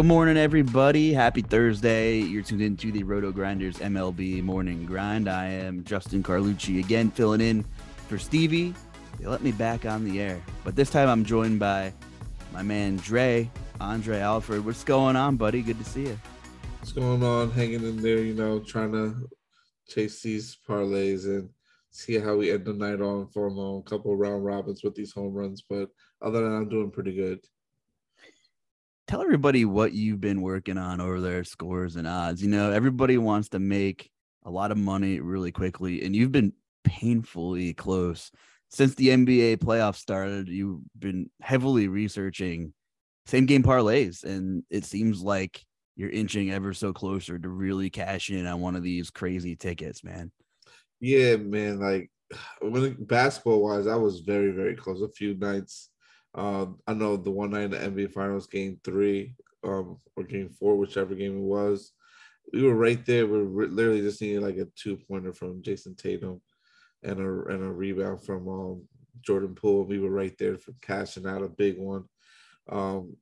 Good 0.00 0.06
morning, 0.06 0.38
everybody. 0.38 1.12
Happy 1.12 1.42
Thursday. 1.42 2.20
You're 2.20 2.42
tuned 2.42 2.62
into 2.62 2.90
the 2.90 3.02
Roto 3.02 3.32
Grinders 3.32 3.76
MLB 3.76 4.42
Morning 4.42 4.86
Grind. 4.86 5.28
I 5.28 5.48
am 5.48 5.84
Justin 5.84 6.22
Carlucci 6.22 6.82
again, 6.82 7.10
filling 7.10 7.42
in 7.42 7.66
for 8.08 8.16
Stevie. 8.16 8.72
They 9.18 9.26
let 9.26 9.42
me 9.42 9.52
back 9.52 9.84
on 9.84 10.02
the 10.06 10.18
air, 10.18 10.42
but 10.64 10.74
this 10.74 10.88
time 10.88 11.06
I'm 11.06 11.22
joined 11.22 11.60
by 11.60 11.92
my 12.50 12.62
man 12.62 12.96
Dre, 12.96 13.50
Andre 13.78 14.20
Alfred. 14.20 14.64
What's 14.64 14.84
going 14.84 15.16
on, 15.16 15.36
buddy? 15.36 15.60
Good 15.60 15.76
to 15.76 15.84
see 15.84 16.04
you. 16.04 16.18
What's 16.78 16.92
going 16.92 17.22
on? 17.22 17.50
Hanging 17.50 17.84
in 17.86 18.00
there, 18.00 18.22
you 18.22 18.32
know, 18.32 18.58
trying 18.58 18.92
to 18.92 19.28
chase 19.86 20.22
these 20.22 20.56
parlays 20.66 21.26
and 21.26 21.50
see 21.90 22.18
how 22.18 22.36
we 22.36 22.50
end 22.50 22.64
the 22.64 22.72
night 22.72 23.02
on 23.02 23.28
for 23.28 23.48
a 23.48 23.82
couple 23.82 24.16
round 24.16 24.46
robins 24.46 24.82
with 24.82 24.94
these 24.94 25.12
home 25.12 25.34
runs. 25.34 25.62
But 25.68 25.90
other 26.22 26.40
than 26.40 26.52
that, 26.52 26.56
I'm 26.56 26.70
doing 26.70 26.90
pretty 26.90 27.14
good 27.14 27.40
tell 29.06 29.22
everybody 29.22 29.64
what 29.64 29.92
you've 29.92 30.20
been 30.20 30.42
working 30.42 30.78
on 30.78 31.00
over 31.00 31.20
there, 31.20 31.44
scores 31.44 31.96
and 31.96 32.06
odds. 32.06 32.42
You 32.42 32.48
know, 32.48 32.70
everybody 32.70 33.18
wants 33.18 33.50
to 33.50 33.58
make 33.58 34.10
a 34.44 34.50
lot 34.50 34.70
of 34.70 34.78
money 34.78 35.20
really 35.20 35.52
quickly, 35.52 36.02
and 36.02 36.14
you've 36.14 36.32
been 36.32 36.52
painfully 36.84 37.74
close 37.74 38.30
since 38.68 38.94
the 38.94 39.08
NBA 39.08 39.58
playoffs 39.58 39.96
started. 39.96 40.48
You've 40.48 40.80
been 40.98 41.30
heavily 41.40 41.88
researching 41.88 42.72
same 43.26 43.46
game 43.46 43.62
parlays, 43.62 44.24
and 44.24 44.64
it 44.70 44.84
seems 44.84 45.22
like 45.22 45.64
you're 45.96 46.10
inching 46.10 46.50
ever 46.50 46.72
so 46.72 46.92
closer 46.92 47.38
to 47.38 47.48
really 47.48 47.90
cash 47.90 48.30
in 48.30 48.46
on 48.46 48.60
one 48.60 48.74
of 48.74 48.82
these 48.82 49.10
crazy 49.10 49.54
tickets, 49.54 50.02
man. 50.02 50.32
Yeah, 51.00 51.36
man. 51.36 51.78
Like 51.78 52.10
when 52.62 52.96
basketball 53.04 53.62
wise, 53.62 53.86
I 53.86 53.96
was 53.96 54.20
very, 54.20 54.50
very 54.52 54.74
close. 54.74 55.02
A 55.02 55.08
few 55.08 55.34
nights 55.34 55.89
uh, 56.34 56.66
I 56.86 56.94
know 56.94 57.16
the 57.16 57.30
one 57.30 57.50
night 57.50 57.64
in 57.64 57.70
the 57.70 57.78
NBA 57.78 58.12
Finals, 58.12 58.46
Game 58.46 58.78
Three, 58.84 59.34
um, 59.64 59.98
or 60.16 60.24
Game 60.24 60.50
Four, 60.50 60.76
whichever 60.76 61.14
game 61.14 61.38
it 61.38 61.42
was, 61.42 61.92
we 62.52 62.62
were 62.62 62.74
right 62.74 63.04
there. 63.06 63.26
We 63.26 63.44
were 63.44 63.66
literally 63.66 64.00
just 64.00 64.20
needing 64.20 64.42
like 64.42 64.56
a 64.56 64.66
two 64.76 64.96
pointer 64.96 65.32
from 65.32 65.62
Jayson 65.62 65.96
Tatum, 65.96 66.40
and 67.02 67.20
a 67.20 67.52
and 67.52 67.64
a 67.64 67.70
rebound 67.70 68.24
from 68.24 68.48
um, 68.48 68.82
Jordan 69.20 69.54
Poole. 69.54 69.84
We 69.84 69.98
were 69.98 70.10
right 70.10 70.36
there 70.38 70.56
for 70.56 70.72
cashing 70.80 71.26
out 71.26 71.42
a 71.42 71.48
big 71.48 71.78
one, 71.78 72.04
um, 72.68 73.16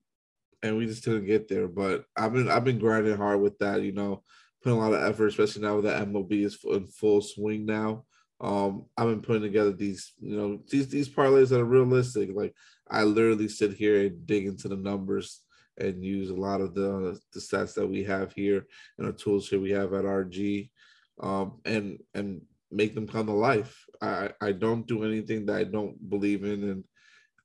and 0.62 0.76
we 0.76 0.86
just 0.86 1.04
didn't 1.04 1.26
get 1.26 1.48
there. 1.48 1.68
But 1.68 2.04
I've 2.16 2.32
been 2.32 2.48
I've 2.48 2.64
been 2.64 2.78
grinding 2.78 3.16
hard 3.16 3.40
with 3.40 3.58
that. 3.58 3.82
You 3.82 3.92
know, 3.92 4.22
putting 4.62 4.78
a 4.78 4.80
lot 4.82 4.94
of 4.94 5.02
effort, 5.02 5.28
especially 5.28 5.62
now 5.62 5.80
that 5.80 6.06
MLB 6.06 6.44
is 6.44 6.58
in 6.64 6.86
full 6.86 7.20
swing 7.20 7.66
now. 7.66 8.04
Um, 8.40 8.86
I've 8.96 9.08
been 9.08 9.20
putting 9.20 9.42
together 9.42 9.72
these, 9.72 10.12
you 10.20 10.36
know, 10.36 10.60
these 10.70 10.88
these 10.88 11.08
parlays 11.08 11.48
that 11.48 11.60
are 11.60 11.64
realistic. 11.64 12.30
Like 12.32 12.54
I 12.90 13.04
literally 13.04 13.48
sit 13.48 13.74
here 13.74 14.06
and 14.06 14.26
dig 14.26 14.46
into 14.46 14.68
the 14.68 14.76
numbers 14.76 15.42
and 15.78 16.04
use 16.04 16.30
a 16.30 16.34
lot 16.34 16.60
of 16.60 16.74
the 16.74 17.18
the 17.32 17.40
stats 17.40 17.74
that 17.74 17.86
we 17.86 18.02
have 18.04 18.32
here 18.32 18.66
and 18.98 19.08
the 19.08 19.12
tools 19.12 19.48
here 19.48 19.60
we 19.60 19.70
have 19.70 19.92
at 19.94 20.04
RG, 20.04 20.70
um, 21.20 21.60
and 21.64 21.98
and 22.14 22.40
make 22.70 22.94
them 22.94 23.06
come 23.06 23.26
to 23.26 23.32
life. 23.32 23.84
I 24.00 24.30
I 24.40 24.52
don't 24.52 24.86
do 24.86 25.04
anything 25.04 25.46
that 25.46 25.56
I 25.56 25.64
don't 25.64 25.96
believe 26.10 26.44
in, 26.44 26.64
and 26.64 26.84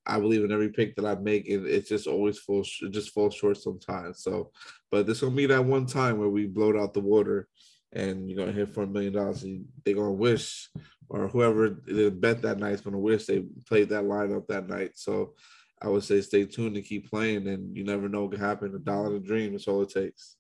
I 0.06 0.20
believe 0.20 0.44
in 0.44 0.52
every 0.52 0.70
pick 0.70 0.96
that 0.96 1.06
I 1.06 1.16
make, 1.16 1.48
and 1.50 1.66
it 1.66 1.88
just 1.88 2.08
always 2.08 2.40
falls 2.40 2.76
it 2.82 2.92
just 2.92 3.12
falls 3.12 3.36
short 3.36 3.58
sometimes. 3.58 4.24
So, 4.24 4.52
but 4.92 5.06
this 5.06 5.22
gonna 5.22 5.36
be 5.36 5.46
that 5.48 5.64
one 5.64 5.86
time 5.86 6.18
where 6.18 6.30
we 6.30 6.46
blowed 6.48 6.78
out 6.78 6.94
the 6.94 7.02
water, 7.02 7.48
and 7.92 8.30
you're 8.30 8.38
gonna 8.38 8.52
hit 8.52 8.74
for 8.74 8.84
a 8.84 8.88
million 8.88 9.14
dollars, 9.14 9.44
and 9.44 9.66
they're 9.86 9.96
gonna 9.96 10.12
wish 10.12 10.70
or 11.10 11.28
whoever 11.28 11.70
bet 12.12 12.42
that 12.42 12.60
night 12.60 12.74
is 12.74 12.82
going 12.82 12.94
to 12.94 13.00
wish 13.00 13.26
they 13.26 13.46
played 13.68 13.90
that 13.90 14.04
lineup 14.04 14.48
that 14.48 14.68
night. 14.68 14.92
So 14.96 15.34
I 15.82 15.90
would 15.90 16.04
say 16.04 16.22
stay 16.22 16.46
tuned 16.46 16.76
and 16.76 16.86
keep 16.86 17.10
playing, 17.10 17.48
and 17.48 17.76
you 17.76 17.84
never 17.84 18.08
know 18.08 18.24
what 18.24 18.32
can 18.32 18.40
happen. 18.40 18.74
A 18.74 18.80
dollar 18.80 19.16
a 19.16 19.20
dream 19.20 19.56
is 19.56 19.68
all 19.68 19.82
it 19.82 19.90
takes. 19.90 20.36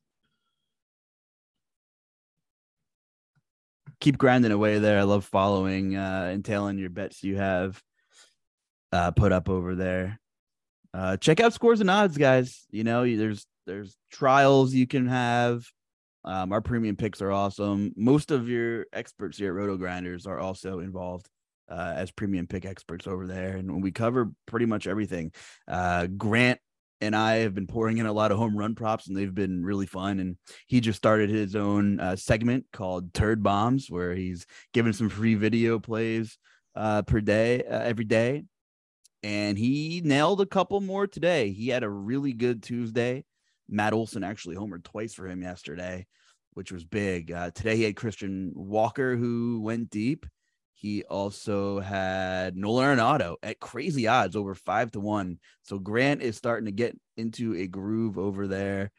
Keep 3.99 4.17
grinding 4.17 4.51
away 4.51 4.79
there. 4.79 4.99
I 4.99 5.03
love 5.03 5.25
following 5.25 5.95
uh, 5.95 6.29
and 6.31 6.43
telling 6.43 6.77
your 6.77 6.89
bets 6.89 7.23
you 7.23 7.37
have 7.37 7.81
uh, 8.91 9.11
put 9.11 9.31
up 9.31 9.49
over 9.49 9.75
there. 9.75 10.19
Uh, 10.93 11.17
check 11.17 11.39
out 11.39 11.53
scores 11.53 11.81
and 11.81 11.89
odds, 11.89 12.17
guys. 12.17 12.65
You 12.69 12.83
know, 12.83 13.03
there's 13.03 13.45
there's 13.65 13.97
trials 14.11 14.73
you 14.73 14.87
can 14.87 15.07
have 15.07 15.65
um, 16.25 16.51
our 16.51 16.61
premium 16.61 16.95
picks 16.95 17.21
are 17.21 17.31
awesome. 17.31 17.93
Most 17.95 18.31
of 18.31 18.47
your 18.47 18.85
experts 18.93 19.37
here 19.37 19.49
at 19.49 19.55
Roto 19.55 19.77
Grinders 19.77 20.25
are 20.25 20.39
also 20.39 20.79
involved 20.79 21.27
uh, 21.69 21.93
as 21.95 22.11
premium 22.11 22.47
pick 22.47 22.65
experts 22.65 23.07
over 23.07 23.27
there, 23.27 23.57
and 23.57 23.81
we 23.83 23.91
cover 23.91 24.31
pretty 24.45 24.65
much 24.65 24.87
everything. 24.87 25.31
Uh, 25.67 26.07
Grant 26.07 26.59
and 27.01 27.15
I 27.15 27.37
have 27.37 27.53
been 27.53 27.67
pouring 27.67 27.97
in 27.97 28.05
a 28.05 28.13
lot 28.13 28.31
of 28.31 28.37
home 28.37 28.57
run 28.57 28.75
props, 28.75 29.07
and 29.07 29.17
they've 29.17 29.33
been 29.33 29.63
really 29.63 29.85
fun. 29.85 30.19
And 30.19 30.37
he 30.67 30.79
just 30.79 30.97
started 30.97 31.29
his 31.29 31.55
own 31.55 31.99
uh, 31.99 32.15
segment 32.15 32.65
called 32.71 33.13
Turd 33.13 33.43
Bombs, 33.43 33.87
where 33.89 34.13
he's 34.13 34.45
giving 34.73 34.93
some 34.93 35.09
free 35.09 35.35
video 35.35 35.79
plays 35.79 36.37
uh, 36.75 37.01
per 37.01 37.19
day, 37.19 37.63
uh, 37.63 37.79
every 37.79 38.05
day. 38.05 38.45
And 39.21 39.57
he 39.57 40.01
nailed 40.03 40.41
a 40.41 40.45
couple 40.45 40.79
more 40.79 41.07
today. 41.07 41.51
He 41.51 41.69
had 41.69 41.83
a 41.83 41.89
really 41.89 42.33
good 42.33 42.63
Tuesday. 42.63 43.25
Matt 43.73 43.93
Olson 43.93 44.23
actually 44.23 44.55
homered 44.55 44.83
twice 44.83 45.13
for 45.13 45.27
him 45.27 45.41
yesterday, 45.41 46.05
which 46.53 46.71
was 46.71 46.83
big. 46.83 47.31
Uh, 47.31 47.51
today 47.51 47.75
he 47.75 47.83
had 47.83 47.95
Christian 47.95 48.51
Walker, 48.55 49.17
who 49.17 49.61
went 49.61 49.89
deep. 49.89 50.25
He 50.75 51.03
also 51.03 51.79
had 51.79 52.55
Nolan 52.55 52.97
Arenado 52.97 53.35
at 53.41 53.59
crazy 53.59 54.07
odds 54.07 54.35
over 54.35 54.53
five 54.53 54.91
to 54.91 54.99
one. 54.99 55.39
So 55.63 55.79
Grant 55.79 56.21
is 56.21 56.37
starting 56.37 56.65
to 56.65 56.71
get 56.71 56.97
into 57.17 57.55
a 57.55 57.67
groove 57.67 58.17
over 58.17 58.47
there. 58.47 58.91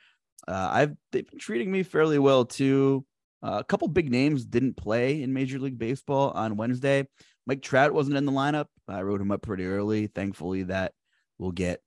Uh, 0.48 0.68
I've 0.72 0.96
they've 1.12 1.26
been 1.26 1.38
treating 1.38 1.70
me 1.70 1.82
fairly 1.82 2.18
well 2.18 2.44
too. 2.44 3.04
Uh, 3.42 3.58
a 3.60 3.64
couple 3.64 3.86
big 3.88 4.10
names 4.10 4.46
didn't 4.46 4.76
play 4.76 5.22
in 5.22 5.34
Major 5.34 5.58
League 5.58 5.78
Baseball 5.78 6.30
on 6.30 6.56
Wednesday. 6.56 7.06
Mike 7.46 7.60
Trout 7.60 7.92
wasn't 7.92 8.16
in 8.16 8.24
the 8.24 8.32
lineup. 8.32 8.66
I 8.88 9.02
wrote 9.02 9.20
him 9.20 9.30
up 9.30 9.42
pretty 9.42 9.66
early. 9.66 10.06
Thankfully, 10.06 10.64
that 10.64 10.92
will 11.38 11.52
get 11.52 11.80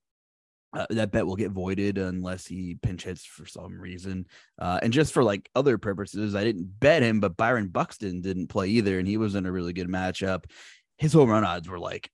uh, 0.74 0.86
that 0.90 1.12
bet 1.12 1.26
will 1.26 1.36
get 1.36 1.52
voided 1.52 1.98
unless 1.98 2.46
he 2.46 2.76
pinch 2.82 3.04
hits 3.04 3.26
for 3.26 3.46
some 3.46 3.80
reason. 3.80 4.26
Uh, 4.60 4.80
and 4.82 4.92
just 4.92 5.14
for 5.14 5.24
like 5.24 5.50
other 5.56 5.78
purposes, 5.78 6.36
I 6.36 6.44
didn't 6.44 6.80
bet 6.80 7.04
him, 7.04 7.20
but 7.20 7.38
Byron 7.38 7.70
Buxton 7.70 8.22
didn't 8.22 8.48
play 8.48 8.68
either, 8.70 9.00
and 9.00 9.08
he 9.08 9.18
was 9.18 9.36
in 9.36 9.46
a 9.46 9.52
really 9.52 9.74
good 9.74 9.88
matchup. 9.88 10.46
His 10.98 11.14
home 11.14 11.30
run 11.30 11.44
odds 11.44 11.70
were 11.70 11.80
like 11.80 12.10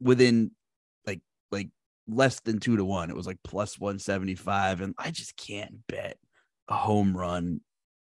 within 0.00 0.50
like 1.06 1.20
like 1.50 1.68
less 2.08 2.40
than 2.40 2.58
two 2.58 2.76
to 2.76 2.84
one. 2.84 3.10
It 3.10 3.16
was 3.16 3.26
like 3.26 3.38
plus 3.44 3.78
one 3.78 3.98
seventy 3.98 4.34
five, 4.34 4.80
and 4.80 4.94
I 4.98 5.10
just 5.10 5.36
can't 5.36 5.86
bet 5.86 6.18
a 6.68 6.74
home 6.74 7.16
run 7.16 7.60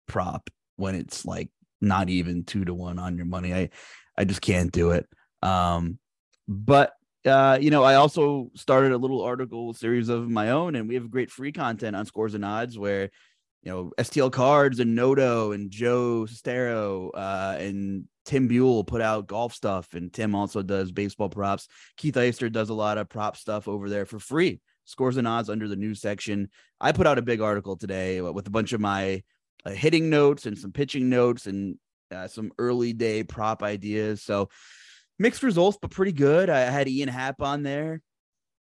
prop 0.08 0.50
when 0.76 0.96
it's 0.96 1.26
like 1.26 1.50
not 1.82 2.10
even 2.10 2.44
two 2.44 2.66
to 2.66 2.74
one 2.74 3.00
on 3.00 3.16
your 3.16 3.28
money. 3.28 3.54
I 3.54 3.70
I 4.18 4.26
just 4.26 4.42
can't 4.42 4.72
do 4.72 4.92
it. 4.92 5.08
Um, 5.42 6.00
but 6.48 6.94
uh, 7.26 7.58
you 7.60 7.72
know, 7.72 7.84
I 7.84 7.96
also 7.96 8.52
started 8.56 8.92
a 8.92 8.98
little 8.98 9.22
article 9.22 9.74
series 9.74 10.10
of 10.10 10.30
my 10.30 10.52
own, 10.52 10.76
and 10.76 10.88
we 10.88 10.96
have 10.96 11.10
great 11.10 11.32
free 11.32 11.52
content 11.52 11.96
on 11.96 12.06
Scores 12.06 12.36
and 12.36 12.46
Odds 12.46 12.78
where, 12.78 13.10
you 13.64 13.72
know, 13.72 13.92
STL 13.98 14.32
Cards 14.32 14.80
and 14.80 14.96
Noto 14.96 15.52
and 15.52 15.72
Joe 15.72 16.28
Sestero 16.30 17.10
uh, 17.16 17.56
and 17.58 18.06
Tim 18.26 18.48
Buell 18.48 18.84
put 18.84 19.02
out 19.02 19.28
golf 19.28 19.54
stuff, 19.54 19.94
and 19.94 20.14
Tim 20.14 20.36
also 20.36 20.62
does 20.62 20.92
baseball 20.92 21.30
props. 21.30 21.68
Keith 21.98 22.16
Eister 22.16 22.52
does 22.52 22.70
a 22.70 22.76
lot 22.76 22.98
of 22.98 23.10
prop 23.10 23.38
stuff 23.38 23.68
over 23.68 23.90
there 23.90 24.06
for 24.06 24.20
free. 24.20 24.60
Scores 24.86 25.18
and 25.18 25.28
Odds 25.28 25.50
under 25.50 25.68
the 25.68 25.76
news 25.76 26.02
section. 26.02 26.50
I 26.80 26.92
put 26.92 27.08
out 27.08 27.18
a 27.18 27.24
big 27.24 27.42
article 27.42 27.76
today 27.76 28.22
with 28.22 28.46
a 28.46 28.52
bunch 28.52 28.74
of 28.74 28.82
my 28.82 29.24
uh, 29.66 29.72
hitting 29.72 30.12
notes 30.12 30.46
and 30.46 30.58
some 30.58 30.72
pitching 30.72 31.10
notes 31.10 31.48
and 31.48 31.78
uh, 32.12 32.28
some 32.28 32.52
early 32.60 32.94
day 32.94 33.24
prop 33.24 33.64
ideas. 33.64 34.22
So 34.22 34.50
mixed 35.20 35.44
results, 35.44 35.78
but 35.82 35.92
pretty 35.92 36.12
good. 36.12 36.50
I 36.50 36.62
had 36.62 36.88
Ian 36.88 37.10
Happ 37.10 37.42
on 37.42 37.64
there, 37.64 38.02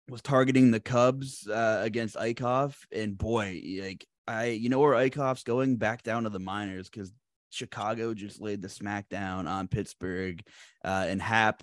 was 0.09 0.23
targeting 0.23 0.71
the 0.71 0.81
Cubs 0.81 1.47
uh, 1.49 1.81
against 1.83 2.17
Eickhoff, 2.17 2.77
and 2.93 3.17
boy, 3.17 3.63
like 3.83 4.07
I, 4.27 4.47
you 4.47 4.69
know 4.69 4.81
where 4.81 4.95
Eickhoff's 4.95 5.45
going 5.45 5.77
back 5.77 6.03
down 6.03 6.25
to 6.25 6.31
the 6.31 6.39
minors 6.39 6.89
because 6.89 7.13
Chicago 7.51 8.15
just 8.15 8.41
laid 8.41 8.63
the 8.63 8.69
smackdown 8.69 9.49
on 9.49 9.69
Pittsburgh, 9.69 10.43
uh, 10.85 11.07
and 11.09 11.21
Happ 11.21 11.63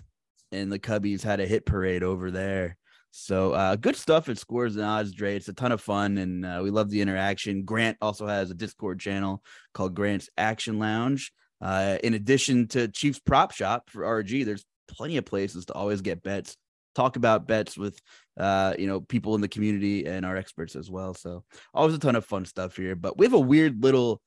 and 0.52 0.70
the 0.70 0.78
Cubbies 0.78 1.22
had 1.22 1.40
a 1.40 1.46
hit 1.46 1.66
parade 1.66 2.02
over 2.02 2.30
there. 2.30 2.76
So 3.12 3.52
uh, 3.52 3.76
good 3.76 3.96
stuff 3.96 4.28
at 4.28 4.38
Scores 4.38 4.76
and 4.76 4.84
Odds, 4.84 5.12
Dre. 5.12 5.36
It's 5.36 5.48
a 5.48 5.52
ton 5.52 5.72
of 5.72 5.80
fun, 5.80 6.18
and 6.18 6.46
uh, 6.46 6.60
we 6.62 6.70
love 6.70 6.90
the 6.90 7.00
interaction. 7.00 7.64
Grant 7.64 7.98
also 8.00 8.26
has 8.26 8.50
a 8.50 8.54
Discord 8.54 9.00
channel 9.00 9.42
called 9.74 9.94
Grant's 9.94 10.28
Action 10.38 10.78
Lounge. 10.78 11.32
Uh, 11.60 11.98
in 12.02 12.14
addition 12.14 12.68
to 12.68 12.88
Chiefs 12.88 13.18
Prop 13.18 13.52
Shop 13.52 13.90
for 13.90 14.02
RG, 14.02 14.44
there's 14.44 14.64
plenty 14.90 15.16
of 15.16 15.24
places 15.24 15.66
to 15.66 15.72
always 15.72 16.00
get 16.00 16.22
bets 16.22 16.56
talk 16.94 17.16
about 17.16 17.46
bets 17.46 17.78
with 17.78 18.00
uh 18.38 18.74
you 18.78 18.86
know 18.86 19.00
people 19.00 19.34
in 19.34 19.40
the 19.40 19.48
community 19.48 20.06
and 20.06 20.26
our 20.26 20.36
experts 20.36 20.76
as 20.76 20.90
well. 20.90 21.14
So 21.14 21.44
always 21.74 21.94
a 21.94 21.98
ton 21.98 22.16
of 22.16 22.24
fun 22.24 22.44
stuff 22.44 22.76
here 22.76 22.94
but 22.94 23.18
we 23.18 23.26
have 23.26 23.32
a 23.32 23.40
weird 23.40 23.82
little 23.82 24.20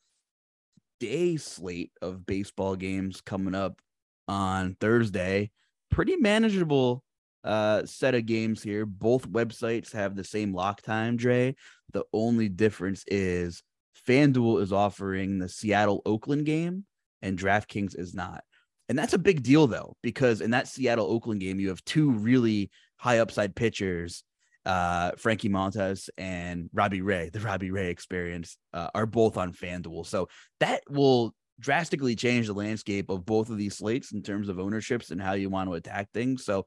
day 0.99 1.37
slate 1.37 1.91
of 2.01 2.25
baseball 2.25 2.75
games 2.75 3.21
coming 3.21 3.55
up 3.55 3.81
on 4.27 4.75
thursday. 4.79 5.51
Pretty 5.91 6.15
manageable 6.15 7.03
uh 7.43 7.85
set 7.85 8.15
of 8.15 8.25
games 8.25 8.63
here. 8.63 8.85
Both 8.85 9.29
websites 9.29 9.91
have 9.93 10.15
the 10.15 10.23
same 10.23 10.53
lock 10.53 10.81
time 10.81 11.17
dre. 11.17 11.55
The 11.91 12.05
only 12.13 12.49
difference 12.49 13.03
is 13.07 13.61
fanduel 14.07 14.61
is 14.61 14.73
offering 14.73 15.39
the 15.39 15.49
seattle 15.49 16.01
oakland 16.05 16.45
game 16.45 16.85
and 17.21 17.37
draftkings 17.37 17.97
is 17.97 18.13
not 18.13 18.43
and 18.89 18.97
that's 18.97 19.13
a 19.13 19.19
big 19.19 19.43
deal 19.43 19.67
though, 19.67 19.95
because 20.01 20.41
in 20.41 20.51
that 20.51 20.67
Seattle 20.67 21.07
Oakland 21.07 21.41
game, 21.41 21.59
you 21.59 21.69
have 21.69 21.83
two 21.85 22.11
really 22.11 22.69
high 22.97 23.19
upside 23.19 23.55
pitchers, 23.55 24.23
uh, 24.65 25.11
Frankie 25.17 25.49
Montas 25.49 26.09
and 26.17 26.69
Robbie 26.73 27.01
Ray, 27.01 27.29
the 27.29 27.39
Robbie 27.39 27.71
Ray 27.71 27.89
experience, 27.89 28.57
uh, 28.73 28.89
are 28.93 29.05
both 29.05 29.37
on 29.37 29.53
FanDuel. 29.53 30.05
So 30.05 30.29
that 30.59 30.81
will 30.89 31.33
drastically 31.59 32.15
change 32.15 32.47
the 32.47 32.53
landscape 32.53 33.09
of 33.09 33.25
both 33.25 33.49
of 33.49 33.57
these 33.57 33.77
slates 33.77 34.11
in 34.11 34.21
terms 34.21 34.49
of 34.49 34.59
ownerships 34.59 35.11
and 35.11 35.21
how 35.21 35.33
you 35.33 35.49
want 35.49 35.69
to 35.69 35.75
attack 35.75 36.09
things. 36.13 36.45
So 36.45 36.65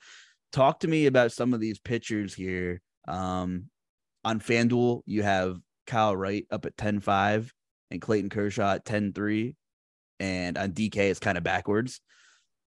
talk 0.52 0.80
to 0.80 0.88
me 0.88 1.06
about 1.06 1.32
some 1.32 1.52
of 1.54 1.60
these 1.60 1.78
pitchers 1.78 2.34
here. 2.34 2.80
Um, 3.08 3.66
on 4.24 4.40
FanDuel, 4.40 5.02
you 5.06 5.22
have 5.22 5.58
Kyle 5.86 6.16
Wright 6.16 6.46
up 6.50 6.66
at 6.66 6.76
10 6.76 7.00
5 7.00 7.52
and 7.90 8.00
Clayton 8.00 8.30
Kershaw 8.30 8.74
at 8.74 8.84
10 8.84 9.12
3 9.12 9.54
and 10.20 10.56
on 10.58 10.72
DK 10.72 10.96
it's 10.96 11.20
kind 11.20 11.38
of 11.38 11.44
backwards. 11.44 12.00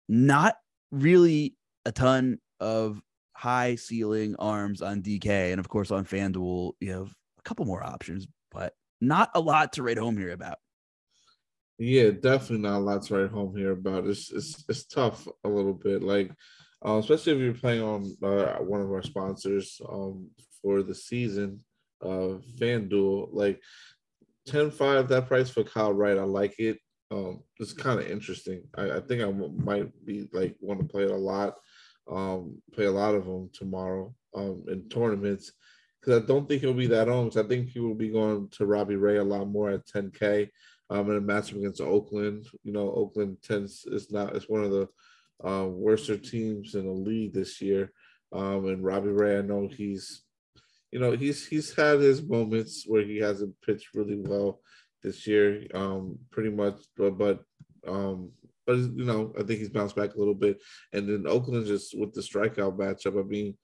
Not 0.08 0.56
really 0.90 1.54
a 1.84 1.92
ton 1.92 2.38
of 2.60 3.00
high 3.34 3.76
ceiling 3.76 4.36
arms 4.38 4.82
on 4.82 5.02
DK, 5.02 5.52
and 5.52 5.60
of 5.60 5.68
course 5.68 5.90
on 5.90 6.04
FanDuel 6.04 6.72
you 6.80 6.92
have 6.92 7.14
a 7.38 7.42
couple 7.42 7.64
more 7.64 7.84
options, 7.84 8.26
but 8.50 8.74
not 9.00 9.30
a 9.34 9.40
lot 9.40 9.74
to 9.74 9.82
write 9.82 9.98
home 9.98 10.16
here 10.16 10.32
about. 10.32 10.58
Yeah, 11.78 12.10
definitely 12.10 12.58
not 12.58 12.78
a 12.78 12.80
lot 12.80 13.02
to 13.04 13.16
write 13.16 13.30
home 13.30 13.56
here 13.56 13.72
about. 13.72 14.06
It's 14.06 14.32
it's 14.32 14.64
it's 14.68 14.84
tough 14.84 15.28
a 15.44 15.48
little 15.48 15.74
bit, 15.74 16.02
like 16.02 16.32
uh, 16.84 16.98
especially 16.98 17.32
if 17.32 17.38
you're 17.38 17.54
playing 17.54 17.82
on 17.82 18.16
uh, 18.22 18.56
one 18.56 18.80
of 18.80 18.90
our 18.90 19.02
sponsors 19.02 19.80
um, 19.88 20.28
for 20.62 20.82
the 20.82 20.94
season, 20.94 21.64
uh, 22.02 22.38
FanDuel. 22.58 23.28
Like 23.32 23.60
10-5, 24.48 25.08
that 25.08 25.26
price 25.26 25.50
for 25.50 25.64
Kyle 25.64 25.92
Wright, 25.92 26.18
I 26.18 26.22
like 26.22 26.58
it 26.58 26.78
um, 27.10 27.42
it's 27.58 27.72
kind 27.72 27.98
of 27.98 28.10
interesting. 28.10 28.62
I, 28.76 28.92
I, 28.92 29.00
think 29.00 29.22
I 29.22 29.30
might 29.30 29.90
be 30.04 30.28
like 30.32 30.56
want 30.60 30.80
to 30.80 30.86
play 30.86 31.04
it 31.04 31.10
a 31.10 31.16
lot, 31.16 31.56
um, 32.10 32.60
play 32.72 32.84
a 32.84 32.90
lot 32.90 33.14
of 33.14 33.24
them 33.24 33.50
tomorrow 33.52 34.14
um, 34.34 34.64
in 34.68 34.88
tournaments 34.88 35.52
because 36.00 36.22
I 36.22 36.26
don't 36.26 36.46
think 36.46 36.62
he'll 36.62 36.74
be 36.74 36.86
that 36.88 37.08
on. 37.08 37.26
Because 37.26 37.44
I 37.44 37.48
think 37.48 37.70
he 37.70 37.80
will 37.80 37.94
be 37.94 38.10
going 38.10 38.48
to 38.52 38.66
Robbie 38.66 38.96
Ray 38.96 39.16
a 39.16 39.24
lot 39.24 39.48
more 39.48 39.70
at 39.70 39.86
10K 39.86 40.48
um, 40.90 41.10
in 41.10 41.16
a 41.16 41.20
matchup 41.20 41.56
against 41.56 41.80
Oakland. 41.80 42.46
You 42.62 42.72
know, 42.72 42.92
Oakland 42.92 43.38
tends 43.42 43.84
is 43.86 44.10
not 44.12 44.36
it's 44.36 44.48
one 44.48 44.64
of 44.64 44.70
the 44.70 44.88
uh, 45.46 45.66
worser 45.66 46.18
teams 46.18 46.74
in 46.74 46.84
the 46.84 46.92
league 46.92 47.32
this 47.32 47.60
year. 47.60 47.92
Um, 48.32 48.66
and 48.66 48.84
Robbie 48.84 49.08
Ray, 49.08 49.38
I 49.38 49.42
know 49.42 49.68
he's, 49.68 50.22
you 50.92 50.98
know, 50.98 51.12
he's 51.12 51.46
he's 51.46 51.74
had 51.74 52.00
his 52.00 52.22
moments 52.22 52.84
where 52.86 53.02
he 53.02 53.16
hasn't 53.16 53.54
pitched 53.62 53.94
really 53.94 54.16
well 54.18 54.60
this 55.02 55.26
year, 55.26 55.66
um, 55.74 56.18
pretty 56.30 56.50
much. 56.50 56.76
But 56.96 57.18
but 57.18 57.40
um, 57.86 58.32
but 58.66 58.76
you 58.76 59.04
know, 59.04 59.32
I 59.38 59.42
think 59.42 59.60
he's 59.60 59.70
bounced 59.70 59.96
back 59.96 60.14
a 60.14 60.18
little 60.18 60.34
bit. 60.34 60.60
And 60.92 61.08
then 61.08 61.24
Oakland 61.26 61.66
just 61.66 61.98
with 61.98 62.12
the 62.12 62.20
strikeout 62.20 62.76
matchup. 62.76 63.18
I 63.18 63.26
mean, 63.26 63.56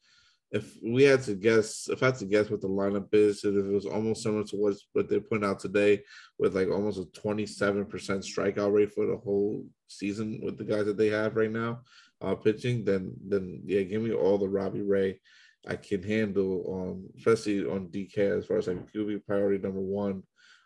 if 0.50 0.78
we 0.82 1.02
had 1.02 1.22
to 1.24 1.34
guess, 1.34 1.88
if 1.90 2.02
I 2.02 2.06
had 2.06 2.16
to 2.16 2.26
guess 2.26 2.48
what 2.48 2.60
the 2.60 2.68
lineup 2.68 3.08
is, 3.12 3.44
if 3.44 3.54
it 3.54 3.64
was 3.64 3.86
almost 3.86 4.22
similar 4.22 4.44
to 4.44 4.56
what 4.56 4.76
what 4.92 5.08
they're 5.08 5.20
putting 5.20 5.44
out 5.44 5.58
today, 5.58 6.02
with 6.38 6.54
like 6.54 6.68
almost 6.68 7.00
a 7.00 7.20
twenty 7.20 7.44
seven 7.44 7.84
percent 7.84 8.22
strikeout 8.22 8.72
rate 8.72 8.92
for 8.92 9.06
the 9.06 9.16
whole 9.16 9.66
season 9.88 10.40
with 10.42 10.56
the 10.56 10.64
guys 10.64 10.86
that 10.86 10.96
they 10.96 11.08
have 11.08 11.36
right 11.36 11.50
now, 11.50 11.80
uh, 12.20 12.34
pitching, 12.34 12.84
then 12.84 13.12
then 13.26 13.62
yeah, 13.66 13.82
give 13.82 14.00
me 14.00 14.12
all 14.12 14.38
the 14.38 14.48
Robbie 14.48 14.82
Ray. 14.82 15.20
I 15.66 15.76
can 15.76 16.02
handle, 16.02 16.64
um, 16.72 17.08
especially 17.18 17.66
on 17.66 17.88
DK 17.88 18.38
as 18.38 18.46
far 18.46 18.58
as 18.58 18.68
like 18.68 18.92
QB 18.92 19.26
priority 19.26 19.62
number 19.62 19.80
one. 19.80 20.22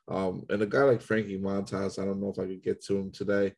Um, 0.08 0.44
and 0.48 0.62
a 0.62 0.66
guy 0.66 0.82
like 0.82 1.02
Frankie 1.02 1.38
Montas, 1.38 1.98
I 2.00 2.04
don't 2.04 2.20
know 2.20 2.30
if 2.30 2.38
I 2.38 2.46
could 2.46 2.62
get 2.62 2.82
to 2.84 2.96
him 2.96 3.10
today. 3.12 3.54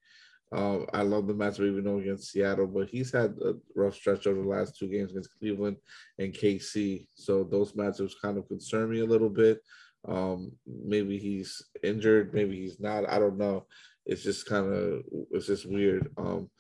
Um, 0.52 0.86
I 0.92 1.02
love 1.02 1.28
the 1.28 1.34
matchup 1.34 1.70
even 1.70 1.84
though 1.84 1.98
against 1.98 2.32
Seattle, 2.32 2.66
but 2.66 2.88
he's 2.88 3.12
had 3.12 3.36
a 3.44 3.54
rough 3.76 3.94
stretch 3.94 4.26
over 4.26 4.42
the 4.42 4.48
last 4.48 4.76
two 4.76 4.88
games 4.88 5.12
against 5.12 5.38
Cleveland 5.38 5.76
and 6.18 6.34
KC. 6.34 7.06
So 7.14 7.44
those 7.44 7.72
matchups 7.72 8.14
kind 8.20 8.36
of 8.36 8.48
concern 8.48 8.90
me 8.90 9.00
a 9.00 9.06
little 9.06 9.28
bit. 9.28 9.60
Um, 10.08 10.52
maybe 10.66 11.18
he's 11.18 11.62
injured, 11.84 12.34
maybe 12.34 12.56
he's 12.56 12.80
not. 12.80 13.08
I 13.08 13.20
don't 13.20 13.38
know. 13.38 13.66
It's 14.06 14.24
just 14.24 14.46
kind 14.46 14.72
of 14.72 15.02
it's 15.30 15.46
just 15.46 15.70
weird. 15.70 16.10
Um, 16.16 16.50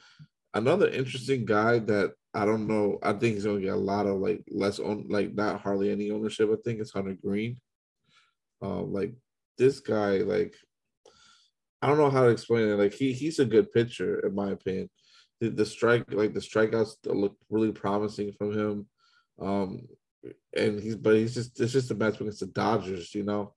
Another 0.52 0.88
interesting 0.88 1.44
guy 1.44 1.78
that 1.78 2.12
I 2.34 2.44
don't 2.44 2.66
know. 2.66 2.98
I 3.02 3.12
think 3.12 3.34
he's 3.34 3.44
gonna 3.44 3.60
get 3.60 3.72
a 3.72 3.76
lot 3.76 4.06
of 4.06 4.16
like 4.16 4.42
less 4.50 4.80
on 4.80 5.06
like 5.08 5.32
not 5.32 5.60
hardly 5.60 5.92
any 5.92 6.10
ownership. 6.10 6.50
I 6.52 6.56
think 6.64 6.80
it's 6.80 6.90
Hunter 6.90 7.16
Greene. 7.24 7.60
Um, 8.60 8.92
like 8.92 9.14
this 9.60 9.78
guy, 9.78 10.18
like 10.18 10.54
I 11.82 11.86
don't 11.86 11.98
know 11.98 12.10
how 12.10 12.24
to 12.24 12.30
explain 12.30 12.68
it. 12.68 12.78
Like 12.78 12.94
he 12.94 13.12
he's 13.12 13.38
a 13.38 13.44
good 13.44 13.70
pitcher 13.70 14.26
in 14.26 14.34
my 14.34 14.50
opinion. 14.50 14.90
The, 15.40 15.50
the 15.50 15.66
strike 15.66 16.04
like 16.12 16.34
the 16.34 16.40
strikeouts 16.40 16.96
look 17.04 17.36
really 17.50 17.72
promising 17.72 18.32
from 18.32 18.58
him. 18.58 18.86
Um, 19.40 19.82
and 20.56 20.80
he's 20.80 20.96
but 20.96 21.14
he's 21.14 21.34
just 21.34 21.60
it's 21.60 21.72
just 21.72 21.90
a 21.90 21.94
match 21.94 22.20
against 22.20 22.40
the 22.40 22.46
Dodgers, 22.46 23.14
you 23.14 23.22
know. 23.22 23.54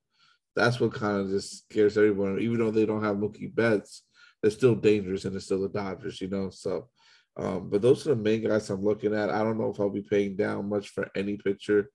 That's 0.54 0.78
what 0.78 0.94
kind 0.94 1.20
of 1.20 1.30
just 1.30 1.64
scares 1.70 1.98
everyone. 1.98 2.38
Even 2.40 2.58
though 2.58 2.70
they 2.70 2.86
don't 2.86 3.02
have 3.02 3.16
Mookie 3.16 3.52
Betts, 3.52 4.04
they're 4.40 4.52
still 4.52 4.76
dangerous 4.76 5.24
and 5.24 5.34
they're 5.34 5.40
still 5.40 5.62
the 5.62 5.68
Dodgers, 5.68 6.20
you 6.20 6.28
know. 6.28 6.50
So 6.50 6.88
um, 7.36 7.68
but 7.68 7.82
those 7.82 8.06
are 8.06 8.10
the 8.10 8.22
main 8.22 8.46
guys 8.46 8.70
I'm 8.70 8.84
looking 8.84 9.14
at. 9.14 9.30
I 9.30 9.42
don't 9.42 9.58
know 9.58 9.70
if 9.70 9.80
I'll 9.80 9.90
be 9.90 10.02
paying 10.02 10.36
down 10.36 10.68
much 10.68 10.90
for 10.90 11.10
any 11.16 11.36
pitcher 11.36 11.90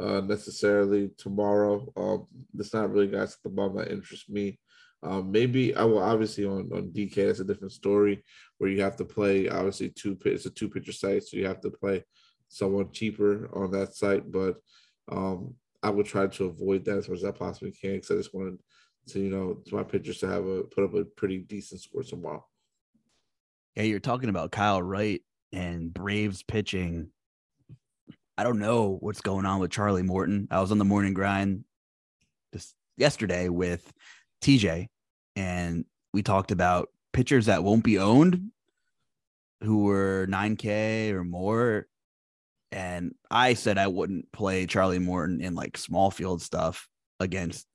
uh, 0.00 0.20
necessarily 0.20 1.10
tomorrow. 1.16 1.86
Um, 1.96 2.26
there's 2.52 2.74
not 2.74 2.90
really 2.90 3.08
guys 3.08 3.34
at 3.34 3.42
the 3.42 3.50
bottom 3.50 3.76
that 3.76 3.90
interest 3.90 4.28
me. 4.28 4.58
Um, 5.02 5.30
maybe 5.30 5.76
I 5.76 5.84
will 5.84 6.02
obviously 6.02 6.46
on, 6.46 6.70
on 6.72 6.90
DK, 6.90 7.18
it's 7.18 7.40
a 7.40 7.44
different 7.44 7.72
story 7.72 8.24
where 8.58 8.70
you 8.70 8.80
have 8.82 8.96
to 8.96 9.04
play 9.04 9.48
obviously 9.48 9.90
two 9.90 10.16
it's 10.24 10.46
a 10.46 10.50
two 10.50 10.70
pitcher 10.70 10.92
site, 10.92 11.24
so 11.24 11.36
you 11.36 11.46
have 11.46 11.60
to 11.60 11.70
play 11.70 12.04
someone 12.48 12.90
cheaper 12.90 13.50
on 13.54 13.70
that 13.72 13.94
site. 13.94 14.30
But 14.30 14.56
um, 15.12 15.54
I 15.82 15.90
would 15.90 16.06
try 16.06 16.26
to 16.26 16.44
avoid 16.46 16.86
that 16.86 16.98
as 16.98 17.08
much 17.08 17.18
as 17.18 17.24
I 17.24 17.32
possibly 17.32 17.72
can 17.72 17.96
because 17.96 18.10
I 18.10 18.14
just 18.14 18.34
wanted 18.34 18.58
to, 19.08 19.20
you 19.20 19.28
know, 19.28 19.58
to 19.66 19.74
my 19.74 19.82
pitchers 19.82 20.18
to 20.18 20.28
have 20.28 20.46
a 20.46 20.62
put 20.62 20.84
up 20.84 20.94
a 20.94 21.04
pretty 21.04 21.38
decent 21.38 21.82
score 21.82 22.02
tomorrow. 22.02 22.44
Yeah, 23.76 23.82
you're 23.82 24.00
talking 24.00 24.30
about 24.30 24.52
Kyle 24.52 24.82
Wright 24.82 25.20
and 25.52 25.92
Braves 25.92 26.42
pitching. 26.42 27.10
I 28.36 28.42
don't 28.42 28.58
know 28.58 28.96
what's 29.00 29.20
going 29.20 29.46
on 29.46 29.60
with 29.60 29.70
Charlie 29.70 30.02
Morton. 30.02 30.48
I 30.50 30.60
was 30.60 30.72
on 30.72 30.78
the 30.78 30.84
morning 30.84 31.14
grind 31.14 31.64
just 32.52 32.74
yesterday 32.96 33.48
with 33.48 33.92
TJ, 34.42 34.88
and 35.36 35.84
we 36.12 36.22
talked 36.22 36.50
about 36.50 36.88
pitchers 37.12 37.46
that 37.46 37.62
won't 37.62 37.84
be 37.84 37.98
owned 37.98 38.50
who 39.64 39.84
were 39.84 40.26
9K 40.28 41.12
or 41.12 41.24
more. 41.24 41.86
And 42.70 43.14
I 43.30 43.54
said 43.54 43.78
I 43.78 43.86
wouldn't 43.86 44.30
play 44.32 44.66
Charlie 44.66 44.98
Morton 44.98 45.40
in 45.40 45.54
like 45.54 45.76
small 45.76 46.10
field 46.10 46.42
stuff 46.42 46.88
against 47.20 47.66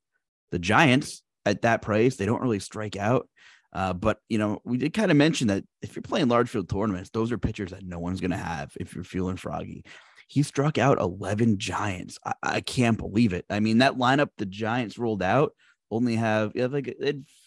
the 0.50 0.58
Giants 0.58 1.22
at 1.44 1.62
that 1.62 1.82
price. 1.82 2.16
They 2.16 2.26
don't 2.26 2.42
really 2.42 2.60
strike 2.60 2.96
out. 2.96 3.28
Uh, 3.72 3.92
but 3.92 4.18
you 4.28 4.38
know, 4.38 4.60
we 4.64 4.78
did 4.78 4.92
kind 4.92 5.10
of 5.10 5.16
mention 5.16 5.48
that 5.48 5.64
if 5.80 5.94
you're 5.94 6.02
playing 6.02 6.28
large 6.28 6.48
field 6.48 6.68
tournaments, 6.68 7.10
those 7.10 7.30
are 7.32 7.38
pitchers 7.38 7.70
that 7.70 7.84
no 7.84 7.98
one's 7.98 8.20
going 8.20 8.32
to 8.32 8.36
have 8.36 8.72
if 8.78 8.94
you're 8.94 9.04
feeling 9.04 9.36
froggy. 9.36 9.84
He 10.30 10.42
struck 10.42 10.78
out 10.78 11.00
11 11.00 11.58
Giants. 11.58 12.18
I, 12.24 12.34
I, 12.42 12.60
can't 12.60 12.96
believe 12.96 13.32
it. 13.32 13.44
I 13.50 13.60
mean, 13.60 13.78
that 13.78 13.96
lineup 13.96 14.30
the 14.38 14.46
Giants 14.46 14.96
rolled 14.96 15.22
out 15.22 15.54
only 15.90 16.16
have, 16.16 16.54
have 16.54 16.72
like 16.72 16.96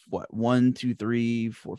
what 0.10 0.34
one, 0.34 0.74
two, 0.74 0.94
three, 0.94 1.50
four, 1.50 1.78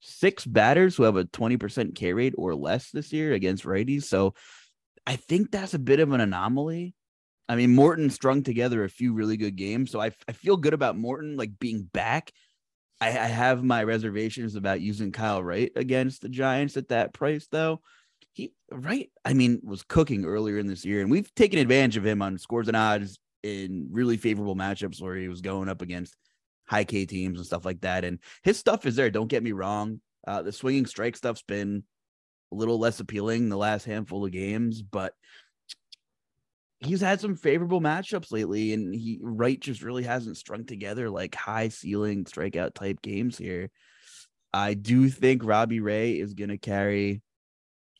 six 0.00 0.46
batters 0.46 0.96
who 0.96 1.02
have 1.02 1.16
a 1.16 1.24
20% 1.24 1.94
K 1.94 2.12
rate 2.14 2.34
or 2.38 2.54
less 2.54 2.90
this 2.90 3.12
year 3.12 3.34
against 3.34 3.64
righties. 3.64 4.04
So 4.04 4.34
I 5.06 5.16
think 5.16 5.50
that's 5.50 5.74
a 5.74 5.78
bit 5.78 6.00
of 6.00 6.12
an 6.12 6.20
anomaly. 6.20 6.94
I 7.46 7.56
mean, 7.56 7.74
Morton 7.74 8.08
strung 8.08 8.42
together 8.42 8.82
a 8.82 8.88
few 8.88 9.12
really 9.12 9.36
good 9.36 9.56
games. 9.56 9.90
So 9.90 10.00
I, 10.00 10.12
I 10.26 10.32
feel 10.32 10.56
good 10.56 10.72
about 10.72 10.96
Morton 10.96 11.36
like 11.36 11.58
being 11.58 11.82
back 11.82 12.32
I 13.00 13.10
have 13.10 13.62
my 13.62 13.84
reservations 13.84 14.54
about 14.54 14.80
using 14.80 15.12
Kyle 15.12 15.42
Wright 15.42 15.70
against 15.76 16.22
the 16.22 16.28
Giants 16.28 16.76
at 16.76 16.88
that 16.88 17.12
price, 17.12 17.46
though. 17.50 17.80
He 18.34 18.52
Wright, 18.70 19.10
I 19.24 19.32
mean, 19.32 19.60
was 19.64 19.82
cooking 19.82 20.24
earlier 20.24 20.58
in 20.58 20.66
this 20.66 20.84
year, 20.84 21.00
and 21.00 21.10
we've 21.10 21.34
taken 21.34 21.58
advantage 21.58 21.96
of 21.96 22.04
him 22.04 22.20
on 22.20 22.38
scores 22.38 22.68
and 22.68 22.76
odds 22.76 23.18
in 23.42 23.88
really 23.90 24.16
favorable 24.16 24.56
matchups 24.56 25.00
where 25.00 25.16
he 25.16 25.28
was 25.28 25.40
going 25.40 25.68
up 25.68 25.82
against 25.82 26.14
high 26.66 26.84
K 26.84 27.06
teams 27.06 27.38
and 27.38 27.46
stuff 27.46 27.64
like 27.64 27.80
that. 27.82 28.04
And 28.04 28.18
his 28.42 28.58
stuff 28.58 28.86
is 28.86 28.96
there. 28.96 29.10
Don't 29.10 29.28
get 29.28 29.42
me 29.42 29.52
wrong. 29.52 30.00
Uh, 30.26 30.42
the 30.42 30.52
swinging 30.52 30.86
strike 30.86 31.16
stuff's 31.16 31.42
been 31.42 31.84
a 32.52 32.54
little 32.54 32.78
less 32.78 33.00
appealing 33.00 33.48
the 33.48 33.56
last 33.56 33.84
handful 33.84 34.24
of 34.24 34.32
games, 34.32 34.82
but 34.82 35.12
he's 36.80 37.00
had 37.00 37.20
some 37.20 37.36
favorable 37.36 37.80
matchups 37.80 38.32
lately, 38.32 38.72
and 38.72 38.94
he 38.94 39.18
right 39.22 39.60
just 39.60 39.82
really 39.82 40.02
hasn't 40.02 40.36
strung 40.36 40.64
together 40.64 41.10
like 41.10 41.34
high 41.34 41.68
ceiling 41.68 42.24
strikeout 42.24 42.74
type 42.74 43.00
games 43.02 43.38
here. 43.38 43.70
I 44.52 44.74
do 44.74 45.08
think 45.08 45.44
Robbie 45.44 45.80
Ray 45.80 46.12
is 46.12 46.34
going 46.34 46.50
to 46.50 46.58
carry 46.58 47.22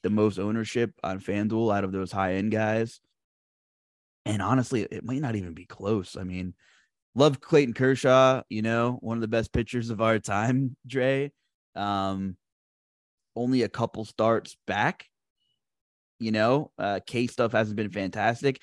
the 0.05 0.11
most 0.11 0.39
ownership 0.39 0.93
on 1.03 1.19
FanDuel 1.19 1.77
out 1.77 1.83
of 1.83 1.91
those 1.91 2.13
high 2.13 2.35
end 2.35 2.53
guys. 2.53 3.01
And 4.25 4.41
honestly, 4.41 4.83
it 4.83 5.05
might 5.05 5.21
not 5.21 5.35
even 5.35 5.53
be 5.53 5.67
close. 5.67 6.17
I 6.17 6.23
mean, 6.23 6.55
love 7.17 7.41
Clayton 7.41 7.75
Kershaw, 7.75 8.43
you 8.49 8.63
know, 8.63 8.99
one 9.01 9.17
of 9.17 9.21
the 9.21 9.29
best 9.29 9.53
pitchers 9.53 9.91
of 9.91 10.01
our 10.01 10.21
time, 10.21 10.77
Dre. 10.87 11.33
Um, 11.75 12.37
only 13.35 13.63
a 13.63 13.69
couple 13.69 14.05
starts 14.05 14.57
back 14.69 15.07
you 16.19 16.33
know, 16.33 16.71
uh, 16.79 17.01
K 17.07 17.27
stuff 17.27 17.53
hasn't 17.53 17.77
been 17.77 17.91
fantastic. 17.91 18.63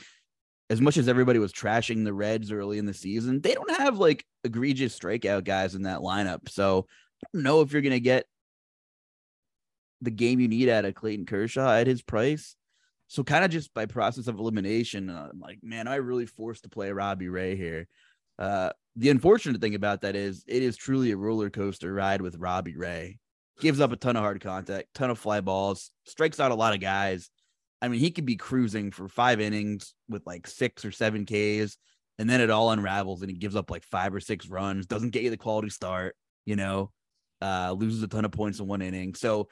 As 0.69 0.79
much 0.79 0.97
as 0.97 1.07
everybody 1.07 1.37
was 1.37 1.51
trashing 1.51 2.03
the 2.03 2.13
Reds 2.13 2.51
early 2.51 2.77
in 2.77 2.85
the 2.85 2.93
season, 2.93 3.41
they 3.41 3.53
don't 3.53 3.77
have 3.77 3.97
like 3.97 4.25
egregious 4.43 4.97
strikeout 4.97 5.43
guys 5.43 5.75
in 5.75 5.83
that 5.83 5.99
lineup. 5.99 6.49
So 6.49 6.87
I 7.23 7.27
don't 7.33 7.43
know 7.43 7.61
if 7.61 7.71
you're 7.71 7.81
going 7.81 7.91
to 7.91 7.99
get 7.99 8.25
the 10.01 10.11
game 10.11 10.39
you 10.39 10.47
need 10.47 10.69
out 10.69 10.85
of 10.85 10.95
Clayton 10.95 11.25
Kershaw 11.25 11.71
at 11.71 11.87
his 11.87 12.01
price. 12.01 12.55
So 13.07 13.23
kind 13.23 13.43
of 13.43 13.51
just 13.51 13.73
by 13.73 13.85
process 13.85 14.27
of 14.27 14.39
elimination, 14.39 15.09
uh, 15.09 15.29
I'm 15.31 15.39
like, 15.39 15.59
man, 15.61 15.87
I 15.87 15.95
really 15.95 16.25
forced 16.25 16.63
to 16.63 16.69
play 16.69 16.91
Robbie 16.91 17.29
Ray 17.29 17.55
here. 17.55 17.87
Uh, 18.39 18.71
the 18.95 19.09
unfortunate 19.09 19.61
thing 19.61 19.75
about 19.75 20.01
that 20.01 20.15
is 20.15 20.43
it 20.47 20.63
is 20.63 20.77
truly 20.77 21.11
a 21.11 21.17
roller 21.17 21.49
coaster 21.49 21.93
ride 21.93 22.21
with 22.21 22.37
Robbie 22.37 22.77
Ray. 22.77 23.19
Gives 23.59 23.79
up 23.79 23.91
a 23.91 23.95
ton 23.95 24.15
of 24.15 24.23
hard 24.23 24.41
contact, 24.41 24.93
ton 24.93 25.09
of 25.11 25.19
fly 25.19 25.41
balls, 25.41 25.91
strikes 26.05 26.39
out 26.39 26.51
a 26.51 26.55
lot 26.55 26.73
of 26.73 26.79
guys. 26.79 27.29
I 27.81 27.89
mean, 27.89 27.99
he 27.99 28.11
could 28.11 28.25
be 28.25 28.35
cruising 28.35 28.91
for 28.91 29.07
five 29.07 29.39
innings 29.39 29.93
with 30.09 30.25
like 30.25 30.47
six 30.47 30.85
or 30.85 30.91
seven 30.91 31.25
Ks, 31.25 31.77
and 32.17 32.29
then 32.29 32.41
it 32.41 32.49
all 32.49 32.71
unravels 32.71 33.21
and 33.21 33.29
he 33.29 33.37
gives 33.37 33.55
up 33.55 33.69
like 33.69 33.83
five 33.83 34.13
or 34.15 34.19
six 34.19 34.47
runs, 34.47 34.85
doesn't 34.85 35.09
get 35.09 35.23
you 35.23 35.29
the 35.29 35.37
quality 35.37 35.69
start, 35.69 36.15
you 36.45 36.55
know, 36.55 36.91
uh, 37.41 37.73
loses 37.77 38.01
a 38.03 38.07
ton 38.07 38.25
of 38.25 38.31
points 38.31 38.59
in 38.59 38.67
one 38.67 38.81
inning. 38.81 39.15
So 39.15 39.47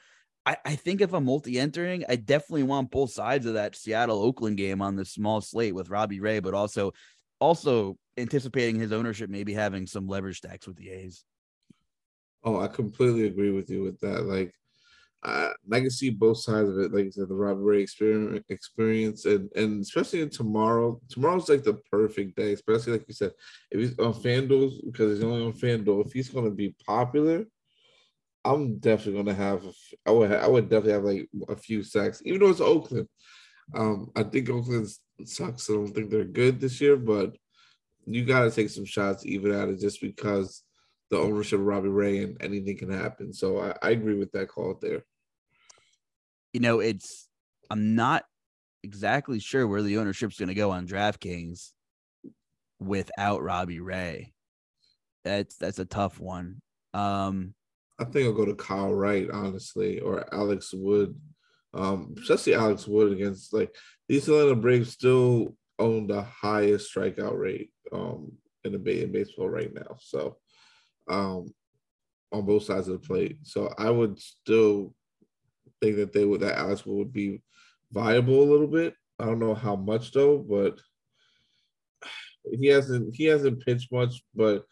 I, 0.46 0.56
I 0.64 0.76
think 0.76 1.00
if 1.00 1.12
I'm 1.12 1.26
multi 1.26 1.58
entering, 1.58 2.04
I 2.08 2.16
definitely 2.16 2.62
want 2.62 2.90
both 2.90 3.12
sides 3.12 3.46
of 3.46 3.54
that 3.54 3.76
Seattle 3.76 4.22
Oakland 4.22 4.56
game 4.56 4.80
on 4.80 4.96
the 4.96 5.04
small 5.04 5.40
slate 5.40 5.74
with 5.74 5.90
Robbie 5.90 6.20
Ray, 6.20 6.40
but 6.40 6.54
also 6.54 6.92
also 7.40 7.96
anticipating 8.16 8.78
his 8.78 8.92
ownership 8.92 9.30
maybe 9.30 9.54
having 9.54 9.86
some 9.86 10.06
leverage 10.06 10.38
stacks 10.38 10.66
with 10.66 10.76
the 10.76 10.90
A's. 10.90 11.24
Oh, 12.42 12.58
I 12.58 12.68
completely 12.68 13.26
agree 13.26 13.50
with 13.50 13.68
you 13.70 13.82
with 13.82 14.00
that. 14.00 14.24
Like 14.24 14.54
I, 15.22 15.52
I 15.70 15.80
can 15.80 15.90
see 15.90 16.08
both 16.08 16.38
sides 16.38 16.70
of 16.70 16.78
it. 16.78 16.92
Like 16.92 17.04
you 17.04 17.12
said, 17.12 17.28
the 17.28 17.34
Robbie 17.34 17.60
Ray 17.60 17.82
experience, 17.82 18.44
experience, 18.48 19.26
and 19.26 19.50
and 19.54 19.82
especially 19.82 20.22
in 20.22 20.30
tomorrow. 20.30 21.00
Tomorrow's 21.10 21.50
like 21.50 21.62
the 21.62 21.74
perfect 21.90 22.36
day, 22.36 22.54
especially 22.54 22.92
like 22.92 23.04
you 23.06 23.14
said, 23.14 23.32
if 23.70 23.80
he's 23.80 23.98
on 23.98 24.14
FanDuel 24.14 24.86
because 24.86 25.14
he's 25.14 25.24
only 25.24 25.44
on 25.44 25.52
FanDuel. 25.52 26.06
If 26.06 26.12
he's 26.12 26.30
going 26.30 26.46
to 26.46 26.50
be 26.50 26.74
popular, 26.86 27.44
I'm 28.44 28.78
definitely 28.78 29.24
to 29.24 29.34
have. 29.34 29.64
I 30.06 30.10
would. 30.10 30.32
I 30.32 30.46
would 30.46 30.68
definitely 30.68 30.92
have 30.92 31.04
like 31.04 31.28
a 31.48 31.56
few 31.56 31.82
sacks, 31.82 32.22
even 32.24 32.40
though 32.40 32.50
it's 32.50 32.60
Oakland. 32.60 33.08
Um, 33.74 34.10
I 34.16 34.22
think 34.22 34.48
Oakland 34.48 34.88
sucks. 35.24 35.68
I 35.68 35.74
don't 35.74 35.88
think 35.88 36.10
they're 36.10 36.24
good 36.24 36.60
this 36.60 36.80
year, 36.80 36.96
but 36.96 37.36
you 38.06 38.24
got 38.24 38.44
to 38.44 38.50
take 38.50 38.70
some 38.70 38.86
shots 38.86 39.26
even 39.26 39.52
at 39.52 39.68
it 39.68 39.78
just 39.78 40.00
because 40.00 40.62
the 41.10 41.18
ownership 41.18 41.60
of 41.60 41.66
Robbie 41.66 41.88
Ray 41.88 42.22
and 42.22 42.36
anything 42.40 42.78
can 42.78 42.90
happen. 42.90 43.32
So 43.32 43.60
I, 43.60 43.74
I 43.82 43.90
agree 43.90 44.18
with 44.18 44.32
that 44.32 44.48
call 44.48 44.78
there 44.80 45.04
you 46.52 46.60
know, 46.60 46.80
it's 46.80 47.28
I'm 47.70 47.94
not 47.94 48.24
exactly 48.82 49.38
sure 49.38 49.66
where 49.66 49.82
the 49.82 49.98
ownership's 49.98 50.38
going 50.38 50.48
to 50.48 50.54
go 50.54 50.70
on 50.70 50.86
DraftKings 50.86 51.70
without 52.78 53.42
Robbie 53.42 53.80
Ray. 53.80 54.32
That's 55.24 55.56
that's 55.56 55.78
a 55.78 55.84
tough 55.84 56.18
one. 56.18 56.60
Um, 56.94 57.54
I 58.00 58.04
think 58.04 58.26
I'll 58.26 58.32
go 58.32 58.46
to 58.46 58.54
Kyle 58.54 58.92
Wright, 58.94 59.28
honestly, 59.30 60.00
or 60.00 60.24
Alex 60.34 60.72
Wood. 60.72 61.14
Um, 61.72 62.16
especially 62.20 62.54
Alex 62.54 62.88
Wood 62.88 63.12
against 63.12 63.52
like 63.52 63.72
these 64.08 64.26
Atlanta 64.26 64.56
Braves 64.56 64.90
still 64.90 65.54
own 65.78 66.08
the 66.08 66.22
highest 66.22 66.92
strikeout 66.92 67.38
rate 67.38 67.70
um 67.92 68.32
in 68.64 68.72
the 68.72 68.78
Bay 68.78 69.02
in 69.02 69.12
baseball 69.12 69.48
right 69.48 69.72
now. 69.72 69.96
So 70.00 70.38
um 71.08 71.52
on 72.32 72.44
both 72.46 72.64
sides 72.64 72.88
of 72.88 73.00
the 73.00 73.06
plate. 73.06 73.38
So 73.44 73.72
I 73.78 73.90
would 73.90 74.18
still 74.18 74.94
think 75.80 75.96
that 75.96 76.12
they 76.12 76.24
would 76.24 76.40
that 76.40 76.58
Alex 76.58 76.84
Wood 76.84 76.98
would 76.98 77.12
be 77.12 77.42
viable 77.92 78.42
a 78.42 78.50
little 78.50 78.66
bit. 78.66 78.94
I 79.18 79.26
don't 79.26 79.38
know 79.38 79.54
how 79.54 79.76
much 79.76 80.12
though, 80.12 80.38
but 80.38 80.80
he 82.58 82.66
hasn't 82.66 83.14
he 83.14 83.26
hasn't 83.26 83.64
pitched 83.64 83.92
much. 83.92 84.22
But 84.34 84.64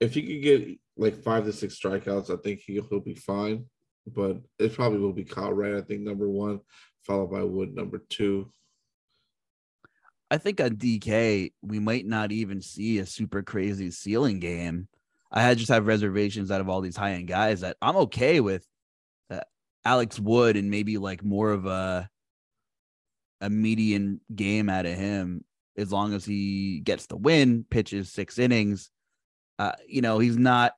if 0.00 0.12
he 0.12 0.22
could 0.22 0.42
get 0.42 0.78
like 0.96 1.22
five 1.22 1.44
to 1.44 1.52
six 1.52 1.78
strikeouts, 1.78 2.30
I 2.30 2.40
think 2.42 2.60
he, 2.60 2.74
he'll 2.74 3.00
be 3.00 3.14
fine. 3.14 3.66
but 4.06 4.38
it 4.58 4.74
probably 4.74 4.98
will 4.98 5.12
be 5.12 5.24
Kyle 5.24 5.52
Wright. 5.52 5.74
I 5.74 5.80
think 5.80 6.02
number 6.02 6.28
one, 6.28 6.60
followed 7.02 7.30
by 7.30 7.42
Wood 7.42 7.74
number 7.74 8.02
two. 8.08 8.50
I 10.30 10.38
think 10.38 10.60
on 10.60 10.76
DK 10.76 11.52
we 11.62 11.78
might 11.78 12.06
not 12.06 12.32
even 12.32 12.60
see 12.60 12.98
a 12.98 13.06
super 13.06 13.42
crazy 13.42 13.90
ceiling 13.90 14.40
game. 14.40 14.88
I 15.30 15.54
just 15.54 15.70
have 15.70 15.86
reservations 15.86 16.50
out 16.50 16.60
of 16.60 16.68
all 16.68 16.80
these 16.80 16.96
high 16.96 17.12
end 17.12 17.28
guys 17.28 17.60
that 17.60 17.76
I'm 17.82 17.96
okay 17.96 18.40
with 18.40 18.66
uh, 19.30 19.40
Alex 19.84 20.18
Wood 20.18 20.56
and 20.56 20.70
maybe 20.70 20.98
like 20.98 21.24
more 21.24 21.50
of 21.50 21.66
a 21.66 22.08
a 23.40 23.50
median 23.50 24.20
game 24.34 24.68
out 24.70 24.86
of 24.86 24.94
him 24.96 25.44
as 25.76 25.92
long 25.92 26.14
as 26.14 26.24
he 26.24 26.80
gets 26.80 27.06
the 27.06 27.16
win, 27.16 27.64
pitches 27.68 28.12
six 28.12 28.38
innings. 28.38 28.90
Uh, 29.58 29.72
you 29.86 30.02
know, 30.02 30.18
he's 30.18 30.38
not 30.38 30.72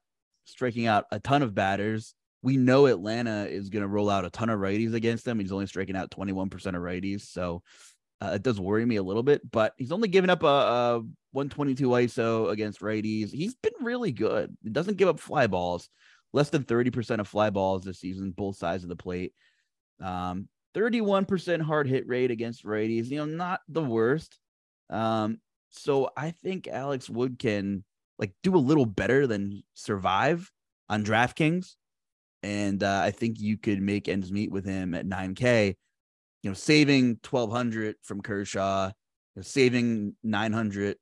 striking 0.47 0.87
out 0.87 1.05
a 1.13 1.21
ton 1.21 1.43
of 1.43 1.55
batters. 1.55 2.15
We 2.43 2.57
know 2.57 2.87
Atlanta 2.87 3.47
is 3.47 3.69
going 3.69 3.83
to 3.83 3.89
roll 3.89 4.09
out 4.09 4.25
a 4.25 4.31
ton 4.31 4.49
of 4.49 4.61
righties 4.61 4.95
against 4.95 5.25
them. 5.25 5.39
He's 5.39 5.53
only 5.53 5.67
striking 5.67 5.97
out 5.97 6.11
21% 6.11 6.53
of 6.55 6.75
righties. 6.75 7.23
So 7.23 7.63
uh, 8.21 8.33
it 8.35 8.43
does 8.43 8.59
worry 8.59 8.87
me 8.87 8.97
a 8.97 9.03
little 9.03 9.23
bit, 9.23 9.43
but 9.51 9.75
he's 9.77 9.93
only 9.93 10.09
given 10.09 10.31
up 10.31 10.43
a, 10.43 10.47
a 10.47 10.99
122 11.33 11.89
ISO 11.89 12.51
against 12.51 12.81
righties. 12.81 13.31
He's 13.31 13.55
been 13.57 13.73
really 13.83 14.13
good. 14.13 14.57
He 14.63 14.71
doesn't 14.71 14.97
give 14.97 15.09
up 15.09 15.21
fly 15.21 15.47
balls, 15.47 15.91
less 16.33 16.51
than 16.51 16.65
30% 16.65 17.21
of 17.21 17.29
fly 17.29 17.51
balls 17.51 17.85
this 17.85 18.01
season, 18.01 18.31
both 18.31 18.57
sides 18.57 18.85
of 18.85 18.89
the 18.89 18.97
plate. 18.97 19.35
Um, 20.01 20.49
31% 20.75 21.63
hard 21.63 21.89
hit 21.89 22.07
rate 22.07 22.31
against 22.31 22.65
righties, 22.65 23.09
you 23.09 23.19
know, 23.19 23.25
not 23.25 23.61
the 23.69 23.83
worst. 23.83 24.39
Um, 24.89 25.39
so 25.71 26.11
I 26.17 26.31
think 26.31 26.69
Alex 26.69 27.11
Wood 27.11 27.39
can 27.39 27.85
like 28.19 28.33
do 28.43 28.57
a 28.57 28.59
little 28.59 28.87
better 28.87 29.27
than 29.27 29.63
survive 29.75 30.51
on 30.89 31.05
DraftKings. 31.05 31.75
And 32.43 32.83
uh, 32.83 33.01
I 33.03 33.11
think 33.11 33.41
you 33.41 33.59
could 33.59 33.81
make 33.81 34.09
ends 34.09 34.31
meet 34.31 34.51
with 34.51 34.65
him 34.65 34.95
at 34.95 35.07
9K. 35.07 35.75
You 36.43 36.51
know, 36.51 36.55
saving 36.55 37.19
1200 37.29 37.97
from 38.03 38.21
Kershaw, 38.21 38.87
you 38.87 38.93
know, 39.37 39.43
saving 39.43 40.15
900 40.23 40.97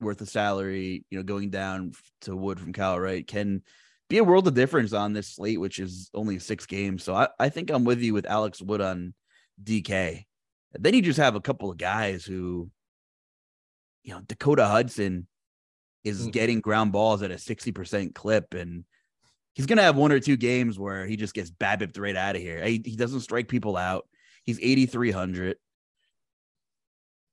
worth 0.00 0.20
of 0.20 0.28
salary, 0.28 1.04
you 1.10 1.18
know, 1.18 1.24
going 1.24 1.50
down 1.50 1.92
to 2.22 2.36
Wood 2.36 2.60
from 2.60 2.72
Kyle 2.72 2.98
Wright, 2.98 3.26
can 3.26 3.62
be 4.08 4.18
a 4.18 4.24
world 4.24 4.46
of 4.46 4.54
difference 4.54 4.92
on 4.92 5.12
this 5.12 5.28
slate, 5.28 5.58
which 5.58 5.78
is 5.78 6.10
only 6.14 6.38
six 6.38 6.66
games. 6.66 7.02
So 7.02 7.14
I, 7.14 7.28
I 7.38 7.48
think 7.48 7.70
I'm 7.70 7.84
with 7.84 8.00
you 8.00 8.12
with 8.14 8.26
Alex 8.26 8.60
Wood 8.60 8.80
on 8.80 9.14
DK. 9.62 10.24
Then 10.74 10.94
you 10.94 11.02
just 11.02 11.18
have 11.18 11.34
a 11.34 11.40
couple 11.40 11.70
of 11.70 11.78
guys 11.78 12.24
who, 12.24 12.70
you 14.04 14.12
know, 14.14 14.20
Dakota 14.20 14.66
Hudson 14.66 15.26
is 16.04 16.26
mm. 16.26 16.32
getting 16.32 16.60
ground 16.60 16.92
balls 16.92 17.22
at 17.22 17.30
a 17.30 17.36
60% 17.36 18.14
clip. 18.14 18.54
And 18.54 18.84
he's 19.54 19.66
going 19.66 19.76
to 19.76 19.82
have 19.82 19.96
one 19.96 20.12
or 20.12 20.20
two 20.20 20.36
games 20.36 20.78
where 20.78 21.06
he 21.06 21.16
just 21.16 21.34
gets 21.34 21.50
BABIPed 21.50 21.98
right 21.98 22.16
out 22.16 22.36
of 22.36 22.42
here. 22.42 22.64
He, 22.64 22.82
he 22.84 22.96
doesn't 22.96 23.20
strike 23.20 23.48
people 23.48 23.76
out. 23.76 24.06
He's 24.44 24.58
8,300. 24.60 25.56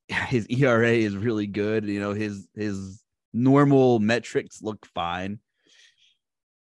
His 0.28 0.48
ERA 0.48 0.92
is 0.92 1.16
really 1.16 1.48
good. 1.48 1.86
You 1.86 2.00
know, 2.00 2.14
his, 2.14 2.48
his 2.56 3.04
normal 3.34 4.00
metrics 4.00 4.62
look 4.62 4.86
fine. 4.94 5.40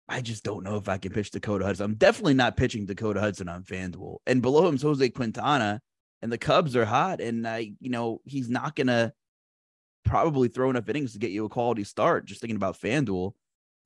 I 0.08 0.20
just 0.20 0.44
don't 0.44 0.64
know 0.64 0.76
if 0.76 0.88
I 0.88 0.98
can 0.98 1.12
pitch 1.12 1.30
Dakota 1.30 1.64
Hudson. 1.64 1.84
I'm 1.84 1.94
definitely 1.94 2.34
not 2.34 2.56
pitching 2.56 2.86
Dakota 2.86 3.20
Hudson 3.20 3.48
on 3.48 3.64
FanDuel. 3.64 4.18
And 4.26 4.42
below 4.42 4.66
him's 4.66 4.82
Jose 4.82 5.08
Quintana, 5.10 5.80
and 6.20 6.30
the 6.30 6.38
Cubs 6.38 6.76
are 6.76 6.84
hot. 6.84 7.20
And 7.20 7.46
I, 7.46 7.72
you 7.80 7.90
know, 7.90 8.20
he's 8.24 8.50
not 8.50 8.76
gonna 8.76 9.12
probably 10.04 10.48
throw 10.48 10.70
enough 10.70 10.88
innings 10.88 11.12
to 11.12 11.18
get 11.18 11.30
you 11.30 11.44
a 11.44 11.48
quality 11.48 11.84
start. 11.84 12.26
Just 12.26 12.40
thinking 12.40 12.56
about 12.56 12.80
FanDuel, 12.80 13.32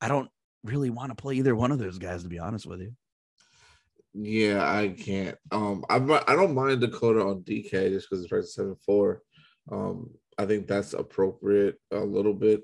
I 0.00 0.08
don't 0.08 0.30
really 0.64 0.90
want 0.90 1.10
to 1.10 1.14
play 1.14 1.34
either 1.36 1.54
one 1.54 1.72
of 1.72 1.78
those 1.78 1.98
guys, 1.98 2.22
to 2.22 2.28
be 2.28 2.38
honest 2.38 2.66
with 2.66 2.80
you. 2.80 2.92
Yeah, 4.14 4.68
I 4.68 4.88
can't. 4.88 5.36
Um, 5.52 5.84
I'm 5.88 6.10
I 6.10 6.34
don't 6.34 6.54
mind 6.54 6.80
Dakota 6.80 7.20
on 7.20 7.42
DK 7.42 7.90
just 7.90 8.08
because 8.08 8.24
it's 8.24 8.28
price 8.28 8.54
seven 8.54 8.74
four. 8.84 9.22
Um, 9.70 10.10
I 10.38 10.46
think 10.46 10.66
that's 10.66 10.92
appropriate 10.94 11.76
a 11.92 12.00
little 12.00 12.34
bit. 12.34 12.62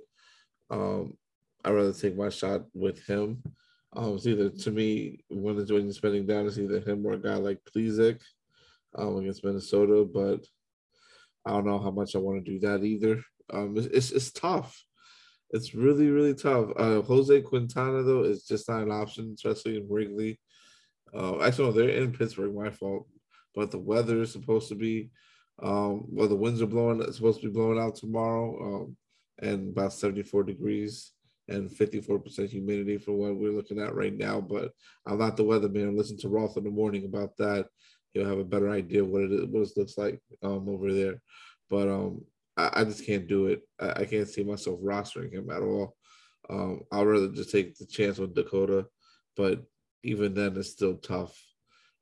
Um, 0.71 1.17
I'd 1.65 1.73
rather 1.73 1.93
take 1.93 2.17
my 2.17 2.29
shot 2.29 2.63
with 2.75 3.05
him. 3.07 3.43
Um, 3.95 4.17
it's 4.17 4.27
either 4.27 4.49
to 4.49 4.71
me 4.71 5.21
when 5.29 5.59
it's 5.59 5.71
when 5.71 5.93
spending 5.93 6.27
down, 6.27 6.47
it's 6.47 6.59
either 6.59 6.81
him 6.81 7.07
or 7.07 7.13
a 7.13 7.19
guy 7.19 7.35
like 7.35 7.61
Plesac 7.65 8.21
um, 8.97 9.19
against 9.19 9.45
Minnesota, 9.45 10.05
but 10.05 10.45
I 11.47 11.51
don't 11.51 11.67
know 11.67 11.79
how 11.79 11.91
much 11.91 12.17
I 12.17 12.19
want 12.19 12.45
to 12.45 12.51
do 12.51 12.59
that 12.61 12.83
either. 12.83 13.23
Um, 13.53 13.75
it's, 13.77 14.11
it's, 14.11 14.33
tough. 14.33 14.83
It's 15.51 15.75
really 15.75 16.11
really 16.11 16.35
tough. 16.35 16.71
Uh, 16.77 17.03
Jose 17.03 17.43
Quintana 17.43 18.03
though 18.03 18.25
is 18.25 18.45
just 18.45 18.69
not 18.69 18.83
an 18.83 18.91
option, 18.91 19.35
especially 19.35 19.77
in 19.77 19.89
Wrigley. 19.89 20.41
Uh, 21.15 21.41
actually, 21.43 21.67
no, 21.67 21.73
they're 21.73 21.89
in 21.91 22.13
Pittsburgh. 22.13 22.55
My 22.55 22.71
fault. 22.71 23.07
But 23.55 23.71
the 23.71 23.79
weather 23.79 24.23
is 24.23 24.33
supposed 24.33 24.69
to 24.71 24.75
be, 24.75 25.11
um, 25.63 26.07
well, 26.09 26.27
the 26.27 26.35
winds 26.35 26.61
are 26.61 26.67
blowing. 26.67 27.01
It's 27.01 27.17
supposed 27.17 27.41
to 27.41 27.47
be 27.47 27.53
blowing 27.53 27.79
out 27.79 27.95
tomorrow, 27.95 28.85
um, 28.85 28.97
and 29.41 29.71
about 29.71 29.93
seventy 29.93 30.23
four 30.23 30.43
degrees 30.43 31.13
and 31.49 31.71
54% 31.71 32.49
humidity 32.49 32.99
for 32.99 33.13
what 33.13 33.37
we're 33.37 33.53
looking 33.53 33.81
at 33.81 33.95
right 33.95 34.17
now. 34.17 34.41
But 34.41 34.73
I'm 35.07 35.19
not 35.19 35.37
the 35.37 35.45
weatherman. 35.45 35.97
Listen 35.97 36.17
to 36.19 36.29
Roth 36.29 36.57
in 36.57 36.65
the 36.65 36.71
morning 36.71 37.05
about 37.05 37.37
that. 37.37 37.67
He'll 38.13 38.29
have 38.29 38.39
a 38.39 38.45
better 38.45 38.71
idea 38.71 39.05
what 39.05 39.23
it 39.23 39.33
is, 39.33 39.47
what 39.47 39.63
it 39.63 39.77
looks 39.77 39.99
like 39.99 40.21
um, 40.43 40.69
over 40.69 40.93
there. 40.93 41.21
But 41.69 41.89
um, 41.89 42.25
I, 42.57 42.71
I, 42.81 42.85
just 42.85 43.07
can't 43.07 43.27
do 43.27 43.47
it. 43.47 43.63
I, 43.81 44.03
I, 44.03 44.05
can't 44.05 44.29
see 44.29 44.45
myself 44.45 44.81
rostering 44.81 45.33
him 45.33 45.51
at 45.51 45.63
all. 45.63 45.97
Um, 46.49 46.83
I'd 46.93 47.07
rather 47.07 47.29
just 47.29 47.51
take 47.51 47.77
the 47.77 47.87
chance 47.87 48.19
with 48.19 48.35
Dakota, 48.35 48.87
but 49.37 49.63
even 50.03 50.35
then, 50.35 50.57
it's 50.57 50.71
still 50.71 50.97
tough. 50.97 51.37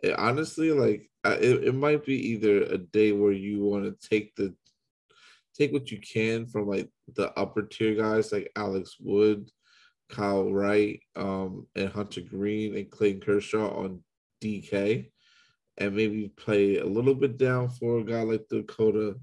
It, 0.02 0.18
honestly, 0.18 0.72
like 0.72 1.08
it, 1.24 1.64
it 1.64 1.74
might 1.74 2.04
be 2.04 2.30
either 2.30 2.62
a 2.64 2.78
day 2.78 3.12
where 3.12 3.32
you 3.32 3.62
want 3.62 3.84
to 3.84 4.08
take 4.08 4.34
the 4.34 4.54
take 5.54 5.72
what 5.72 5.90
you 5.90 5.98
can 5.98 6.46
from 6.46 6.66
like 6.66 6.88
the 7.14 7.30
upper 7.38 7.62
tier 7.62 7.94
guys 7.94 8.32
like 8.32 8.50
Alex 8.56 8.96
Wood, 8.98 9.50
Kyle 10.08 10.50
Wright, 10.50 11.00
um, 11.16 11.66
and 11.76 11.88
Hunter 11.88 12.22
Greene 12.22 12.76
and 12.76 12.90
Clayton 12.90 13.20
Kershaw 13.20 13.84
on 13.84 14.02
DK, 14.42 15.10
and 15.78 15.94
maybe 15.94 16.28
play 16.36 16.78
a 16.78 16.86
little 16.86 17.14
bit 17.14 17.38
down 17.38 17.68
for 17.68 17.98
a 17.98 18.04
guy 18.04 18.22
like 18.22 18.46
Dakota. 18.48 19.16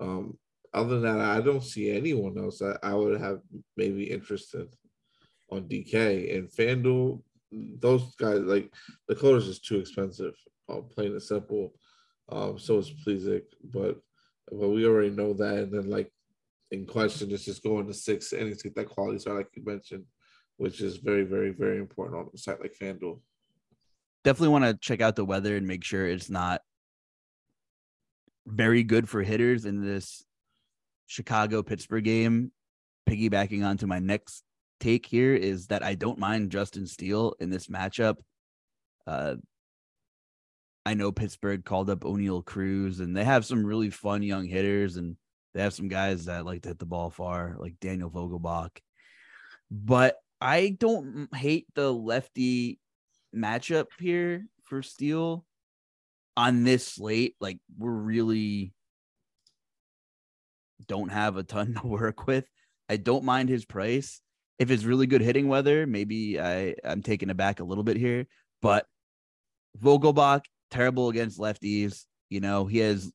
Um, 0.00 0.38
other 0.74 1.00
than 1.00 1.18
that, 1.18 1.36
I 1.36 1.40
don't 1.40 1.62
see 1.62 1.90
anyone 1.90 2.38
else 2.38 2.58
that 2.58 2.78
I 2.82 2.94
would 2.94 3.20
have 3.20 3.40
maybe 3.76 4.04
interested 4.04 4.68
on 5.50 5.68
DK 5.68 6.36
and 6.36 6.50
FanDuel. 6.50 7.22
Those 7.50 8.14
guys 8.16 8.40
like 8.40 8.72
the 9.06 9.14
Dakota's 9.14 9.46
just 9.46 9.64
too 9.64 9.78
expensive. 9.78 10.34
Uh, 10.68 10.80
plain 10.80 11.12
and 11.12 11.22
simple. 11.22 11.72
Um, 12.28 12.58
so 12.58 12.78
is 12.78 12.90
Plesac, 12.90 13.44
but 13.64 13.98
well, 14.50 14.70
we 14.70 14.86
already 14.86 15.10
know 15.10 15.32
that. 15.34 15.54
And 15.54 15.72
then 15.72 15.88
like 15.88 16.12
in 16.70 16.86
question 16.86 17.30
is 17.30 17.44
just 17.44 17.62
going 17.62 17.86
to 17.86 17.94
six 17.94 18.32
innings 18.32 18.58
to 18.58 18.68
get 18.68 18.76
that 18.76 18.88
quality 18.88 19.18
start, 19.18 19.38
like 19.38 19.48
you 19.54 19.64
mentioned, 19.64 20.04
which 20.58 20.80
is 20.82 20.98
very, 20.98 21.24
very, 21.24 21.50
very 21.50 21.78
important 21.78 22.18
on 22.18 22.28
a 22.34 22.38
site 22.38 22.60
like 22.60 22.76
FanDuel. 22.78 23.20
Definitely 24.24 24.48
want 24.48 24.64
to 24.64 24.74
check 24.74 25.00
out 25.00 25.16
the 25.16 25.24
weather 25.24 25.56
and 25.56 25.66
make 25.66 25.84
sure 25.84 26.06
it's 26.06 26.28
not 26.28 26.60
very 28.46 28.82
good 28.82 29.08
for 29.08 29.22
hitters 29.22 29.64
in 29.64 29.82
this 29.82 30.24
Chicago 31.08 31.62
Pittsburgh 31.64 32.04
game. 32.04 32.52
Piggybacking 33.08 33.64
onto 33.64 33.86
my 33.86 33.98
next 33.98 34.44
take 34.78 35.06
here 35.06 35.34
is 35.34 35.68
that 35.68 35.82
I 35.82 35.94
don't 35.94 36.18
mind 36.18 36.52
Justin 36.52 36.86
Steele 36.86 37.34
in 37.40 37.50
this 37.50 37.66
matchup. 37.66 38.18
Uh, 39.06 39.36
I 40.84 40.94
know 40.94 41.10
Pittsburgh 41.10 41.64
called 41.64 41.90
up 41.90 42.00
Oneil 42.00 42.44
Cruz, 42.44 43.00
and 43.00 43.16
they 43.16 43.24
have 43.24 43.44
some 43.44 43.64
really 43.64 43.90
fun 43.90 44.22
young 44.22 44.46
hitters, 44.46 44.96
and 44.96 45.16
they 45.54 45.62
have 45.62 45.74
some 45.74 45.88
guys 45.88 46.26
that 46.26 46.44
like 46.44 46.62
to 46.62 46.68
hit 46.68 46.78
the 46.78 46.86
ball 46.86 47.10
far, 47.10 47.56
like 47.58 47.80
Daniel 47.80 48.10
Vogelbach. 48.10 48.78
But 49.70 50.16
I 50.40 50.76
don't 50.78 51.34
hate 51.34 51.66
the 51.74 51.92
lefty 51.92 52.78
matchup 53.34 53.86
here 53.98 54.46
for 54.64 54.82
Steele 54.82 55.44
on 56.36 56.64
this 56.64 56.86
slate. 56.86 57.34
Like 57.40 57.58
we're 57.76 57.90
really 57.90 58.72
don't 60.86 61.10
have 61.10 61.36
a 61.36 61.42
ton 61.42 61.74
to 61.80 61.86
work 61.86 62.26
with. 62.26 62.46
I 62.88 62.96
don't 62.96 63.24
mind 63.24 63.48
his 63.48 63.64
price. 63.64 64.20
If 64.58 64.70
it's 64.70 64.84
really 64.84 65.06
good 65.06 65.20
hitting 65.20 65.48
weather, 65.48 65.86
maybe 65.86 66.40
I, 66.40 66.74
I'm 66.84 67.02
taking 67.02 67.30
it 67.30 67.36
back 67.36 67.60
a 67.60 67.64
little 67.64 67.84
bit 67.84 67.96
here. 67.96 68.26
But 68.60 68.86
Vogelbach 69.80 70.42
terrible 70.70 71.08
against 71.08 71.38
lefties. 71.38 72.04
You 72.28 72.40
know, 72.40 72.66
he 72.66 72.78
has 72.78 73.10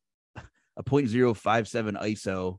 a 0.77 0.83
0.057 0.83 2.01
ISO 2.01 2.57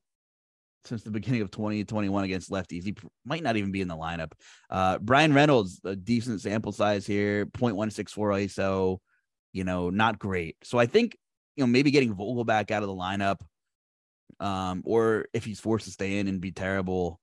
since 0.85 1.03
the 1.03 1.11
beginning 1.11 1.41
of 1.41 1.51
2021 1.51 2.25
against 2.25 2.51
lefties. 2.51 2.85
He 2.85 2.93
pr- 2.93 3.07
might 3.25 3.43
not 3.43 3.57
even 3.57 3.73
be 3.73 3.81
in 3.81 3.89
the 3.89 3.97
lineup. 3.97 4.33
Uh, 4.69 4.99
Bryan 4.99 5.33
Reynolds, 5.33 5.81
a 5.85 5.97
decent 5.97 6.41
sample 6.41 6.73
size 6.73 7.07
here, 7.07 7.47
0.164 7.47 8.45
ISO, 8.45 8.99
you 9.53 9.65
know, 9.65 9.91
not 9.91 10.19
great. 10.19 10.57
So 10.63 10.79
I 10.79 10.87
think, 10.87 11.17
you 11.57 11.63
know, 11.65 11.69
maybe 11.69 11.91
getting 11.91 12.15
Vogelbach 12.15 12.71
out 12.71 12.83
of 12.83 12.89
the 12.89 12.95
lineup, 12.95 13.41
um, 14.41 14.83
or 14.85 15.27
if 15.33 15.45
he's 15.45 15.61
forced 15.61 15.87
to 15.87 15.91
stay 15.91 16.19
in 16.19 16.29
and 16.29 16.41
be 16.41 16.53
terrible, 16.53 17.21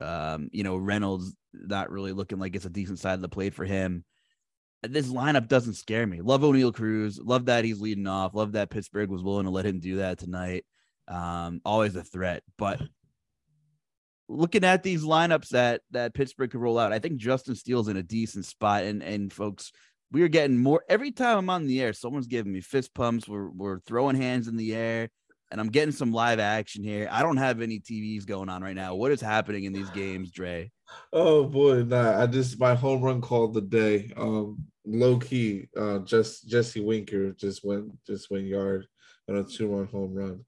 um, 0.00 0.48
you 0.52 0.64
know, 0.64 0.76
Reynolds 0.76 1.34
not 1.52 1.90
really 1.90 2.12
looking 2.12 2.38
like 2.38 2.56
it's 2.56 2.64
a 2.64 2.70
decent 2.70 2.98
side 2.98 3.14
of 3.14 3.22
the 3.22 3.28
plate 3.28 3.54
for 3.54 3.64
him 3.64 4.04
this 4.88 5.08
lineup 5.08 5.48
doesn't 5.48 5.74
scare 5.74 6.06
me. 6.06 6.20
Love 6.20 6.42
Oneil 6.42 6.74
Cruz. 6.74 7.18
Love 7.22 7.46
that 7.46 7.64
he's 7.64 7.80
leading 7.80 8.06
off. 8.06 8.34
Love 8.34 8.52
that 8.52 8.70
Pittsburgh 8.70 9.10
was 9.10 9.22
willing 9.22 9.44
to 9.44 9.50
let 9.50 9.66
him 9.66 9.80
do 9.80 9.96
that 9.96 10.18
tonight. 10.18 10.64
Um, 11.08 11.60
always 11.64 11.96
a 11.96 12.02
threat. 12.02 12.42
But 12.58 12.80
looking 14.28 14.64
at 14.64 14.82
these 14.82 15.04
lineups 15.04 15.50
that 15.50 15.82
that 15.90 16.14
Pittsburgh 16.14 16.50
could 16.50 16.60
roll 16.60 16.78
out, 16.78 16.92
I 16.92 16.98
think 16.98 17.16
Justin 17.16 17.54
Steele's 17.54 17.88
in 17.88 17.96
a 17.96 18.02
decent 18.02 18.44
spot. 18.44 18.84
And 18.84 19.02
and 19.02 19.32
folks, 19.32 19.72
we 20.10 20.22
are 20.22 20.28
getting 20.28 20.58
more 20.58 20.84
every 20.88 21.12
time 21.12 21.38
I'm 21.38 21.50
on 21.50 21.66
the 21.66 21.80
air. 21.80 21.92
Someone's 21.92 22.26
giving 22.26 22.52
me 22.52 22.60
fist 22.60 22.94
pumps. 22.94 23.28
We're 23.28 23.50
we're 23.50 23.80
throwing 23.80 24.16
hands 24.16 24.48
in 24.48 24.56
the 24.56 24.74
air, 24.74 25.10
and 25.54 25.60
I'm 25.60 25.68
getting 25.68 25.92
some 25.92 26.10
live 26.10 26.40
action 26.40 26.82
here. 26.82 27.06
I 27.12 27.22
don't 27.22 27.36
have 27.36 27.60
any 27.60 27.78
TVs 27.78 28.26
going 28.26 28.48
on 28.48 28.60
right 28.60 28.74
now. 28.74 28.96
What 28.96 29.12
is 29.12 29.20
happening 29.20 29.62
in 29.62 29.72
these 29.72 29.88
games, 29.90 30.32
Dre? 30.32 30.72
Oh 31.12 31.44
boy, 31.44 31.84
nah. 31.84 32.20
I 32.20 32.26
just 32.26 32.58
my 32.58 32.74
home 32.74 33.02
run 33.02 33.20
called 33.20 33.54
the 33.54 33.60
day. 33.60 34.10
Um, 34.16 34.66
low 34.84 35.16
key, 35.16 35.68
uh, 35.76 36.00
just 36.00 36.48
Jesse 36.48 36.80
Winker 36.80 37.30
just 37.34 37.64
went 37.64 37.92
just 38.04 38.32
went 38.32 38.46
yard 38.46 38.88
on 39.30 39.36
a 39.36 39.44
two 39.44 39.68
run 39.68 39.86
home 39.86 40.12
run. 40.12 40.44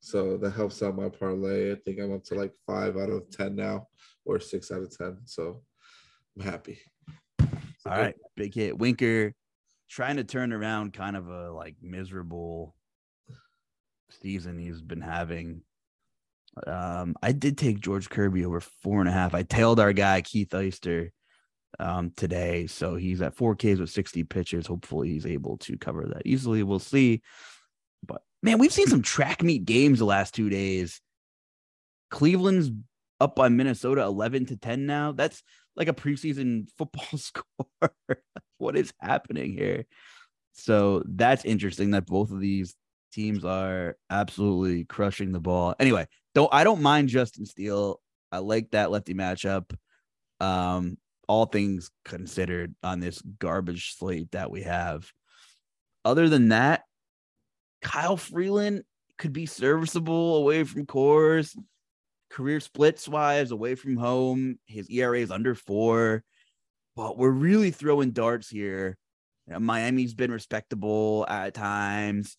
So 0.00 0.36
that 0.38 0.50
helps 0.50 0.82
out 0.82 0.96
my 0.96 1.08
parlay. 1.08 1.70
I 1.70 1.76
think 1.76 2.00
I'm 2.00 2.12
up 2.12 2.24
to 2.24 2.34
like 2.34 2.52
five 2.66 2.96
out 2.96 3.10
of 3.10 3.30
10 3.30 3.54
now 3.54 3.86
or 4.24 4.40
six 4.40 4.72
out 4.72 4.82
of 4.82 4.96
10. 4.98 5.18
So 5.24 5.62
I'm 6.36 6.44
happy. 6.44 6.80
All 7.40 7.46
right. 7.86 8.16
Big 8.36 8.54
hit. 8.54 8.76
Winker 8.76 9.34
trying 9.88 10.16
to 10.16 10.24
turn 10.24 10.52
around 10.52 10.94
kind 10.94 11.16
of 11.16 11.28
a 11.28 11.52
like 11.52 11.76
miserable 11.80 12.74
season 14.10 14.58
he's 14.58 14.80
been 14.80 15.00
having. 15.00 15.62
Um, 16.66 17.14
I 17.22 17.32
did 17.32 17.56
take 17.56 17.80
George 17.80 18.10
Kirby 18.10 18.44
over 18.44 18.60
four 18.60 19.00
and 19.00 19.08
a 19.08 19.12
half. 19.12 19.34
I 19.34 19.42
tailed 19.42 19.80
our 19.80 19.92
guy 19.92 20.20
Keith 20.22 20.50
Eister 20.50 21.10
um 21.78 22.12
today. 22.16 22.66
So 22.66 22.96
he's 22.96 23.20
at 23.20 23.34
four 23.34 23.54
Ks 23.54 23.78
with 23.78 23.90
60 23.90 24.24
pitches. 24.24 24.66
Hopefully 24.66 25.10
he's 25.10 25.26
able 25.26 25.58
to 25.58 25.76
cover 25.76 26.06
that 26.06 26.22
easily. 26.24 26.62
We'll 26.62 26.78
see. 26.78 27.22
But 28.06 28.22
man, 28.42 28.58
we've 28.58 28.72
seen 28.72 28.86
some 28.86 29.02
track 29.02 29.42
meet 29.42 29.64
games 29.64 29.98
the 29.98 30.04
last 30.04 30.34
two 30.34 30.48
days. 30.48 31.00
Cleveland's 32.10 32.70
up 33.20 33.34
by 33.36 33.48
Minnesota 33.48 34.02
11 34.02 34.46
to 34.46 34.56
10 34.56 34.86
now. 34.86 35.12
That's 35.12 35.42
like 35.76 35.88
a 35.88 35.92
preseason 35.94 36.68
football 36.78 37.18
score. 37.18 37.94
what 38.58 38.76
is 38.76 38.92
happening 39.00 39.52
here? 39.52 39.86
So 40.52 41.02
that's 41.06 41.44
interesting 41.44 41.92
that 41.92 42.06
both 42.06 42.30
of 42.30 42.40
these 42.40 42.74
teams 43.18 43.44
are 43.44 43.96
absolutely 44.10 44.84
crushing 44.84 45.32
the 45.32 45.40
ball. 45.40 45.74
Anyway, 45.80 46.06
don't 46.36 46.48
I 46.52 46.62
don't 46.62 46.82
mind 46.82 47.08
Justin 47.08 47.46
Steele. 47.46 48.00
I 48.30 48.38
like 48.38 48.70
that 48.70 48.92
lefty 48.92 49.12
matchup. 49.12 49.74
Um, 50.38 50.98
all 51.26 51.46
things 51.46 51.90
considered 52.04 52.76
on 52.84 53.00
this 53.00 53.20
garbage 53.20 53.96
slate 53.96 54.30
that 54.30 54.52
we 54.52 54.62
have. 54.62 55.10
Other 56.04 56.28
than 56.28 56.50
that, 56.50 56.84
Kyle 57.82 58.16
Freeland 58.16 58.84
could 59.18 59.32
be 59.32 59.46
serviceable 59.46 60.36
away 60.36 60.62
from 60.62 60.86
Coors. 60.86 61.56
Career 62.30 62.60
splits 62.60 63.08
wise, 63.08 63.50
away 63.50 63.74
from 63.74 63.96
home, 63.96 64.60
his 64.66 64.88
ERA 64.90 65.18
is 65.18 65.32
under 65.32 65.56
four. 65.56 66.22
But 66.94 67.18
we're 67.18 67.30
really 67.30 67.72
throwing 67.72 68.12
darts 68.12 68.48
here. 68.48 68.96
You 69.46 69.54
know, 69.54 69.60
Miami's 69.60 70.14
been 70.14 70.30
respectable 70.30 71.26
at 71.28 71.54
times. 71.54 72.36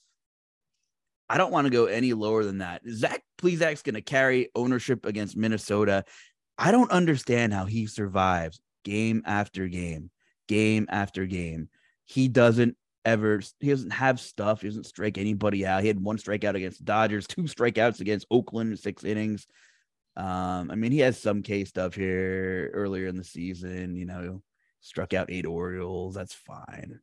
I 1.30 1.38
don't 1.38 1.52
want 1.52 1.66
to 1.66 1.72
go 1.72 1.86
any 1.86 2.14
lower 2.14 2.44
than 2.44 2.60
that. 2.60 2.82
Zach 2.90 3.22
Plesac's 3.38 3.84
going 3.84 3.96
to 3.96 4.02
carry 4.02 4.50
ownership 4.56 5.06
against 5.06 5.38
Minnesota. 5.38 6.04
I 6.58 6.72
don't 6.72 6.92
understand 6.92 7.54
how 7.54 7.66
he 7.66 7.86
survives 7.86 8.60
game 8.84 9.22
after 9.26 9.68
game, 9.68 10.10
game 10.48 10.88
after 10.90 11.26
game. 11.26 11.70
He 12.06 12.28
doesn't 12.28 12.76
ever 13.06 13.42
he 13.60 13.70
doesn't 13.70 13.92
have 13.92 14.20
stuff. 14.20 14.62
He 14.62 14.68
doesn't 14.68 14.86
strike 14.86 15.18
anybody 15.18 15.66
out. 15.66 15.82
He 15.82 15.88
had 15.88 16.02
one 16.02 16.18
strikeout 16.18 16.56
against 16.56 16.84
Dodgers, 16.84 17.28
two 17.28 17.44
strikeouts 17.44 18.02
against 18.02 18.28
Oakland 18.32 18.78
six 18.80 19.04
innings. 19.04 19.48
Um, 20.18 20.70
I 20.72 20.76
mean, 20.76 20.92
he 20.92 21.00
has 21.00 21.18
some 21.18 21.44
K 21.44 21.64
stuff 21.64 21.94
here 21.94 22.72
earlier 22.74 23.08
in 23.08 23.16
the 23.16 23.24
season, 23.24 23.96
you 23.96 24.06
know, 24.06 24.42
struck 24.82 25.14
out 25.14 25.32
eight 25.32 25.46
Orioles. 25.46 26.16
That's 26.16 26.34
fine. 26.34 27.00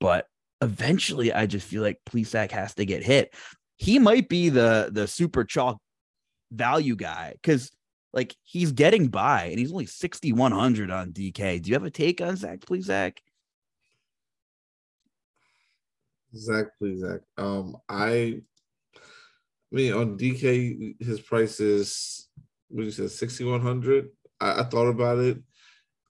But 0.00 0.26
eventually 0.60 1.32
I 1.32 1.46
just 1.46 1.66
feel 1.66 1.82
like 1.82 2.00
Plesac 2.06 2.50
has 2.50 2.74
to 2.74 2.84
get 2.84 3.02
hit. 3.02 3.34
He 3.76 3.98
might 3.98 4.28
be 4.28 4.48
the 4.48 4.88
the 4.92 5.06
super 5.06 5.44
chalk 5.44 5.80
value 6.50 6.96
guy 6.96 7.32
because 7.32 7.70
like 8.12 8.36
he's 8.44 8.72
getting 8.72 9.08
by 9.08 9.46
and 9.46 9.58
he's 9.58 9.72
only 9.72 9.86
6,100 9.86 10.90
on 10.90 11.12
DK. 11.12 11.60
Do 11.60 11.68
you 11.68 11.74
have 11.74 11.84
a 11.84 11.90
take 11.90 12.20
on 12.20 12.36
Zach 12.36 12.60
Plesac? 12.60 13.18
Zach, 16.36 16.66
Zach. 16.96 17.20
Um, 17.36 17.76
I, 17.88 18.40
I 18.96 19.00
mean, 19.70 19.92
on 19.92 20.18
DK, 20.18 21.00
his 21.02 21.20
price 21.20 21.60
is 21.60 22.28
what 22.68 22.84
you 22.84 22.90
said, 22.90 23.10
sixty 23.10 23.44
one 23.44 23.60
hundred. 23.60 24.08
I, 24.40 24.60
I 24.60 24.64
thought 24.64 24.88
about 24.88 25.18
it. 25.18 25.38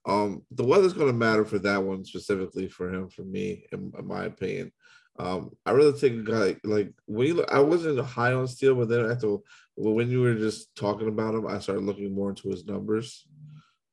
Um, 0.06 0.42
the 0.50 0.64
weather's 0.64 0.92
going 0.92 1.06
to 1.06 1.12
matter 1.12 1.44
for 1.44 1.58
that 1.60 1.82
one 1.82 2.04
specifically 2.04 2.68
for 2.68 2.92
him, 2.92 3.08
for 3.08 3.22
me, 3.22 3.66
in, 3.72 3.92
in 3.98 4.06
my 4.06 4.24
opinion. 4.24 4.72
Um, 5.18 5.50
I 5.64 5.70
really 5.70 5.98
think 5.98 6.28
a 6.28 6.30
guy 6.30 6.60
like 6.64 6.92
when 7.06 7.28
you 7.28 7.34
look, 7.34 7.52
I 7.52 7.60
wasn't 7.60 8.00
high 8.00 8.32
on 8.32 8.48
Steele, 8.48 8.74
but 8.74 8.88
then 8.88 9.10
after 9.10 9.36
when 9.76 10.10
you 10.10 10.20
were 10.22 10.34
just 10.34 10.74
talking 10.74 11.08
about 11.08 11.34
him, 11.34 11.46
I 11.46 11.60
started 11.60 11.84
looking 11.84 12.14
more 12.14 12.30
into 12.30 12.48
his 12.48 12.66
numbers. 12.66 13.26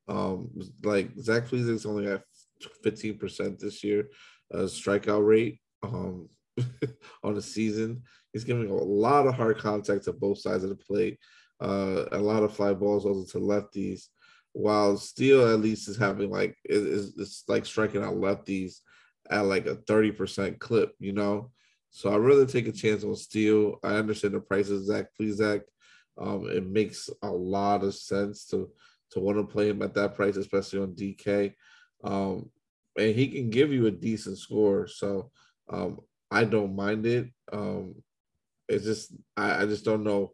Um, 0.08 0.50
like 0.84 1.12
Zach 1.20 1.46
Plesac's 1.46 1.86
only 1.86 2.08
at 2.08 2.24
fifteen 2.84 3.20
percent 3.20 3.60
this 3.60 3.84
year, 3.84 4.10
uh, 4.52 4.64
strikeout 4.64 5.26
rate 5.26 5.60
um, 5.84 6.28
on 7.24 7.36
the 7.36 7.42
season. 7.42 8.02
He's 8.34 8.44
giving 8.44 8.70
a 8.70 8.74
lot 8.74 9.28
of 9.28 9.36
hard 9.36 9.60
contact 9.60 10.06
to 10.06 10.14
both 10.14 10.40
sides 10.40 10.64
of 10.64 10.70
the 10.70 10.76
plate, 10.76 11.20
uh, 11.62 12.06
a 12.12 12.18
lot 12.18 12.44
of 12.44 12.56
fly 12.56 12.74
balls 12.74 13.06
also 13.06 13.26
to 13.32 13.46
lefties. 13.46 14.06
While 14.54 14.98
Steele 14.98 15.48
at 15.48 15.60
least 15.60 15.88
is 15.88 15.98
having 15.98 16.30
like 16.30 16.58
it's 16.66 17.44
like 17.48 17.66
striking 17.66 18.04
out 18.04 18.16
lefties 18.16 18.80
at 19.30 19.46
like 19.46 19.66
a 19.66 19.76
30% 19.76 20.60
clip, 20.60 20.94
you 21.00 21.14
know. 21.14 21.52
So 21.90 22.12
I 22.12 22.16
really 22.16 22.46
take 22.46 22.68
a 22.68 22.72
chance 22.72 23.04
on 23.04 23.16
Steele. 23.16 23.80
I 23.84 23.96
understand 23.96 24.34
the 24.34 24.40
price 24.40 24.70
of 24.70 24.86
Zach 24.86 25.08
Plesac. 25.20 25.62
Um, 26.18 26.48
it 26.50 26.66
makes 26.68 27.10
a 27.22 27.30
lot 27.30 27.84
of 27.84 27.96
sense 27.96 28.46
to 28.48 28.70
to 29.12 29.20
want 29.20 29.38
to 29.38 29.44
play 29.44 29.70
him 29.70 29.82
at 29.82 29.94
that 29.94 30.16
price, 30.16 30.38
especially 30.38 30.80
on 30.80 30.96
DK. 30.96 31.54
Um, 32.04 32.50
and 32.98 33.14
he 33.16 33.28
can 33.28 33.50
give 33.50 33.72
you 33.72 33.88
a 33.88 33.92
decent 33.92 34.38
score. 34.38 34.88
So 34.88 35.32
um, 35.70 36.00
I 36.30 36.46
don't 36.46 36.76
mind 36.76 37.06
it. 37.06 37.30
Um, 37.52 37.96
it's 38.68 38.86
just 38.86 39.14
I, 39.36 39.64
I 39.64 39.66
just 39.66 39.86
don't 39.86 40.04
know. 40.04 40.34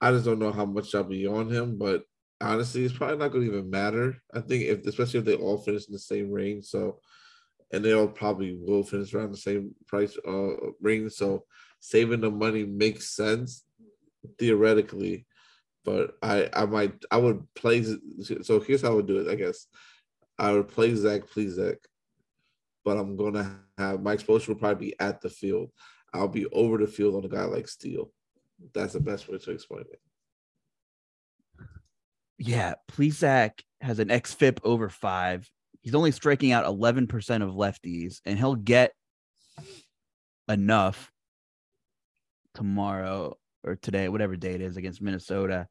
I 0.00 0.10
just 0.10 0.24
don't 0.24 0.40
know 0.40 0.52
how 0.52 0.66
much 0.66 0.94
I'll 0.94 1.04
be 1.04 1.26
on 1.26 1.50
him, 1.50 1.78
but 1.78 2.02
honestly, 2.44 2.84
it's 2.84 2.96
probably 2.96 3.16
not 3.16 3.32
going 3.32 3.44
to 3.44 3.52
even 3.52 3.70
matter. 3.70 4.16
I 4.32 4.40
think 4.40 4.64
if 4.64 4.86
especially 4.86 5.20
if 5.20 5.24
they 5.24 5.34
all 5.34 5.58
finish 5.58 5.86
in 5.86 5.92
the 5.92 5.98
same 5.98 6.30
range, 6.30 6.66
so 6.66 7.00
and 7.72 7.84
they 7.84 7.92
all 7.92 8.08
probably 8.08 8.56
will 8.56 8.82
finish 8.82 9.12
around 9.14 9.32
the 9.32 9.36
same 9.36 9.74
price 9.86 10.16
uh 10.26 10.70
range. 10.80 11.12
So 11.12 11.44
saving 11.80 12.20
the 12.20 12.30
money 12.30 12.64
makes 12.64 13.16
sense 13.16 13.64
theoretically, 14.38 15.26
but 15.84 16.16
I 16.22 16.48
I 16.52 16.66
might 16.66 16.94
I 17.10 17.16
would 17.16 17.46
play. 17.54 17.84
So 18.42 18.60
here's 18.60 18.82
how 18.82 18.92
I 18.92 18.94
would 18.94 19.06
do 19.06 19.18
it. 19.18 19.30
I 19.30 19.34
guess 19.34 19.66
I 20.38 20.52
would 20.52 20.68
play 20.68 20.94
Zach 20.94 21.26
please 21.28 21.54
Zach, 21.54 21.78
but 22.84 22.96
I'm 22.96 23.16
gonna 23.16 23.60
have 23.78 24.02
my 24.02 24.12
exposure 24.12 24.52
will 24.52 24.60
probably 24.60 24.88
be 24.88 25.00
at 25.00 25.20
the 25.20 25.30
field. 25.30 25.70
I'll 26.12 26.28
be 26.28 26.46
over 26.46 26.78
the 26.78 26.86
field 26.86 27.16
on 27.16 27.24
a 27.24 27.28
guy 27.28 27.44
like 27.44 27.66
Steele. 27.66 28.12
That's 28.72 28.92
the 28.92 29.00
best 29.00 29.28
way 29.28 29.38
to 29.38 29.50
explain 29.50 29.82
it. 29.82 30.00
Yeah, 32.38 32.74
Plesac 32.90 33.60
has 33.80 33.98
an 33.98 34.08
xFIP 34.08 34.58
over 34.64 34.88
five. 34.88 35.48
He's 35.82 35.94
only 35.94 36.10
striking 36.10 36.52
out 36.52 36.64
11% 36.64 37.42
of 37.42 37.50
lefties, 37.50 38.20
and 38.24 38.38
he'll 38.38 38.54
get 38.54 38.92
enough 40.48 41.12
tomorrow 42.54 43.36
or 43.62 43.76
today, 43.76 44.08
whatever 44.08 44.36
day 44.36 44.54
it 44.54 44.60
is, 44.60 44.76
against 44.76 45.02
Minnesota. 45.02 45.68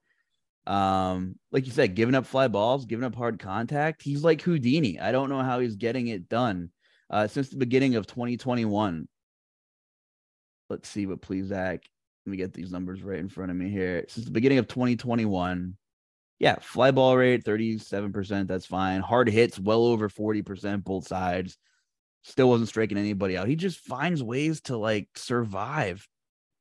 Um, 0.65 1.35
like 1.51 1.65
you 1.65 1.71
said, 1.71 1.95
giving 1.95 2.15
up 2.15 2.25
fly 2.25 2.47
balls, 2.47 2.85
giving 2.85 3.03
up 3.03 3.15
hard 3.15 3.39
contact. 3.39 4.01
He's 4.01 4.23
like 4.23 4.41
Houdini. 4.41 4.99
I 4.99 5.11
don't 5.11 5.29
know 5.29 5.41
how 5.41 5.59
he's 5.59 5.75
getting 5.75 6.07
it 6.07 6.29
done 6.29 6.69
uh, 7.09 7.27
since 7.27 7.49
the 7.49 7.57
beginning 7.57 7.95
of 7.95 8.07
2021. 8.07 9.07
Let's 10.69 10.89
see 10.89 11.05
what 11.05 11.21
Plesac. 11.21 11.81
Let 12.25 12.31
me 12.31 12.37
get 12.37 12.53
these 12.53 12.71
numbers 12.71 13.03
right 13.03 13.19
in 13.19 13.27
front 13.27 13.51
of 13.51 13.57
me 13.57 13.69
here. 13.69 14.05
Since 14.07 14.25
the 14.25 14.31
beginning 14.31 14.59
of 14.59 14.67
2021, 14.67 15.75
yeah, 16.39 16.57
fly 16.59 16.91
ball 16.91 17.15
rate 17.15 17.43
37%. 17.43 18.47
That's 18.47 18.65
fine. 18.65 19.01
Hard 19.01 19.29
hits 19.29 19.59
well 19.59 19.85
over 19.85 20.09
40%, 20.09 20.83
both 20.83 21.07
sides. 21.07 21.57
Still 22.23 22.49
wasn't 22.49 22.69
striking 22.69 22.97
anybody 22.97 23.37
out. 23.37 23.47
He 23.47 23.55
just 23.55 23.79
finds 23.79 24.23
ways 24.23 24.61
to 24.61 24.77
like 24.77 25.09
survive. 25.15 26.07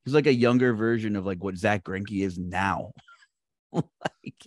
He's 0.05 0.15
like 0.15 0.27
a 0.27 0.35
younger 0.35 0.75
version 0.75 1.17
of 1.17 1.25
like 1.25 1.43
what 1.43 1.57
Zack 1.57 1.85
Greinke 1.85 2.23
is 2.25 2.39
now. 2.39 2.93
like, 3.73 4.47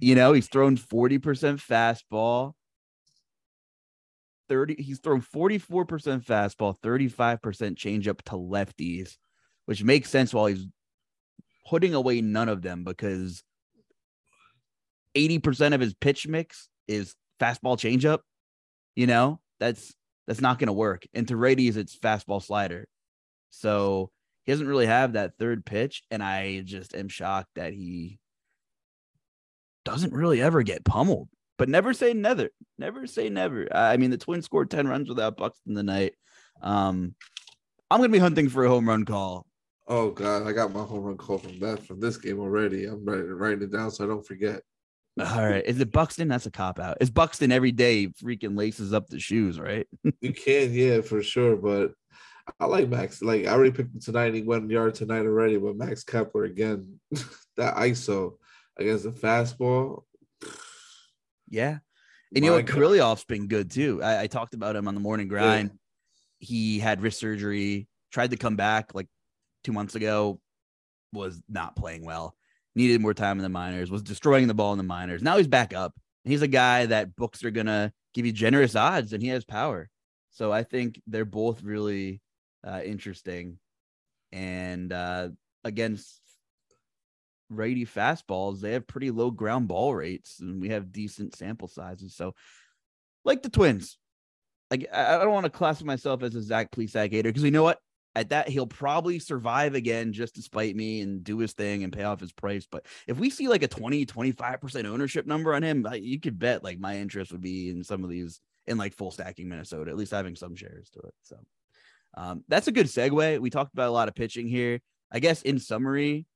you 0.00 0.14
know, 0.14 0.32
he's 0.32 0.48
thrown 0.48 0.76
40% 0.76 1.20
fastball, 1.20 2.52
30 4.48 4.82
he's 4.82 4.98
thrown 4.98 5.22
44% 5.22 5.66
fastball, 6.24 6.78
35% 6.82 7.40
changeup 7.74 8.20
to 8.22 8.32
lefties, 8.32 9.16
which 9.66 9.82
makes 9.82 10.10
sense 10.10 10.34
while 10.34 10.46
he's 10.46 10.66
putting 11.68 11.94
away 11.94 12.20
none 12.20 12.48
of 12.48 12.62
them 12.62 12.84
because 12.84 13.42
80% 15.16 15.74
of 15.74 15.80
his 15.80 15.94
pitch 15.94 16.26
mix 16.26 16.68
is 16.88 17.14
fastball 17.40 17.76
changeup. 17.76 18.20
You 18.94 19.06
know, 19.06 19.40
that's 19.58 19.94
that's 20.26 20.40
not 20.40 20.58
going 20.58 20.68
to 20.68 20.72
work. 20.72 21.04
And 21.14 21.26
to 21.28 21.34
righties, 21.34 21.76
it's 21.76 21.96
fastball 21.96 22.42
slider. 22.42 22.86
So 23.50 24.10
he 24.44 24.52
doesn't 24.52 24.66
really 24.66 24.86
have 24.86 25.14
that 25.14 25.36
third 25.38 25.64
pitch. 25.64 26.02
And 26.10 26.22
I 26.22 26.60
just 26.60 26.94
am 26.94 27.08
shocked 27.08 27.50
that 27.56 27.72
he 27.72 28.18
doesn't 29.84 30.12
really 30.12 30.40
ever 30.40 30.62
get 30.62 30.84
pummeled. 30.84 31.28
But 31.58 31.68
never 31.68 31.92
say 31.92 32.12
never. 32.12 32.48
Never 32.78 33.06
say 33.06 33.28
never. 33.28 33.68
I 33.74 33.96
mean, 33.96 34.10
the 34.10 34.18
Twins 34.18 34.44
scored 34.44 34.70
10 34.70 34.88
runs 34.88 35.08
without 35.08 35.36
Buxton 35.36 35.74
the 35.74 35.82
night. 35.82 36.14
Um, 36.60 37.14
I'm 37.90 37.98
gonna 38.00 38.08
be 38.08 38.18
hunting 38.18 38.48
for 38.48 38.64
a 38.64 38.68
home 38.68 38.88
run 38.88 39.04
call. 39.04 39.46
Oh 39.86 40.10
god, 40.10 40.46
I 40.46 40.52
got 40.52 40.72
my 40.72 40.82
home 40.82 41.02
run 41.02 41.16
call 41.16 41.38
from 41.38 41.58
that 41.58 41.86
from 41.86 42.00
this 42.00 42.16
game 42.16 42.40
already. 42.40 42.86
I'm 42.86 43.04
writing 43.04 43.62
it 43.62 43.72
down 43.72 43.90
so 43.90 44.04
I 44.04 44.06
don't 44.06 44.26
forget. 44.26 44.62
All 45.20 45.46
right. 45.46 45.64
Is 45.64 45.80
it 45.80 45.92
Buxton? 45.92 46.28
That's 46.28 46.46
a 46.46 46.50
cop 46.50 46.78
out. 46.78 46.98
It's 47.00 47.10
Buxton 47.10 47.52
every 47.52 47.72
day 47.72 48.06
freaking 48.06 48.56
laces 48.56 48.92
up 48.94 49.08
the 49.08 49.20
shoes, 49.20 49.60
right? 49.60 49.86
you 50.20 50.32
can, 50.32 50.72
yeah, 50.72 51.02
for 51.02 51.22
sure. 51.22 51.56
But 51.56 51.92
I 52.58 52.66
like 52.66 52.88
Max. 52.88 53.20
Like 53.22 53.46
I 53.46 53.50
already 53.50 53.72
picked 53.72 53.94
him 53.94 54.00
tonight. 54.00 54.34
He 54.34 54.42
went 54.42 54.70
yard 54.70 54.94
tonight 54.94 55.26
already. 55.26 55.58
But 55.58 55.76
Max 55.76 56.02
Kepler 56.02 56.44
again, 56.44 56.98
that 57.56 57.76
ISO 57.76 58.38
against 58.78 59.04
the 59.04 59.10
fastball. 59.10 60.04
Yeah. 61.48 61.78
And 62.34 62.44
you 62.44 62.50
know 62.50 62.56
what? 62.56 62.66
Kirilloff's 62.66 63.24
been 63.24 63.46
good 63.46 63.70
too. 63.70 64.02
I, 64.02 64.22
I, 64.22 64.26
talked 64.26 64.54
about 64.54 64.74
him 64.74 64.88
on 64.88 64.94
the 64.94 65.00
morning 65.00 65.28
grind. 65.28 65.70
Yeah. 65.70 65.76
He 66.38 66.78
had 66.78 67.02
wrist 67.02 67.20
surgery, 67.20 67.86
tried 68.10 68.30
to 68.30 68.38
come 68.38 68.56
back 68.56 68.94
like 68.94 69.06
two 69.62 69.72
months 69.72 69.94
ago, 69.94 70.40
was 71.12 71.42
not 71.48 71.76
playing 71.76 72.04
well, 72.04 72.34
needed 72.74 73.00
more 73.00 73.14
time 73.14 73.38
in 73.38 73.42
the 73.42 73.48
minors, 73.48 73.90
was 73.90 74.02
destroying 74.02 74.48
the 74.48 74.54
ball 74.54 74.72
in 74.72 74.78
the 74.78 74.84
minors. 74.84 75.22
Now 75.22 75.36
he's 75.36 75.48
back 75.48 75.74
up. 75.74 75.94
He's 76.24 76.42
a 76.42 76.48
guy 76.48 76.86
that 76.86 77.16
books 77.16 77.44
are 77.44 77.50
going 77.50 77.66
to 77.66 77.92
give 78.14 78.26
you 78.26 78.32
generous 78.32 78.76
odds 78.76 79.12
and 79.12 79.22
he 79.22 79.28
has 79.28 79.44
power. 79.44 79.88
So 80.30 80.52
I 80.52 80.62
think 80.62 81.00
they're 81.06 81.24
both 81.24 81.62
really 81.62 82.20
uh, 82.66 82.80
interesting. 82.84 83.58
And 84.32 84.92
uh, 84.92 85.28
against 85.64 86.20
righty 87.50 87.84
fastballs, 87.84 88.60
they 88.60 88.72
have 88.72 88.86
pretty 88.86 89.10
low 89.10 89.30
ground 89.30 89.68
ball 89.68 89.94
rates, 89.94 90.40
and 90.40 90.60
we 90.60 90.70
have 90.70 90.92
decent 90.92 91.36
sample 91.36 91.68
sizes. 91.68 92.16
So, 92.16 92.34
like 93.24 93.42
the 93.42 93.50
Twins, 93.50 93.98
like 94.70 94.86
I 94.92 95.18
don't 95.18 95.32
want 95.32 95.44
to 95.44 95.50
classify 95.50 95.86
myself 95.86 96.22
as 96.22 96.34
a 96.34 96.42
Zach 96.42 96.70
Plesac 96.70 97.12
hater 97.12 97.28
because 97.28 97.42
you 97.42 97.50
know 97.50 97.62
what? 97.62 97.78
At 98.14 98.28
that, 98.28 98.48
he'll 98.48 98.66
probably 98.66 99.18
survive 99.18 99.74
again 99.74 100.12
just 100.12 100.34
to 100.34 100.42
spite 100.42 100.76
me 100.76 101.00
and 101.00 101.24
do 101.24 101.38
his 101.38 101.52
thing 101.52 101.82
and 101.82 101.92
pay 101.92 102.02
off 102.02 102.20
his 102.20 102.32
price. 102.32 102.66
But 102.70 102.84
if 103.06 103.18
we 103.18 103.30
see 103.30 103.48
like 103.48 103.62
a 103.62 103.68
20, 103.68 104.04
25% 104.04 104.84
ownership 104.84 105.26
number 105.26 105.54
on 105.54 105.62
him, 105.62 105.86
you 105.94 106.20
could 106.20 106.38
bet 106.38 106.62
like 106.62 106.78
my 106.78 106.98
interest 106.98 107.32
would 107.32 107.40
be 107.40 107.70
in 107.70 107.82
some 107.82 108.04
of 108.04 108.10
these 108.10 108.40
in 108.66 108.76
like 108.76 108.94
full 108.94 109.10
stacking 109.10 109.48
Minnesota, 109.48 109.90
at 109.90 109.96
least 109.96 110.12
having 110.12 110.36
some 110.36 110.54
shares 110.54 110.90
to 110.90 111.00
it. 111.00 111.14
So 111.22 111.36
um, 112.14 112.44
that's 112.48 112.68
a 112.68 112.72
good 112.72 112.86
segue. 112.86 113.40
We 113.40 113.50
talked 113.50 113.72
about 113.72 113.88
a 113.88 113.92
lot 113.92 114.08
of 114.08 114.14
pitching 114.14 114.46
here. 114.46 114.80
I 115.10 115.18
guess 115.18 115.42
in 115.42 115.58
summary, 115.58 116.26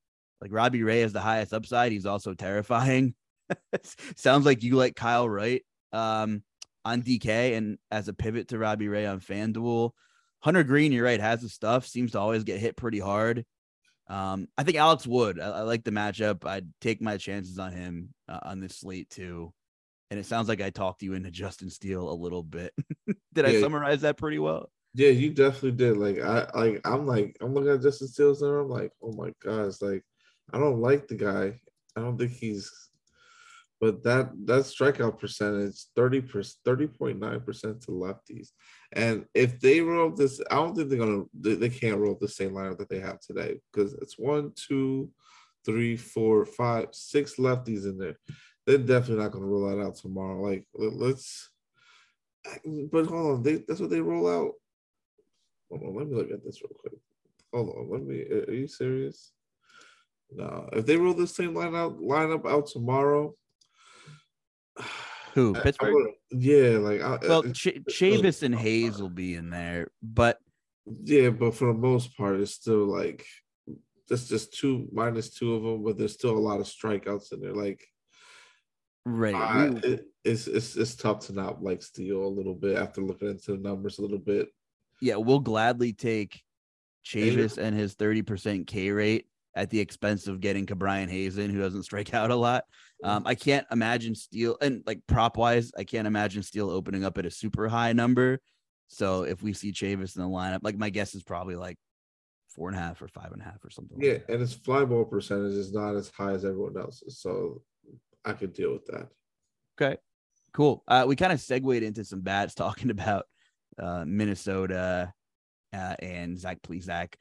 like 0.41 0.53
Robbie 0.53 0.83
Ray 0.83 1.01
has 1.01 1.13
the 1.13 1.21
highest 1.21 1.53
upside. 1.53 1.93
He's 1.93 2.07
also 2.07 2.35
terrifying. 2.35 3.15
Sounds 4.17 4.45
like 4.45 4.63
you 4.63 4.77
like 4.77 4.97
Kyle 4.97 5.29
Wright 5.29 5.63
um, 5.93 6.43
on 6.85 7.03
DK 7.03 7.57
and 7.57 7.79
as 7.91 8.09
a 8.09 8.13
pivot 8.13 8.49
to 8.49 8.59
Robbie 8.59 8.89
Ray 8.89 9.07
on 9.07 9.21
FanDuel. 9.21 9.93
Hunter 10.41 10.65
Greene, 10.65 10.93
you're 10.93 11.05
right, 11.05 11.21
has 11.21 11.41
the 11.41 11.49
stuff, 11.49 11.87
seems 11.87 12.13
to 12.13 12.21
always 12.21 12.45
get 12.45 12.61
hit 12.61 12.77
pretty 12.77 13.01
hard. 13.01 13.45
Um, 14.09 14.47
I 14.57 14.63
think 14.63 14.77
Alex 14.77 15.07
Wood, 15.07 15.41
I, 15.41 15.49
I, 15.49 15.61
like 15.63 15.83
the 15.83 15.91
matchup. 15.91 16.47
I'd 16.47 16.69
take 16.81 17.03
my 17.03 17.17
chances 17.17 17.59
on 17.59 17.73
him 17.73 18.15
uh, 18.29 18.39
on 18.43 18.61
this 18.61 18.79
slate 18.79 19.11
too. 19.11 19.53
And 20.11 20.21
it 20.21 20.27
sounds 20.27 20.49
like 20.49 20.61
I 20.61 20.71
talked 20.71 21.03
you 21.03 21.15
into 21.15 21.31
Justin 21.33 21.71
Steele 21.71 22.09
a 22.09 22.15
little 22.15 22.43
bit. 22.43 22.73
did 23.07 23.17
yeah. 23.37 23.47
I 23.47 23.61
summarize 23.61 24.03
that 24.03 24.17
pretty 24.17 24.39
well? 24.39 24.71
Yeah, 24.95 25.09
you 25.09 25.31
definitely 25.31 25.73
did. 25.73 25.97
Like 25.99 26.21
I 26.21 26.49
like 26.55 26.81
I'm 26.87 27.07
like 27.07 27.37
I'm 27.43 27.53
looking 27.53 27.71
at 27.71 27.83
Justin 27.83 28.09
Steele's 28.09 28.41
and 28.41 28.51
I'm 28.51 28.69
like, 28.69 28.93
oh 29.03 29.13
my 29.13 29.33
god, 29.43 29.67
it's 29.67 29.83
like 29.83 30.03
I 30.53 30.59
don't 30.59 30.81
like 30.81 31.07
the 31.07 31.17
guy. 31.17 31.61
I 31.97 32.01
don't 32.01 32.17
think 32.17 32.33
he's 32.33 32.73
but 33.81 34.03
that 34.05 34.31
that 34.47 34.63
strikeout 34.63 35.19
percentage 35.19 35.85
30 35.95 36.23
30.9 36.23 37.45
percent 37.45 37.83
to 37.83 37.91
lefties. 37.91 38.49
And 38.93 39.27
if 39.35 39.61
they 39.61 39.81
roll 39.81 40.11
this 40.11 40.41
i 40.51 40.55
don't 40.55 40.75
think 40.75 40.89
they're 40.89 40.99
gonna 40.99 41.25
they, 41.39 41.55
they 41.55 41.69
can't 41.69 41.99
roll 41.99 42.17
the 42.21 42.29
same 42.29 42.53
lineup 42.53 42.79
that 42.79 42.89
they 42.89 43.01
have 43.01 43.21
today 43.21 43.61
because 43.73 43.95
it's 43.95 44.19
one 44.19 44.53
two 44.55 45.11
three 45.65 45.97
four 45.97 46.47
five 46.47 46.89
six 46.93 47.37
lefties 47.37 47.85
in 47.85 47.99
there. 47.99 48.19
They're 48.67 48.79
definitely 48.79 49.23
not 49.23 49.33
gonna 49.33 49.47
roll 49.47 49.69
that 49.69 49.83
out 49.83 49.97
tomorrow 49.97 50.41
like 50.41 50.67
let's 50.75 51.51
but 52.93 53.07
hold 53.07 53.39
on 53.39 53.43
they, 53.43 53.57
that's 53.67 53.81
what 53.81 53.91
they 53.91 54.01
roll 54.01 54.29
out. 54.29 54.53
Hold 55.71 55.83
on 55.83 55.97
let 55.97 56.09
me 56.09 56.17
look 56.17 56.31
at 56.31 56.45
this 56.45 56.63
real 56.63 56.77
quick. 56.79 56.95
Hold 57.53 57.71
on 57.71 57.91
let 57.91 58.03
me 58.03 58.23
are 58.23 58.53
you 58.53 58.69
serious? 58.69 59.33
No, 60.33 60.69
if 60.73 60.87
they 60.87 60.97
roll 60.97 61.15
the 61.15 61.27
same 61.27 61.55
lineup 61.55 62.01
lineup 62.01 62.51
out 62.51 62.67
tomorrow, 62.67 63.35
who 65.37 65.53
Pittsburgh? 65.53 65.95
yeah, 66.31 66.79
like 66.79 67.03
I, 67.03 67.19
well, 67.21 67.47
uh, 67.47 67.53
Ch- 67.53 67.67
uh, 67.67 67.81
uh, 67.87 67.91
Chavis 67.91 68.43
and 68.43 68.55
Hayes 68.55 69.01
will 69.01 69.11
be 69.11 69.35
in 69.35 69.51
there, 69.51 69.89
but 70.03 70.39
yeah, 71.05 71.29
but 71.29 71.55
for 71.55 71.67
the 71.67 71.79
most 71.79 72.17
part, 72.17 72.41
it's 72.41 72.53
still 72.53 72.87
like 72.87 73.27
that's 74.09 74.29
just 74.29 74.55
two 74.55 74.89
minus 74.93 75.29
two 75.31 75.55
of 75.55 75.63
them, 75.63 75.85
but 75.85 75.99
there's 75.99 76.15
still 76.15 76.37
a 76.37 76.39
lot 76.39 76.59
of 76.59 76.67
strikeouts 76.67 77.35
in 77.35 77.41
there. 77.41 77.53
Like, 77.53 77.87
right, 79.05 79.35
I, 79.35 79.67
it, 79.85 80.07
it's 80.25 80.47
it's 80.47 80.75
it's 80.75 80.97
tough 80.97 81.27
to 81.27 81.35
not 81.35 81.63
like 81.63 81.83
Steele 81.83 82.25
a 82.25 82.27
little 82.27 82.55
bit 82.55 82.79
after 82.79 83.03
looking 83.03 83.29
into 83.29 83.53
the 83.53 83.59
numbers 83.59 83.99
a 83.99 84.03
little 84.03 84.19
bit. 84.19 84.49
Yeah, 85.03 85.17
we'll 85.17 85.41
gladly 85.41 85.93
take 85.93 86.43
Chavis 87.05 87.59
and 87.59 87.77
his 87.77 87.93
thirty 87.93 88.23
percent 88.23 88.67
K 88.67 88.91
rate 88.91 89.27
at 89.55 89.69
the 89.69 89.81
expense 89.81 90.29
of 90.29 90.41
getting 90.41 90.65
Ke'Bryan 90.65 91.11
Hayes 91.11 91.37
in, 91.37 91.51
who 91.51 91.61
doesn't 91.61 91.83
strike 91.83 92.15
out 92.15 92.31
a 92.31 92.37
lot. 92.37 92.65
Um, 93.05 93.25
I 93.27 93.35
can't 93.35 93.67
imagine 93.71 94.15
Steele 94.15 94.57
and 94.61 94.83
like 94.87 95.01
prop 95.07 95.37
wise, 95.37 95.71
I 95.77 95.85
can't 95.85 96.07
imagine 96.07 96.43
Steele 96.43 96.71
opening 96.71 97.05
up 97.05 97.19
at 97.19 97.27
a 97.27 97.31
super 97.31 97.69
high 97.69 97.93
number. 97.93 98.41
So 98.89 99.25
if 99.25 99.43
we 99.43 99.53
see 99.53 99.73
Chavis 99.73 100.17
in 100.17 100.23
the 100.23 100.29
lineup, 100.29 100.61
like 100.63 100.79
my 100.79 100.91
guess 100.91 101.15
is 101.15 101.23
probably 101.23 101.57
like 101.57 101.77
four 102.49 102.69
and 102.69 102.77
a 102.77 102.81
half 102.81 103.03
or 103.03 103.09
five 103.09 103.33
and 103.33 103.43
a 103.43 103.45
half 103.45 103.63
or 103.65 103.71
something. 103.71 103.99
Yeah, 104.01 104.13
like 104.13 104.25
and 104.29 104.41
his 104.41 104.55
fly 104.55 104.85
ball 104.85 105.05
percentage 105.05 105.53
is 105.53 105.73
not 105.73 105.95
as 105.95 106.09
high 106.09 106.33
as 106.33 106.45
everyone 106.45 106.77
else's, 106.79 107.21
so 107.21 107.63
I 108.25 108.33
could 108.33 108.53
deal 108.53 108.73
with 108.73 108.87
that. 108.87 109.09
Okay, 109.81 109.99
cool. 110.55 110.83
Uh, 110.89 111.05
we 111.07 111.17
kind 111.17 111.33
of 111.33 111.41
segued 111.41 111.83
into 111.83 112.05
some 112.05 112.23
bats 112.23 112.55
talking 112.57 112.91
about 112.91 113.27
uh, 113.79 114.05
Minnesota 114.07 115.13
uh, 115.75 115.95
and 116.01 116.39
Zach 116.39 116.63
Plesac. 116.63 117.15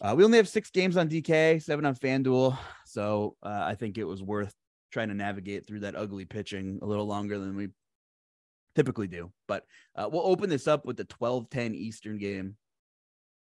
Uh, 0.00 0.14
we 0.16 0.24
only 0.24 0.38
have 0.38 0.48
six 0.48 0.70
games 0.70 0.96
on 0.96 1.08
DK, 1.08 1.62
seven 1.62 1.84
on 1.84 1.94
FanDuel. 1.94 2.56
So 2.86 3.36
uh, 3.42 3.62
I 3.64 3.74
think 3.74 3.98
it 3.98 4.04
was 4.04 4.22
worth 4.22 4.54
trying 4.96 5.08
to 5.08 5.14
navigate 5.14 5.66
through 5.66 5.80
that 5.80 5.94
ugly 5.94 6.24
pitching 6.24 6.78
a 6.80 6.86
little 6.86 7.04
longer 7.04 7.38
than 7.38 7.54
we 7.54 7.68
typically 8.74 9.06
do. 9.06 9.30
But 9.46 9.64
uh, 9.94 10.08
we'll 10.10 10.26
open 10.26 10.48
this 10.48 10.66
up 10.66 10.86
with 10.86 10.96
the 10.96 11.04
12 11.04 11.50
10 11.50 11.74
Eastern 11.74 12.16
game. 12.16 12.56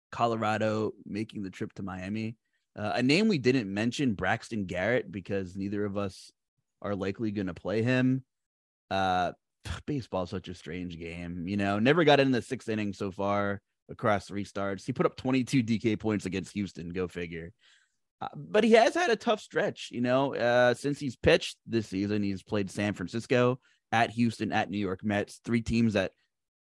Colorado 0.09 0.93
making 1.05 1.43
the 1.43 1.49
trip 1.49 1.73
to 1.73 1.83
Miami. 1.83 2.37
Uh, 2.77 2.93
a 2.95 3.03
name 3.03 3.27
we 3.27 3.39
didn't 3.39 3.71
mention, 3.71 4.13
Braxton 4.13 4.63
Garrett, 4.63 5.11
because 5.11 5.53
neither 5.57 5.83
of 5.83 5.97
us 5.97 6.31
are 6.81 6.95
likely 6.95 7.31
going 7.31 7.47
to 7.47 7.53
play 7.53 7.83
him. 7.83 8.23
Uh, 8.89 9.33
baseball 9.85 10.23
is 10.23 10.29
such 10.29 10.47
a 10.47 10.55
strange 10.55 10.97
game, 10.97 11.45
you 11.45 11.57
know. 11.57 11.77
Never 11.77 12.05
got 12.05 12.21
in 12.21 12.31
the 12.31 12.41
sixth 12.41 12.69
inning 12.69 12.93
so 12.93 13.11
far 13.11 13.59
across 13.89 14.27
three 14.27 14.45
starts. 14.45 14.85
He 14.85 14.93
put 14.93 15.05
up 15.05 15.17
22 15.17 15.61
DK 15.61 15.99
points 15.99 16.25
against 16.25 16.53
Houston. 16.53 16.91
Go 16.91 17.09
figure. 17.09 17.51
Uh, 18.23 18.27
but 18.35 18.63
he 18.63 18.71
has 18.71 18.95
had 18.95 19.09
a 19.09 19.17
tough 19.17 19.41
stretch, 19.41 19.89
you 19.91 19.99
know, 19.99 20.33
uh, 20.33 20.73
since 20.73 20.97
he's 20.97 21.17
pitched 21.17 21.57
this 21.67 21.87
season. 21.87 22.23
He's 22.23 22.41
played 22.41 22.71
San 22.71 22.93
Francisco, 22.93 23.59
at 23.91 24.11
Houston, 24.11 24.53
at 24.53 24.69
New 24.69 24.77
York 24.77 25.03
Mets, 25.03 25.41
three 25.43 25.61
teams 25.61 25.93
that 25.93 26.11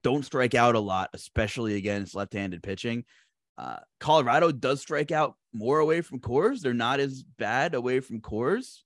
don't 0.02 0.24
strike 0.24 0.54
out 0.54 0.76
a 0.76 0.80
lot, 0.80 1.10
especially 1.12 1.76
against 1.76 2.14
left-handed 2.14 2.62
pitching. 2.62 3.04
Uh, 3.58 3.76
Colorado 4.00 4.50
does 4.50 4.80
strike 4.80 5.12
out 5.12 5.34
more 5.52 5.78
away 5.78 6.00
from 6.00 6.20
Coors. 6.20 6.60
They're 6.60 6.72
not 6.72 7.00
as 7.00 7.22
bad 7.22 7.74
away 7.74 8.00
from 8.00 8.20
Coors. 8.20 8.78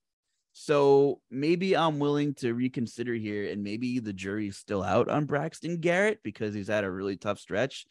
So 0.53 1.21
maybe 1.31 1.77
I'm 1.77 2.01
willing 2.01 2.35
to 2.37 2.53
reconsider 2.53 3.15
here, 3.15 3.49
and 3.49 3.63
maybe 3.63 4.01
the 4.01 4.13
jury's 4.13 4.57
still 4.57 4.83
out 4.83 5.09
on 5.09 5.27
Braxton 5.27 5.79
Garrett 5.79 6.19
because 6.25 6.53
he's 6.53 6.69
had 6.69 6.83
a 6.83 6.91
really 6.91 7.17
tough 7.17 7.39
stretch. 7.39 7.87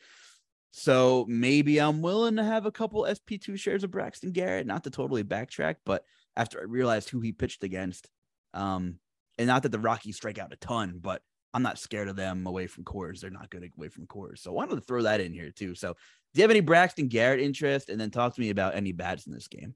So 0.78 1.26
maybe 1.30 1.80
I'm 1.80 2.02
willing 2.02 2.36
to 2.36 2.44
have 2.44 2.66
a 2.66 2.72
couple 2.72 3.04
SP2 3.04 3.58
shares 3.58 3.86
of 3.86 3.92
Braxton 3.92 4.34
Garrett, 4.34 4.68
not 4.68 4.84
to 4.84 4.90
totally 4.90 5.24
backtrack, 5.24 5.76
but 5.86 6.04
after 6.36 6.60
I 6.60 6.64
realized 6.64 7.10
who 7.10 7.22
he 7.22 7.32
pitched 7.32 7.64
against, 7.64 8.10
um, 8.54 9.00
and 9.38 9.48
not 9.48 9.64
that 9.64 9.72
the 9.72 9.80
Rockies 9.80 10.18
strike 10.18 10.38
out 10.38 10.52
a 10.52 10.58
ton, 10.58 11.00
but 11.02 11.22
I'm 11.54 11.64
not 11.64 11.80
scared 11.80 12.10
of 12.10 12.18
them 12.18 12.46
away 12.46 12.68
from 12.68 12.84
Coors. 12.84 13.22
They're 13.22 13.30
not 13.30 13.50
good 13.50 13.72
away 13.78 13.88
from 13.88 14.06
Coors. 14.06 14.40
So 14.40 14.52
I 14.52 14.54
wanted 14.54 14.76
to 14.76 14.82
throw 14.82 15.04
that 15.04 15.22
in 15.22 15.32
here 15.32 15.50
too. 15.50 15.76
So 15.76 15.94
do 15.94 16.40
you 16.40 16.42
have 16.42 16.52
any 16.52 16.60
Braxton 16.60 17.08
Garrett 17.08 17.40
interest? 17.40 17.88
And 17.88 17.98
then 17.98 18.12
talk 18.12 18.36
to 18.36 18.42
me 18.42 18.50
about 18.50 18.76
any 18.76 18.92
bats 18.92 19.28
in 19.28 19.34
this 19.34 19.48
game. 19.48 19.76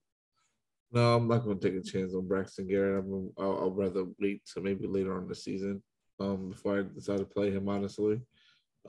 No, 0.91 1.15
I'm 1.15 1.29
not 1.29 1.45
going 1.45 1.57
to 1.57 1.65
take 1.65 1.79
a 1.79 1.81
chance 1.81 2.13
on 2.13 2.27
Braxton 2.27 2.67
Garrett. 2.67 3.05
I'm, 3.05 3.31
I'll, 3.37 3.57
I'll 3.57 3.71
rather 3.71 4.03
wait 4.19 4.41
to 4.53 4.59
maybe 4.59 4.85
later 4.85 5.15
on 5.15 5.29
the 5.29 5.35
season 5.35 5.81
um, 6.19 6.49
before 6.49 6.79
I 6.79 6.83
decide 6.93 7.19
to 7.19 7.25
play 7.25 7.51
him. 7.51 7.69
Honestly, 7.69 8.19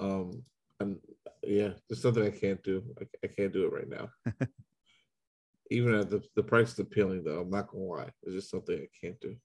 um, 0.00 0.42
and 0.80 0.96
yeah, 1.42 1.70
there's 1.88 2.02
something 2.02 2.24
I 2.24 2.30
can't 2.30 2.62
do. 2.62 2.82
I, 3.00 3.04
I 3.24 3.28
can't 3.28 3.52
do 3.52 3.66
it 3.66 3.72
right 3.72 3.88
now. 3.88 4.08
Even 5.70 5.94
at 5.94 6.10
the 6.10 6.22
the 6.34 6.42
price 6.42 6.72
is 6.72 6.78
appealing, 6.78 7.22
though, 7.24 7.40
I'm 7.40 7.50
not 7.50 7.68
gonna 7.68 7.84
lie. 7.84 8.10
It's 8.22 8.34
just 8.34 8.50
something 8.50 8.76
I 8.76 8.88
can't 9.06 9.20
do. 9.20 9.36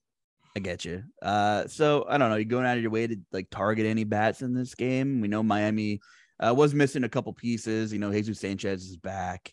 I 0.56 0.58
get 0.58 0.84
you. 0.84 1.04
Uh, 1.20 1.66
so 1.66 2.06
I 2.08 2.18
don't 2.18 2.30
know. 2.30 2.36
You 2.36 2.46
going 2.46 2.66
out 2.66 2.76
of 2.76 2.82
your 2.82 2.90
way 2.90 3.06
to 3.06 3.16
like 3.30 3.48
target 3.50 3.86
any 3.86 4.04
bats 4.04 4.42
in 4.42 4.54
this 4.54 4.74
game? 4.74 5.20
We 5.20 5.28
know 5.28 5.42
Miami 5.42 6.00
uh, 6.40 6.54
was 6.54 6.74
missing 6.74 7.04
a 7.04 7.08
couple 7.08 7.32
pieces. 7.32 7.92
You 7.92 7.98
know, 7.98 8.10
Jesus 8.10 8.40
Sanchez 8.40 8.84
is 8.84 8.96
back 8.96 9.52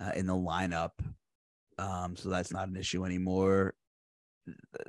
uh, 0.00 0.12
in 0.16 0.26
the 0.26 0.34
lineup. 0.34 0.92
Um, 1.78 2.16
so 2.16 2.30
that's 2.30 2.52
not 2.52 2.68
an 2.68 2.76
issue 2.76 3.04
anymore. 3.04 3.74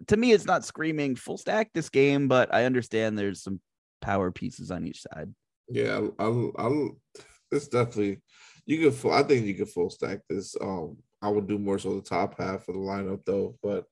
To 0.08 0.18
me, 0.18 0.32
it's 0.32 0.46
not 0.46 0.66
screaming 0.66 1.16
full 1.16 1.38
stack 1.38 1.72
this 1.74 1.90
game, 1.90 2.28
but 2.28 2.54
I 2.54 2.64
understand 2.64 3.18
there's 3.18 3.44
some 3.44 3.60
power 4.02 4.32
pieces 4.32 4.72
on 4.72 4.88
each 4.88 5.02
side. 5.02 5.34
Yeah, 5.70 6.08
I'll, 6.18 6.52
I'll, 6.58 6.98
it's 7.52 7.68
definitely 7.68 8.22
you. 8.66 8.92
Full, 8.92 9.14
I 9.14 9.24
think 9.24 9.46
you 9.46 9.56
can 9.56 9.66
full 9.66 9.90
stack 9.90 10.20
this. 10.30 10.56
Um, 10.60 10.98
I 11.22 11.30
would 11.30 11.48
do 11.48 11.60
more 11.60 11.80
so 11.80 11.96
the 11.96 12.02
top 12.02 12.40
half 12.40 12.68
of 12.68 12.76
the 12.76 12.80
lineup 12.80 13.26
though, 13.26 13.58
but 13.62 13.86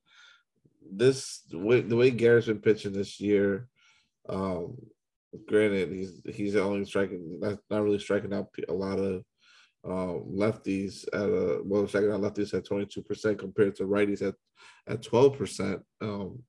this 0.90 1.42
the 1.50 1.58
way, 1.58 2.10
Garrett's 2.10 2.46
been 2.46 2.60
pitching 2.60 2.92
this 2.92 3.20
year, 3.20 3.68
um, 4.28 4.76
granted 5.46 5.92
he's 5.92 6.22
he's 6.34 6.56
only 6.56 6.84
striking 6.84 7.38
not, 7.40 7.58
not 7.70 7.82
really 7.82 7.98
striking 7.98 8.32
out 8.32 8.48
a 8.68 8.72
lot 8.72 8.98
of 8.98 9.22
um, 9.84 10.24
lefties 10.30 11.06
at 11.12 11.20
a 11.20 11.60
well, 11.64 11.86
second 11.86 12.12
out 12.12 12.20
lefties 12.20 12.54
at 12.54 12.64
22% 12.64 13.38
compared 13.38 13.76
to 13.76 13.84
righties 13.84 14.26
at 14.26 14.34
at 14.86 15.02
12%. 15.02 15.80
Um, 16.00 16.42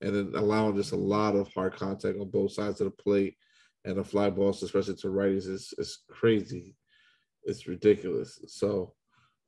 and 0.00 0.16
then 0.16 0.32
allowing 0.34 0.76
just 0.76 0.92
a 0.92 0.96
lot 0.96 1.36
of 1.36 1.52
hard 1.52 1.76
contact 1.76 2.18
on 2.18 2.28
both 2.28 2.52
sides 2.52 2.80
of 2.80 2.86
the 2.86 3.02
plate 3.02 3.36
and 3.84 3.96
the 3.96 4.04
fly 4.04 4.30
balls, 4.30 4.62
especially 4.62 4.94
to 4.96 5.08
righties, 5.08 5.48
is 5.48 5.74
is 5.78 5.98
crazy. 6.10 6.76
It's 7.44 7.66
ridiculous. 7.66 8.40
So 8.48 8.94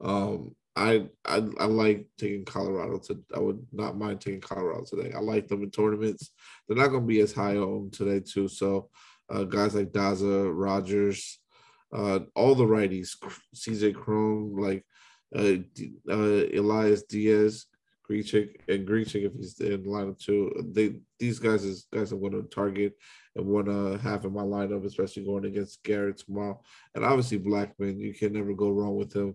um 0.01 0.55
I, 0.77 1.07
I 1.25 1.37
I 1.59 1.67
like 1.67 2.09
taking 2.19 2.45
Colorado 2.45 2.99
to 2.99 3.23
I 3.35 3.39
would 3.39 3.65
not 3.73 3.97
mind 3.97 4.21
taking 4.21 4.41
Colorado 4.41 4.85
today. 4.85 5.13
I 5.15 5.21
like 5.21 5.47
them 5.47 5.63
in 5.63 5.71
tournaments. 5.71 6.31
They're 6.67 6.77
not 6.77 6.89
gonna 6.89 7.07
be 7.07 7.21
as 7.21 7.33
high 7.33 7.57
on 7.57 7.91
today 7.91 8.21
too. 8.21 8.49
So 8.49 8.91
uh, 9.31 9.45
guys 9.45 9.75
like 9.75 9.93
Daza, 9.93 10.51
Rodgers, 10.53 11.39
uh, 11.93 12.21
all 12.35 12.55
the 12.55 12.65
righties, 12.65 13.11
CJ 13.55 13.95
Cron, 13.95 14.57
like 14.57 14.85
uh, 15.35 15.57
uh, 16.11 16.45
Elias 16.53 17.05
Diaz, 17.05 17.67
Grichuk, 18.09 18.57
and 18.69 18.87
Grichuk 18.87 19.25
if 19.25 19.33
he's 19.35 19.59
in 19.61 19.85
lineup 19.85 20.19
too. 20.19 20.53
They 20.73 20.97
these 21.19 21.39
guys 21.39 21.65
is 21.65 21.87
guys 21.93 22.13
I'm 22.13 22.21
going 22.21 22.33
to 22.33 22.43
target 22.43 22.95
and 23.35 23.47
want 23.47 23.67
to 23.67 23.99
have 23.99 24.25
in 24.25 24.33
my 24.33 24.43
lineup, 24.43 24.85
especially 24.85 25.25
going 25.25 25.47
against 25.47 25.83
Garrett 25.83 26.19
tomorrow. 26.19 26.61
And 26.95 27.05
obviously 27.05 27.39
Blackmon, 27.39 27.99
you 27.99 28.15
can 28.15 28.33
never 28.33 28.53
go 28.55 28.71
wrong 28.71 28.97
with 28.97 29.15
him. 29.15 29.35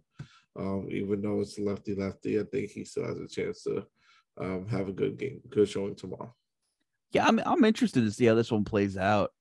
Um, 0.57 0.87
even 0.91 1.21
though 1.21 1.41
it's 1.41 1.57
lefty 1.57 1.95
lefty, 1.95 2.39
I 2.39 2.43
think 2.43 2.71
he 2.71 2.83
still 2.85 3.07
has 3.07 3.19
a 3.19 3.27
chance 3.27 3.63
to 3.63 3.85
um, 4.39 4.67
have 4.67 4.87
a 4.87 4.93
good 4.93 5.17
game, 5.17 5.41
good 5.49 5.67
showing 5.67 5.95
tomorrow. 5.95 6.33
Yeah, 7.11 7.25
I'm 7.25 7.39
I'm 7.39 7.63
interested 7.63 8.01
to 8.01 8.11
see 8.11 8.25
how 8.25 8.35
this 8.35 8.51
one 8.51 8.65
plays 8.65 8.97
out. 8.97 9.31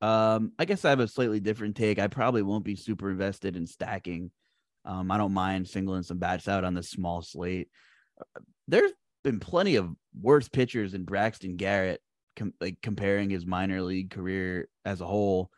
Um, 0.00 0.52
I 0.58 0.64
guess 0.64 0.84
I 0.84 0.90
have 0.90 1.00
a 1.00 1.08
slightly 1.08 1.40
different 1.40 1.76
take. 1.76 1.98
I 1.98 2.06
probably 2.06 2.42
won't 2.42 2.64
be 2.64 2.76
super 2.76 3.10
invested 3.10 3.56
in 3.56 3.66
stacking. 3.66 4.30
Um, 4.84 5.10
I 5.10 5.18
don't 5.18 5.32
mind 5.32 5.68
singling 5.68 6.04
some 6.04 6.18
bats 6.18 6.48
out 6.48 6.64
on 6.64 6.74
the 6.74 6.82
small 6.82 7.22
slate. 7.22 7.68
There's 8.68 8.92
been 9.24 9.40
plenty 9.40 9.76
of 9.76 9.94
worse 10.20 10.48
pitchers 10.48 10.92
than 10.92 11.04
Braxton 11.04 11.56
Garrett, 11.56 12.00
com- 12.36 12.54
like 12.60 12.78
comparing 12.82 13.30
his 13.30 13.46
minor 13.46 13.82
league 13.82 14.10
career 14.10 14.68
as 14.84 15.00
a 15.00 15.06
whole. 15.06 15.50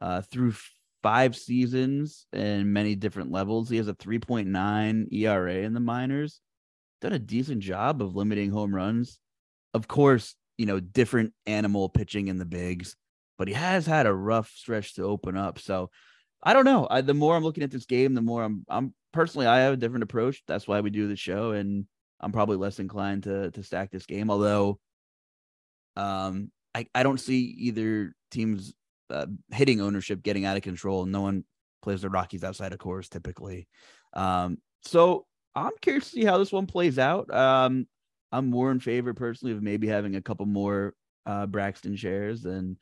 Uh, 0.00 0.22
through 0.22 0.54
five 1.02 1.36
seasons 1.36 2.26
and 2.32 2.72
many 2.72 2.94
different 2.94 3.30
levels, 3.30 3.68
he 3.68 3.76
has 3.76 3.88
a 3.88 3.94
3.9 3.94 5.12
ERA 5.12 5.54
in 5.54 5.74
the 5.74 5.80
minors. 5.80 6.40
Done 7.02 7.12
a 7.12 7.18
decent 7.18 7.60
job 7.60 8.00
of 8.02 8.16
limiting 8.16 8.50
home 8.50 8.74
runs. 8.74 9.18
Of 9.74 9.88
course, 9.88 10.34
you 10.56 10.66
know, 10.66 10.80
different 10.80 11.32
animal 11.46 11.88
pitching 11.88 12.28
in 12.28 12.38
the 12.38 12.44
bigs 12.44 12.96
but 13.40 13.48
he 13.48 13.54
has 13.54 13.86
had 13.86 14.04
a 14.04 14.12
rough 14.12 14.52
stretch 14.54 14.96
to 14.96 15.02
open 15.02 15.34
up. 15.34 15.58
So 15.58 15.88
I 16.42 16.52
don't 16.52 16.66
know. 16.66 16.86
I, 16.90 17.00
the 17.00 17.14
more 17.14 17.34
I'm 17.34 17.42
looking 17.42 17.64
at 17.64 17.70
this 17.70 17.86
game, 17.86 18.12
the 18.12 18.20
more 18.20 18.44
I'm 18.44 18.66
I'm 18.68 18.92
personally 19.14 19.46
I 19.46 19.60
have 19.60 19.72
a 19.72 19.78
different 19.78 20.02
approach. 20.02 20.42
That's 20.46 20.68
why 20.68 20.82
we 20.82 20.90
do 20.90 21.08
the 21.08 21.16
show, 21.16 21.52
and 21.52 21.86
I'm 22.20 22.32
probably 22.32 22.56
less 22.56 22.78
inclined 22.78 23.24
to 23.24 23.50
to 23.50 23.62
stack 23.62 23.90
this 23.90 24.06
game. 24.06 24.30
Although, 24.30 24.78
um, 25.96 26.50
I 26.74 26.86
I 26.94 27.02
don't 27.02 27.20
see 27.20 27.40
either 27.58 28.14
team's 28.30 28.74
uh, 29.10 29.26
hitting 29.50 29.80
ownership 29.80 30.22
getting 30.22 30.44
out 30.44 30.56
of 30.56 30.62
control. 30.62 31.06
No 31.06 31.22
one 31.22 31.44
plays 31.82 32.02
the 32.02 32.10
Rockies 32.10 32.44
outside 32.44 32.72
of 32.72 32.78
course 32.78 33.08
typically. 33.08 33.66
Um, 34.12 34.58
so 34.82 35.26
I'm 35.54 35.72
curious 35.80 36.04
to 36.06 36.10
see 36.10 36.24
how 36.24 36.38
this 36.38 36.52
one 36.52 36.66
plays 36.66 36.98
out. 36.98 37.32
Um, 37.32 37.86
I'm 38.32 38.48
more 38.48 38.70
in 38.70 38.80
favor 38.80 39.14
personally 39.14 39.54
of 39.54 39.62
maybe 39.62 39.88
having 39.88 40.16
a 40.16 40.22
couple 40.22 40.46
more 40.46 40.94
uh, 41.26 41.46
Braxton 41.46 41.96
shares 41.96 42.42
than 42.42 42.76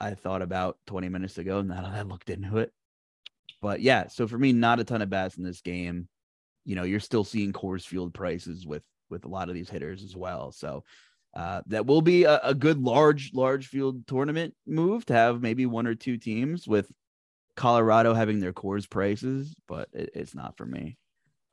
I 0.00 0.14
thought 0.14 0.42
about 0.42 0.78
20 0.86 1.08
minutes 1.08 1.38
ago 1.38 1.62
now 1.62 1.82
that 1.82 1.92
I 1.92 2.02
looked 2.02 2.30
into 2.30 2.58
it. 2.58 2.72
But 3.60 3.80
yeah, 3.80 4.08
so 4.08 4.26
for 4.26 4.38
me, 4.38 4.52
not 4.52 4.80
a 4.80 4.84
ton 4.84 5.02
of 5.02 5.10
bats 5.10 5.36
in 5.36 5.44
this 5.44 5.60
game. 5.60 6.08
You 6.68 6.74
know, 6.74 6.82
you're 6.82 7.00
still 7.00 7.24
seeing 7.24 7.52
Coors 7.54 7.86
Field 7.86 8.12
prices 8.12 8.66
with 8.66 8.82
with 9.08 9.24
a 9.24 9.28
lot 9.28 9.48
of 9.48 9.54
these 9.54 9.70
hitters 9.70 10.04
as 10.04 10.14
well. 10.14 10.52
So 10.52 10.84
uh, 11.34 11.62
that 11.66 11.86
will 11.86 12.02
be 12.02 12.24
a, 12.24 12.38
a, 12.42 12.54
good 12.54 12.78
large 12.78 13.32
large 13.32 13.68
field 13.68 14.06
tournament 14.06 14.54
move 14.66 15.06
to 15.06 15.14
have 15.14 15.40
maybe 15.40 15.64
one 15.64 15.86
or 15.86 15.94
two 15.94 16.18
teams 16.18 16.68
with 16.68 16.90
Colorado 17.56 18.12
having 18.12 18.38
their 18.38 18.52
Coors 18.52 18.88
prices, 18.88 19.54
but 19.66 19.88
it, 19.94 20.10
it's 20.14 20.34
not 20.34 20.58
for 20.58 20.66
me. 20.66 20.98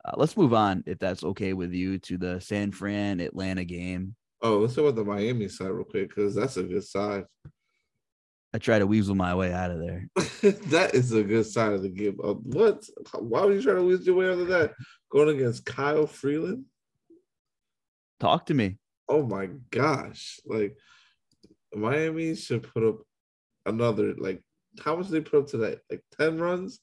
Uh, 0.04 0.12
let's 0.18 0.36
move 0.36 0.52
on 0.52 0.84
if 0.86 0.98
that's 0.98 1.24
okay 1.24 1.54
with 1.54 1.72
you 1.72 1.98
to 2.00 2.18
the 2.18 2.38
San 2.40 2.72
Fran 2.72 3.20
Atlanta 3.20 3.64
game. 3.64 4.16
Oh, 4.42 4.58
let's 4.58 4.74
talk 4.74 4.84
about 4.84 4.96
the 4.96 5.04
Miami 5.04 5.48
side 5.48 5.70
real 5.70 5.84
quick 5.84 6.08
because 6.08 6.34
that's 6.34 6.58
a 6.58 6.62
good 6.62 6.84
side. 6.84 7.24
I 8.54 8.58
try 8.58 8.78
to 8.78 8.86
weasel 8.86 9.14
my 9.14 9.34
way 9.34 9.52
out 9.52 9.70
of 9.70 9.80
there. 9.80 10.08
that 10.16 10.94
is 10.94 11.12
a 11.12 11.22
good 11.22 11.46
sign 11.46 11.72
of 11.72 11.82
the 11.82 11.88
game. 11.88 12.18
Uh, 12.22 12.34
what? 12.34 12.84
Why 13.18 13.44
would 13.44 13.56
you 13.56 13.62
try 13.62 13.74
to 13.74 13.82
weasel 13.82 14.04
your 14.04 14.14
way 14.14 14.26
out 14.26 14.38
of 14.38 14.48
that? 14.48 14.72
Going 15.10 15.36
against 15.36 15.66
Kyle 15.66 16.06
Freeland? 16.06 16.64
Talk 18.18 18.46
to 18.46 18.54
me. 18.54 18.78
Oh 19.08 19.22
my 19.22 19.50
gosh! 19.70 20.40
Like 20.46 20.76
Miami 21.74 22.34
should 22.34 22.72
put 22.72 22.82
up 22.82 23.00
another 23.66 24.14
like 24.16 24.42
how 24.82 24.96
much 24.96 25.08
they 25.08 25.20
put 25.20 25.40
up 25.40 25.46
today? 25.48 25.76
Like 25.90 26.02
ten 26.18 26.38
runs. 26.38 26.80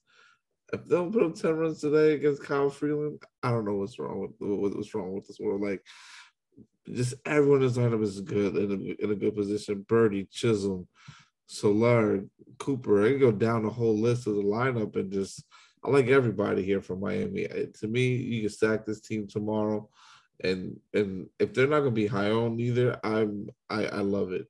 If 0.71 0.85
they 0.85 0.95
don't 0.95 1.11
put 1.11 1.23
up 1.23 1.35
ten 1.35 1.55
runs 1.55 1.81
today 1.81 2.13
against 2.13 2.43
Kyle 2.43 2.69
Freeland, 2.69 3.21
I 3.41 3.51
don't 3.51 3.65
know 3.65 3.75
what's 3.75 3.99
wrong 3.99 4.19
with 4.39 4.75
what's 4.75 4.93
wrong 4.93 5.13
with 5.13 5.27
this 5.27 5.39
world. 5.39 5.61
Like 5.61 5.81
just 6.91 7.15
everyone 7.25 7.61
in 7.61 7.67
this 7.67 7.77
lineup 7.77 8.03
is 8.03 8.21
good 8.21 8.55
in 8.55 8.71
a, 8.71 9.03
in 9.03 9.11
a 9.11 9.15
good 9.15 9.35
position. 9.35 9.85
Berti, 9.87 10.29
Chisholm, 10.29 10.87
Soler, 11.45 12.25
Cooper. 12.59 13.05
I 13.05 13.09
can 13.09 13.19
go 13.19 13.31
down 13.31 13.63
the 13.63 13.69
whole 13.69 13.97
list 13.97 14.27
of 14.27 14.35
the 14.35 14.43
lineup 14.43 14.95
and 14.95 15.11
just 15.11 15.43
I 15.83 15.89
like 15.89 16.07
everybody 16.07 16.63
here 16.63 16.81
from 16.81 17.01
Miami. 17.01 17.47
To 17.79 17.87
me, 17.87 18.15
you 18.15 18.41
can 18.41 18.49
stack 18.49 18.85
this 18.85 19.01
team 19.01 19.27
tomorrow, 19.27 19.89
and 20.41 20.79
and 20.93 21.27
if 21.39 21.53
they're 21.53 21.67
not 21.67 21.81
going 21.81 21.91
to 21.91 22.01
be 22.01 22.07
high 22.07 22.31
on 22.31 22.59
either, 22.59 22.99
I'm 23.03 23.49
I 23.69 23.85
I 23.87 23.99
love 23.99 24.31
it. 24.31 24.47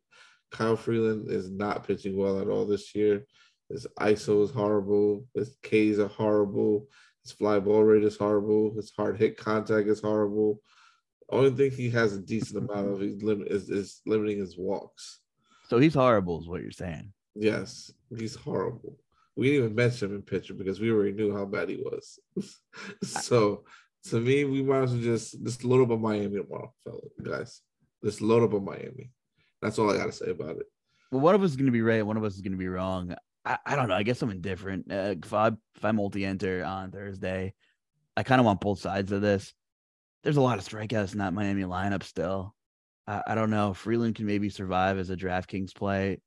Kyle 0.51 0.75
Freeland 0.75 1.31
is 1.31 1.49
not 1.49 1.87
pitching 1.87 2.15
well 2.15 2.39
at 2.39 2.47
all 2.47 2.65
this 2.65 2.93
year. 2.93 3.25
His 3.69 3.87
ISO 3.99 4.43
is 4.43 4.51
horrible. 4.51 5.25
His 5.33 5.55
Ks 5.63 5.97
are 5.97 6.07
horrible. 6.07 6.87
His 7.23 7.31
fly 7.31 7.59
ball 7.59 7.83
rate 7.83 8.03
is 8.03 8.17
horrible. 8.17 8.75
His 8.75 8.91
hard 8.95 9.17
hit 9.17 9.35
contact 9.37 9.87
is 9.87 10.01
horrible. 10.01 10.61
Only 11.29 11.49
thing 11.51 11.71
he 11.71 11.89
has 11.89 12.13
a 12.13 12.21
decent 12.21 12.69
amount 12.69 12.89
of 12.89 13.01
is, 13.01 13.69
is 13.69 14.01
limiting 14.05 14.37
his 14.37 14.57
walks. 14.57 15.21
So 15.69 15.79
he's 15.79 15.93
horrible, 15.93 16.39
is 16.39 16.47
what 16.47 16.61
you're 16.61 16.71
saying. 16.71 17.13
Yes, 17.35 17.91
he's 18.15 18.35
horrible. 18.35 18.97
We 19.35 19.47
didn't 19.47 19.63
even 19.63 19.75
mention 19.75 20.09
him 20.09 20.15
in 20.17 20.21
picture 20.21 20.53
because 20.53 20.79
we 20.79 20.91
already 20.91 21.13
knew 21.13 21.35
how 21.35 21.45
bad 21.45 21.69
he 21.69 21.77
was. 21.77 22.19
so 23.03 23.63
to 24.05 24.19
me, 24.19 24.43
we 24.43 24.61
might 24.61 24.83
as 24.83 24.91
well 24.91 25.01
just 25.01 25.41
just 25.43 25.63
load 25.63 25.83
up 25.83 25.91
on 25.91 26.01
Miami 26.01 26.37
tomorrow, 26.37 26.73
fellas, 26.83 27.11
guys. 27.21 27.61
Just 28.03 28.21
load 28.21 28.43
up 28.43 28.53
on 28.53 28.65
Miami. 28.65 29.09
That's 29.61 29.79
all 29.79 29.89
I 29.89 29.97
gotta 29.97 30.11
say 30.11 30.29
about 30.29 30.57
it. 30.57 30.65
Well, 31.11 31.21
one 31.21 31.35
of 31.35 31.41
us 31.41 31.51
is 31.51 31.55
gonna 31.55 31.71
be 31.71 31.81
right, 31.81 32.05
one 32.05 32.17
of 32.17 32.23
us 32.23 32.35
is 32.35 32.41
gonna 32.41 32.57
be 32.57 32.67
wrong. 32.67 33.15
I, 33.45 33.57
I 33.65 33.75
don't 33.75 33.87
know. 33.87 33.95
I 33.95 34.03
guess 34.03 34.21
I'm 34.21 34.29
indifferent. 34.29 34.91
Uh, 34.91 35.15
if 35.23 35.33
I 35.33 35.47
if 35.47 35.83
I 35.83 35.91
multi-enter 35.91 36.63
on 36.63 36.91
Thursday, 36.91 37.53
I 38.15 38.23
kind 38.23 38.39
of 38.39 38.45
want 38.45 38.61
both 38.61 38.79
sides 38.79 39.11
of 39.11 39.21
this. 39.21 39.53
There's 40.23 40.37
a 40.37 40.41
lot 40.41 40.57
of 40.57 40.65
strikeouts 40.65 41.13
in 41.13 41.19
that 41.19 41.33
Miami 41.33 41.63
lineup 41.63 42.03
still. 42.03 42.55
I, 43.07 43.21
I 43.27 43.35
don't 43.35 43.49
know. 43.49 43.73
Freeland 43.73 44.15
can 44.15 44.25
maybe 44.25 44.49
survive 44.49 44.97
as 44.97 45.09
a 45.09 45.17
DraftKings 45.17 45.75
play, 45.75 46.19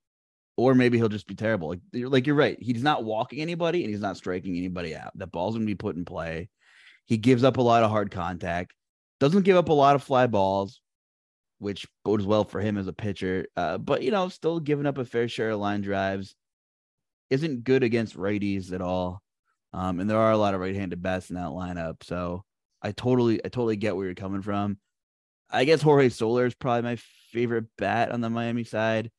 or 0.56 0.74
maybe 0.74 0.98
he'll 0.98 1.08
just 1.08 1.26
be 1.26 1.34
terrible. 1.34 1.70
Like 1.70 1.80
you're, 1.92 2.08
like 2.08 2.26
you're 2.26 2.36
right. 2.36 2.56
He's 2.60 2.82
not 2.82 3.04
walking 3.04 3.40
anybody 3.40 3.82
and 3.82 3.90
he's 3.90 4.00
not 4.00 4.16
striking 4.16 4.56
anybody 4.56 4.94
out. 4.94 5.12
That 5.16 5.32
ball's 5.32 5.54
gonna 5.54 5.66
be 5.66 5.74
put 5.74 5.96
in 5.96 6.04
play. 6.04 6.48
He 7.06 7.16
gives 7.18 7.44
up 7.44 7.56
a 7.56 7.62
lot 7.62 7.82
of 7.82 7.90
hard 7.90 8.10
contact. 8.10 8.72
Doesn't 9.20 9.42
give 9.44 9.56
up 9.56 9.68
a 9.68 9.72
lot 9.72 9.94
of 9.94 10.02
fly 10.02 10.26
balls, 10.26 10.80
which 11.58 11.86
bodes 12.04 12.26
well 12.26 12.44
for 12.44 12.60
him 12.60 12.76
as 12.76 12.86
a 12.86 12.92
pitcher. 12.92 13.46
Uh, 13.56 13.78
but 13.78 14.02
you 14.02 14.10
know, 14.10 14.28
still 14.28 14.60
giving 14.60 14.86
up 14.86 14.98
a 14.98 15.04
fair 15.04 15.28
share 15.28 15.50
of 15.50 15.60
line 15.60 15.80
drives. 15.80 16.34
Isn't 17.30 17.64
good 17.64 17.82
against 17.82 18.16
righties 18.16 18.72
at 18.72 18.80
all. 18.80 19.22
Um, 19.72 20.00
and 20.00 20.08
there 20.08 20.18
are 20.18 20.30
a 20.30 20.38
lot 20.38 20.54
of 20.54 20.60
right-handed 20.60 21.02
bats 21.02 21.28
in 21.28 21.36
that 21.36 21.48
lineup. 21.48 22.02
So 22.02 22.44
I 22.82 22.92
totally, 22.92 23.44
I 23.44 23.48
totally 23.48 23.76
get 23.76 23.96
where 23.96 24.06
you're 24.06 24.14
coming 24.14 24.42
from. 24.42 24.78
I 25.50 25.64
guess 25.64 25.82
Jorge 25.82 26.08
Soler 26.08 26.46
is 26.46 26.54
probably 26.54 26.82
my 26.82 26.96
favorite 27.30 27.66
bat 27.78 28.10
on 28.10 28.20
the 28.20 28.30
Miami 28.30 28.64
side, 28.64 29.10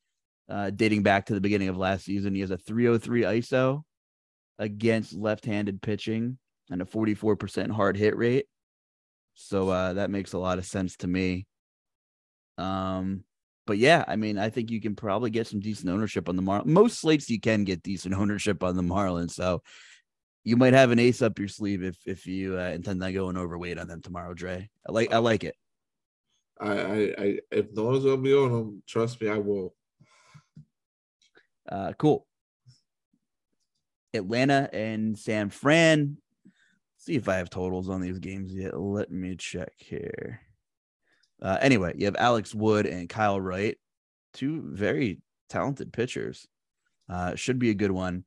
uh, 0.48 0.70
dating 0.70 1.02
back 1.02 1.26
to 1.26 1.34
the 1.34 1.40
beginning 1.40 1.68
of 1.68 1.76
last 1.76 2.04
season. 2.04 2.34
He 2.34 2.40
has 2.42 2.50
a 2.50 2.58
303 2.58 3.22
ISO 3.22 3.82
against 4.58 5.14
left-handed 5.14 5.80
pitching 5.80 6.38
and 6.70 6.82
a 6.82 6.84
44% 6.84 7.70
hard 7.70 7.96
hit 7.96 8.16
rate. 8.16 8.46
So 9.34 9.68
uh, 9.68 9.94
that 9.94 10.10
makes 10.10 10.32
a 10.32 10.38
lot 10.38 10.58
of 10.58 10.66
sense 10.66 10.96
to 10.98 11.06
me. 11.06 11.46
Um, 12.58 13.24
but 13.66 13.78
yeah, 13.78 14.04
I 14.08 14.16
mean, 14.16 14.38
I 14.38 14.50
think 14.50 14.70
you 14.70 14.80
can 14.80 14.96
probably 14.96 15.30
get 15.30 15.46
some 15.46 15.60
decent 15.60 15.90
ownership 15.90 16.28
on 16.28 16.36
the 16.36 16.42
Marlins. 16.42 16.66
Most 16.66 17.00
slates 17.00 17.30
you 17.30 17.40
can 17.40 17.64
get 17.64 17.82
decent 17.82 18.14
ownership 18.18 18.62
on 18.62 18.76
the 18.76 18.82
Marlins. 18.82 19.32
So 19.32 19.62
you 20.44 20.56
might 20.56 20.72
have 20.72 20.90
an 20.90 20.98
ace 20.98 21.22
up 21.22 21.38
your 21.38 21.48
sleeve 21.48 21.82
if 21.82 21.96
if 22.06 22.26
you 22.26 22.58
uh, 22.58 22.70
intend 22.70 23.02
on 23.02 23.12
going 23.12 23.36
overweight 23.36 23.78
on 23.78 23.86
them 23.86 24.00
tomorrow, 24.00 24.34
Dre. 24.34 24.68
I 24.88 24.92
like 24.92 25.12
I 25.12 25.18
like 25.18 25.44
it. 25.44 25.54
I, 26.60 26.72
I, 26.72 27.14
I 27.18 27.38
if 27.50 27.66
no 27.72 27.84
one's 27.84 28.04
gonna 28.04 28.16
be 28.18 28.34
on 28.34 28.52
them, 28.52 28.82
trust 28.86 29.20
me, 29.20 29.28
I 29.28 29.38
will. 29.38 29.74
Uh, 31.70 31.92
cool. 31.98 32.26
Atlanta 34.14 34.70
and 34.72 35.18
San 35.18 35.50
Fran 35.50 36.16
see 36.96 37.14
if 37.14 37.28
I 37.28 37.36
have 37.36 37.50
totals 37.50 37.88
on 37.88 38.00
these 38.00 38.18
games 38.18 38.52
yet. 38.54 38.78
Let 38.78 39.10
me 39.10 39.36
check 39.36 39.72
here. 39.76 40.40
Uh, 41.40 41.56
anyway, 41.60 41.94
you 41.96 42.06
have 42.06 42.16
Alex 42.16 42.54
Wood 42.54 42.86
and 42.86 43.08
Kyle 43.08 43.40
Wright, 43.40 43.78
two 44.34 44.62
very 44.72 45.20
talented 45.48 45.92
pitchers. 45.92 46.46
Uh, 47.08 47.34
should 47.36 47.58
be 47.58 47.70
a 47.70 47.74
good 47.74 47.92
one. 47.92 48.24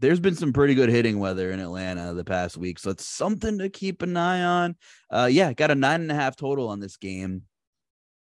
There's 0.00 0.20
been 0.20 0.34
some 0.34 0.52
pretty 0.52 0.74
good 0.74 0.88
hitting 0.88 1.18
weather 1.18 1.50
in 1.50 1.60
Atlanta 1.60 2.14
the 2.14 2.24
past 2.24 2.56
week, 2.56 2.78
so 2.78 2.90
it's 2.90 3.06
something 3.06 3.58
to 3.58 3.68
keep 3.68 4.02
an 4.02 4.16
eye 4.16 4.42
on. 4.42 4.76
Uh, 5.10 5.28
yeah, 5.30 5.52
got 5.52 5.70
a 5.70 5.74
nine 5.74 6.00
and 6.00 6.10
a 6.10 6.14
half 6.14 6.36
total 6.36 6.68
on 6.68 6.80
this 6.80 6.96
game. 6.96 7.42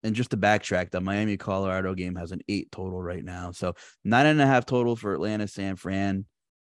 And 0.03 0.15
just 0.15 0.31
to 0.31 0.39
backtrack, 0.39 0.91
the 0.91 1.01
Miami 1.03 1.37
Colorado 1.37 1.95
game 1.95 2.17
has 2.17 2.33
an 2.33 2.41
eight 2.49 2.73
total 2.73 3.03
right 3.03 3.23
now. 3.23 3.51
So 3.53 3.75
nine 4.03 4.25
and 4.27 4.41
a 4.41 4.47
half 4.47 4.65
total 4.65 4.97
for 4.97 5.13
Atlanta 5.13 5.47
San 5.47 5.77
Fran. 5.77 6.25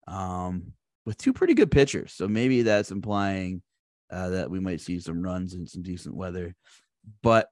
Um, 0.07 0.72
with 1.07 1.16
two 1.16 1.32
pretty 1.32 1.55
good 1.55 1.70
pitchers. 1.70 2.12
So 2.12 2.28
maybe 2.28 2.62
that's 2.62 2.91
implying 2.91 3.62
uh, 4.11 4.28
that 4.30 4.51
we 4.51 4.61
might 4.61 4.80
see 4.80 5.01
some 5.01 5.22
runs 5.22 5.55
and 5.55 5.68
some 5.68 5.82
decent 5.82 6.14
weather. 6.14 6.55
But, 7.22 7.49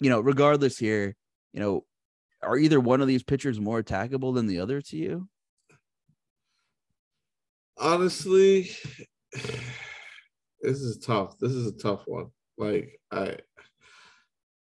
you 0.00 0.08
know, 0.08 0.20
regardless 0.20 0.78
here, 0.78 1.16
you 1.52 1.60
know, 1.60 1.84
are 2.42 2.56
either 2.56 2.80
one 2.80 3.00
of 3.00 3.08
these 3.08 3.22
pitchers 3.22 3.60
more 3.60 3.82
attackable 3.82 4.34
than 4.34 4.46
the 4.46 4.60
other 4.60 4.80
to 4.80 4.96
you? 4.96 5.28
Honestly, 7.78 8.70
this 10.60 10.80
is 10.80 10.98
tough. 10.98 11.38
This 11.38 11.52
is 11.52 11.66
a 11.66 11.76
tough 11.76 12.02
one. 12.06 12.26
Like 12.58 13.00
I 13.10 13.36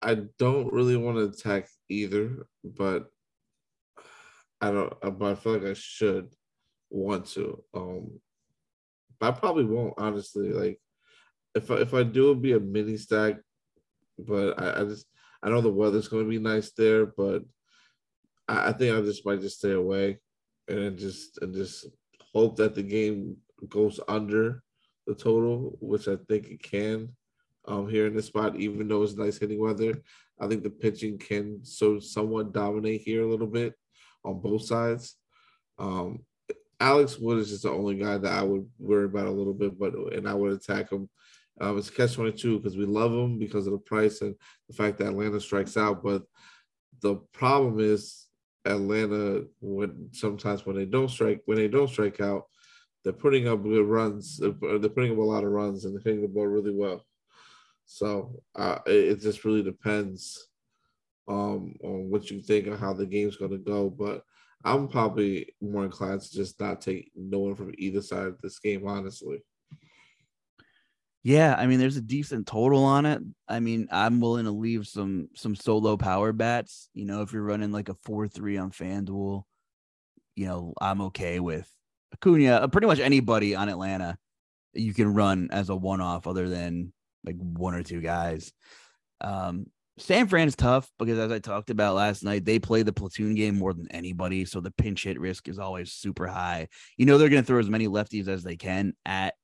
I 0.02 0.16
don't 0.38 0.72
really 0.72 0.96
want 0.96 1.16
to 1.16 1.24
attack 1.24 1.68
either, 1.88 2.46
but 2.64 3.06
I 4.60 4.70
don't 4.70 4.94
but 5.00 5.32
I 5.32 5.34
feel 5.34 5.54
like 5.54 5.64
I 5.64 5.74
should 5.74 6.32
want 6.90 7.26
to. 7.28 7.62
Um, 7.74 8.20
but 9.18 9.34
I 9.34 9.38
probably 9.38 9.64
won't 9.64 9.94
honestly. 9.98 10.52
Like 10.52 10.80
if 11.54 11.70
I, 11.70 11.76
if 11.76 11.94
I 11.94 12.02
do, 12.02 12.30
it'll 12.30 12.34
be 12.36 12.52
a 12.52 12.60
mini 12.60 12.96
stack. 12.96 13.36
But 14.18 14.60
I, 14.60 14.80
I 14.80 14.84
just 14.84 15.06
I 15.42 15.50
know 15.50 15.60
the 15.60 15.70
weather's 15.70 16.08
going 16.08 16.24
to 16.24 16.30
be 16.30 16.38
nice 16.38 16.72
there, 16.72 17.06
but 17.06 17.42
I, 18.48 18.68
I 18.68 18.72
think 18.72 18.96
I 18.96 19.00
just 19.02 19.24
might 19.24 19.40
just 19.40 19.58
stay 19.58 19.72
away 19.72 20.18
and 20.66 20.98
just 20.98 21.38
and 21.38 21.54
just 21.54 21.86
hope 22.34 22.56
that 22.56 22.74
the 22.74 22.82
game 22.82 23.36
goes 23.68 24.00
under 24.08 24.62
the 25.06 25.14
total, 25.14 25.76
which 25.80 26.08
I 26.08 26.16
think 26.28 26.48
it 26.48 26.62
can. 26.62 27.10
Um, 27.66 27.88
here 27.88 28.06
in 28.06 28.14
this 28.14 28.26
spot, 28.26 28.56
even 28.56 28.88
though 28.88 29.02
it's 29.02 29.16
nice 29.16 29.38
hitting 29.38 29.60
weather, 29.60 30.00
I 30.40 30.46
think 30.46 30.62
the 30.62 30.70
pitching 30.70 31.18
can 31.18 31.60
so 31.64 31.98
somewhat 31.98 32.52
dominate 32.52 33.02
here 33.02 33.22
a 33.22 33.28
little 33.28 33.46
bit 33.46 33.74
on 34.24 34.40
both 34.40 34.64
sides. 34.64 35.16
Um, 35.78 36.20
Alex 36.80 37.18
Wood 37.18 37.38
is 37.38 37.50
just 37.50 37.64
the 37.64 37.70
only 37.70 37.96
guy 37.96 38.18
that 38.18 38.32
I 38.32 38.42
would 38.42 38.68
worry 38.78 39.04
about 39.04 39.26
a 39.26 39.32
little 39.32 39.52
bit, 39.52 39.78
but 39.78 39.94
and 40.14 40.28
I 40.28 40.34
would 40.34 40.52
attack 40.52 40.90
him. 40.90 41.10
Um, 41.60 41.76
it's 41.76 41.90
catch 41.90 42.14
twenty 42.14 42.32
two 42.32 42.58
because 42.58 42.76
we 42.76 42.86
love 42.86 43.12
him 43.12 43.38
because 43.38 43.66
of 43.66 43.72
the 43.72 43.78
price 43.78 44.22
and 44.22 44.34
the 44.68 44.74
fact 44.74 44.98
that 44.98 45.08
Atlanta 45.08 45.40
strikes 45.40 45.76
out. 45.76 46.04
But 46.04 46.22
the 47.02 47.16
problem 47.32 47.80
is 47.80 48.27
Atlanta 48.64 49.44
when 49.60 50.08
sometimes 50.12 50.66
when 50.66 50.76
they 50.76 50.84
don't 50.84 51.10
strike 51.10 51.42
when 51.46 51.58
they 51.58 51.68
don't 51.68 51.88
strike 51.88 52.20
out, 52.20 52.44
they're 53.04 53.12
putting 53.12 53.48
up 53.48 53.62
good 53.62 53.86
runs. 53.86 54.38
They're 54.38 54.52
putting 54.52 55.12
up 55.12 55.18
a 55.18 55.22
lot 55.22 55.44
of 55.44 55.50
runs 55.50 55.84
and 55.84 55.94
they're 55.94 56.02
hitting 56.02 56.22
the 56.22 56.28
ball 56.28 56.46
really 56.46 56.74
well. 56.74 57.04
So 57.86 58.42
uh, 58.54 58.80
it, 58.86 59.12
it 59.12 59.20
just 59.20 59.44
really 59.44 59.62
depends 59.62 60.48
um, 61.26 61.74
on 61.82 62.10
what 62.10 62.30
you 62.30 62.40
think 62.42 62.66
of 62.66 62.78
how 62.78 62.92
the 62.92 63.06
game's 63.06 63.36
going 63.36 63.52
to 63.52 63.58
go. 63.58 63.88
But 63.88 64.24
I'm 64.64 64.88
probably 64.88 65.54
more 65.60 65.84
inclined 65.84 66.20
to 66.20 66.32
just 66.32 66.60
not 66.60 66.80
take 66.80 67.10
no 67.14 67.38
one 67.38 67.54
from 67.54 67.72
either 67.78 68.02
side 68.02 68.26
of 68.26 68.40
this 68.42 68.58
game, 68.58 68.86
honestly. 68.86 69.42
Yeah, 71.24 71.54
I 71.58 71.66
mean, 71.66 71.78
there's 71.78 71.96
a 71.96 72.02
decent 72.02 72.46
total 72.46 72.84
on 72.84 73.04
it. 73.04 73.20
I 73.48 73.60
mean, 73.60 73.88
I'm 73.90 74.20
willing 74.20 74.44
to 74.44 74.50
leave 74.50 74.86
some 74.86 75.28
some 75.34 75.54
solo 75.56 75.96
power 75.96 76.32
bats. 76.32 76.88
You 76.94 77.04
know, 77.04 77.22
if 77.22 77.32
you're 77.32 77.42
running 77.42 77.72
like 77.72 77.88
a 77.88 77.94
four 77.94 78.28
three 78.28 78.56
on 78.56 78.70
FanDuel, 78.70 79.42
you 80.36 80.46
know, 80.46 80.74
I'm 80.80 81.00
okay 81.02 81.40
with 81.40 81.68
Acuna. 82.14 82.52
Uh, 82.52 82.68
pretty 82.68 82.86
much 82.86 83.00
anybody 83.00 83.54
on 83.54 83.68
Atlanta 83.68 84.16
you 84.74 84.94
can 84.94 85.14
run 85.14 85.48
as 85.50 85.68
a 85.68 85.76
one 85.76 86.00
off, 86.00 86.26
other 86.26 86.48
than 86.48 86.92
like 87.24 87.36
one 87.36 87.74
or 87.74 87.82
two 87.82 88.00
guys. 88.00 88.52
Um, 89.20 89.66
San 89.98 90.28
Fran 90.28 90.46
is 90.46 90.54
tough 90.54 90.88
because, 90.98 91.18
as 91.18 91.32
I 91.32 91.40
talked 91.40 91.70
about 91.70 91.96
last 91.96 92.22
night, 92.22 92.44
they 92.44 92.58
play 92.60 92.82
the 92.82 92.92
platoon 92.92 93.34
game 93.34 93.58
more 93.58 93.74
than 93.74 93.90
anybody. 93.90 94.44
So 94.44 94.60
the 94.60 94.70
pinch 94.70 95.04
hit 95.04 95.18
risk 95.18 95.48
is 95.48 95.58
always 95.58 95.92
super 95.92 96.26
high. 96.28 96.68
You 96.96 97.06
know, 97.06 97.18
they're 97.18 97.28
going 97.28 97.42
to 97.42 97.46
throw 97.46 97.58
as 97.58 97.68
many 97.68 97.88
lefties 97.88 98.28
as 98.28 98.44
they 98.44 98.56
can 98.56 98.94
at 99.04 99.34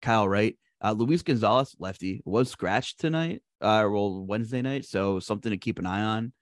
Kyle 0.00 0.28
Wright. 0.28 0.58
Uh, 0.82 0.92
Luis 0.92 1.22
Gonzalez, 1.22 1.76
lefty, 1.78 2.22
was 2.24 2.50
scratched 2.50 2.98
tonight, 2.98 3.42
uh, 3.60 3.86
well, 3.88 4.24
Wednesday 4.26 4.62
night. 4.62 4.84
So 4.84 5.20
something 5.20 5.50
to 5.50 5.56
keep 5.56 5.78
an 5.78 5.86
eye 5.86 6.02
on. 6.02 6.32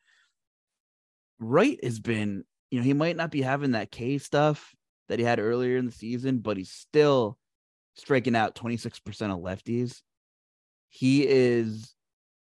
Wright 1.39 1.79
has 1.85 2.01
been, 2.01 2.45
you 2.71 2.79
know, 2.79 2.85
he 2.85 2.95
might 2.95 3.17
not 3.17 3.31
be 3.31 3.43
having 3.43 3.73
that 3.73 3.91
K 3.91 4.17
stuff 4.19 4.75
that 5.09 5.19
he 5.19 5.25
had 5.25 5.41
earlier 5.41 5.77
in 5.77 5.87
the 5.87 5.93
season, 5.93 6.39
but 6.39 6.57
he's 6.57 6.71
still 6.71 7.37
striking 7.95 8.35
out 8.35 8.55
26% 8.55 8.99
of 9.31 9.41
lefties. 9.41 10.01
He 10.89 11.27
is 11.27 11.95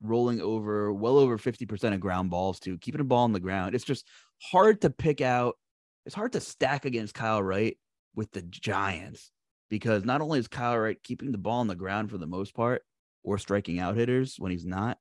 rolling 0.03 0.43
over 0.43 0.93
well 0.93 1.17
over 1.17 1.39
50% 1.39 1.95
of 1.95 2.01
ground 2.01 2.29
balls 2.29 2.61
too, 2.61 2.77
keeping 2.79 3.01
a 3.01 3.05
ball 3.05 3.25
on 3.25 3.33
the 3.33 3.41
ground. 3.41 3.75
It's 3.75 3.85
just 3.85 4.07
hard 4.43 4.83
to 4.83 4.91
pick 4.91 5.23
out. 5.23 5.57
It's 6.05 6.15
hard 6.15 6.33
to 6.33 6.41
stack 6.41 6.85
against 6.85 7.15
Kyle 7.15 7.43
Wright 7.43 7.79
with 8.15 8.31
the 8.33 8.43
Giants 8.43 9.31
because 9.69 10.05
not 10.05 10.21
only 10.21 10.39
is 10.39 10.49
Kyle 10.49 10.79
Wright 10.79 11.03
keeping 11.03 11.33
the 11.33 11.39
ball 11.39 11.61
on 11.61 11.67
the 11.67 11.75
ground 11.75 12.11
for 12.11 12.19
the 12.19 12.27
most 12.27 12.55
part 12.55 12.83
or 13.25 13.39
striking 13.39 13.79
out 13.79 13.97
hitters 13.97 14.37
when 14.39 14.53
he's 14.53 14.65
not, 14.65 14.99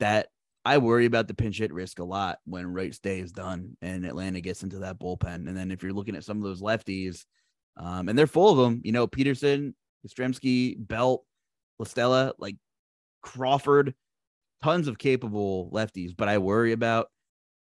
that 0.00 0.28
I 0.64 0.78
worry 0.78 1.06
about 1.06 1.28
the 1.28 1.34
pinch 1.34 1.58
hit 1.58 1.72
risk 1.72 1.98
a 1.98 2.04
lot 2.04 2.38
when 2.44 2.72
Wright's 2.72 2.98
day 2.98 3.20
is 3.20 3.32
done 3.32 3.76
and 3.82 4.04
Atlanta 4.04 4.40
gets 4.40 4.62
into 4.62 4.78
that 4.78 4.98
bullpen. 4.98 5.46
And 5.48 5.56
then 5.56 5.70
if 5.70 5.82
you're 5.82 5.92
looking 5.92 6.16
at 6.16 6.24
some 6.24 6.38
of 6.38 6.42
those 6.42 6.62
lefties, 6.62 7.24
um, 7.76 8.08
and 8.08 8.18
they're 8.18 8.26
full 8.26 8.50
of 8.50 8.58
them, 8.58 8.80
you 8.84 8.92
know, 8.92 9.06
Pederson, 9.06 9.74
Yastrzemski, 10.06 10.76
Belt, 10.78 11.24
La 11.78 11.84
Stella, 11.84 12.32
like 12.38 12.56
Crawford, 13.22 13.94
tons 14.62 14.88
of 14.88 14.98
capable 14.98 15.70
lefties, 15.72 16.14
but 16.16 16.28
I 16.28 16.38
worry 16.38 16.72
about 16.72 17.08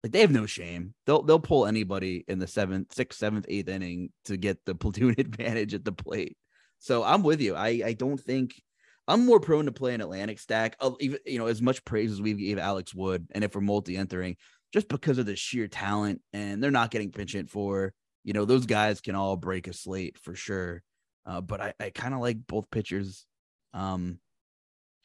like 0.04 0.12
they 0.12 0.20
have 0.20 0.30
no 0.30 0.44
shame. 0.44 0.92
They'll 1.06 1.22
they'll 1.22 1.40
pull 1.40 1.64
anybody 1.64 2.26
in 2.28 2.38
the 2.38 2.46
seventh, 2.46 2.92
sixth, 2.92 3.18
seventh, 3.18 3.46
eighth 3.48 3.70
inning 3.70 4.10
to 4.26 4.36
get 4.36 4.62
the 4.66 4.74
platoon 4.74 5.14
advantage 5.16 5.72
at 5.72 5.82
the 5.82 5.92
plate. 5.92 6.36
So 6.78 7.02
I'm 7.02 7.22
with 7.22 7.40
you. 7.40 7.54
I 7.54 7.82
I 7.82 7.92
don't 7.94 8.20
think 8.20 8.62
I'm 9.08 9.24
more 9.24 9.40
prone 9.40 9.64
to 9.64 9.72
play 9.72 9.94
an 9.94 10.02
Atlantic 10.02 10.38
stack. 10.38 10.76
even 11.00 11.18
you 11.24 11.38
know 11.38 11.46
as 11.46 11.62
much 11.62 11.86
praise 11.86 12.12
as 12.12 12.20
we 12.20 12.34
gave 12.34 12.58
Alex 12.58 12.94
Wood, 12.94 13.26
and 13.30 13.42
if 13.42 13.54
we're 13.54 13.62
multi 13.62 13.96
entering, 13.96 14.36
just 14.74 14.88
because 14.88 15.16
of 15.16 15.24
the 15.24 15.36
sheer 15.36 15.68
talent, 15.68 16.20
and 16.34 16.62
they're 16.62 16.70
not 16.70 16.90
getting 16.90 17.10
pinch 17.10 17.32
hit 17.32 17.48
for. 17.48 17.94
You 18.24 18.34
know 18.34 18.44
those 18.44 18.66
guys 18.66 19.00
can 19.00 19.14
all 19.14 19.36
break 19.36 19.68
a 19.68 19.72
slate 19.72 20.18
for 20.18 20.34
sure. 20.34 20.82
Uh, 21.24 21.40
but 21.40 21.62
I, 21.62 21.72
I 21.80 21.88
kind 21.88 22.12
of 22.12 22.20
like 22.20 22.46
both 22.46 22.70
pitchers. 22.70 23.24
Um, 23.72 24.20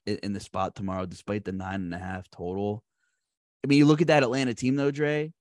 in, 0.06 0.20
in 0.24 0.34
the 0.34 0.40
spot 0.40 0.76
tomorrow, 0.76 1.06
despite 1.06 1.46
the 1.46 1.52
nine 1.52 1.82
and 1.82 1.94
a 1.94 1.98
half 1.98 2.30
total. 2.30 2.84
I 3.64 3.68
mean, 3.68 3.78
you 3.78 3.86
look 3.86 4.02
at 4.02 4.08
that 4.08 4.24
Atlanta 4.24 4.54
team 4.54 4.76
though, 4.76 4.92
Dre. 4.92 5.32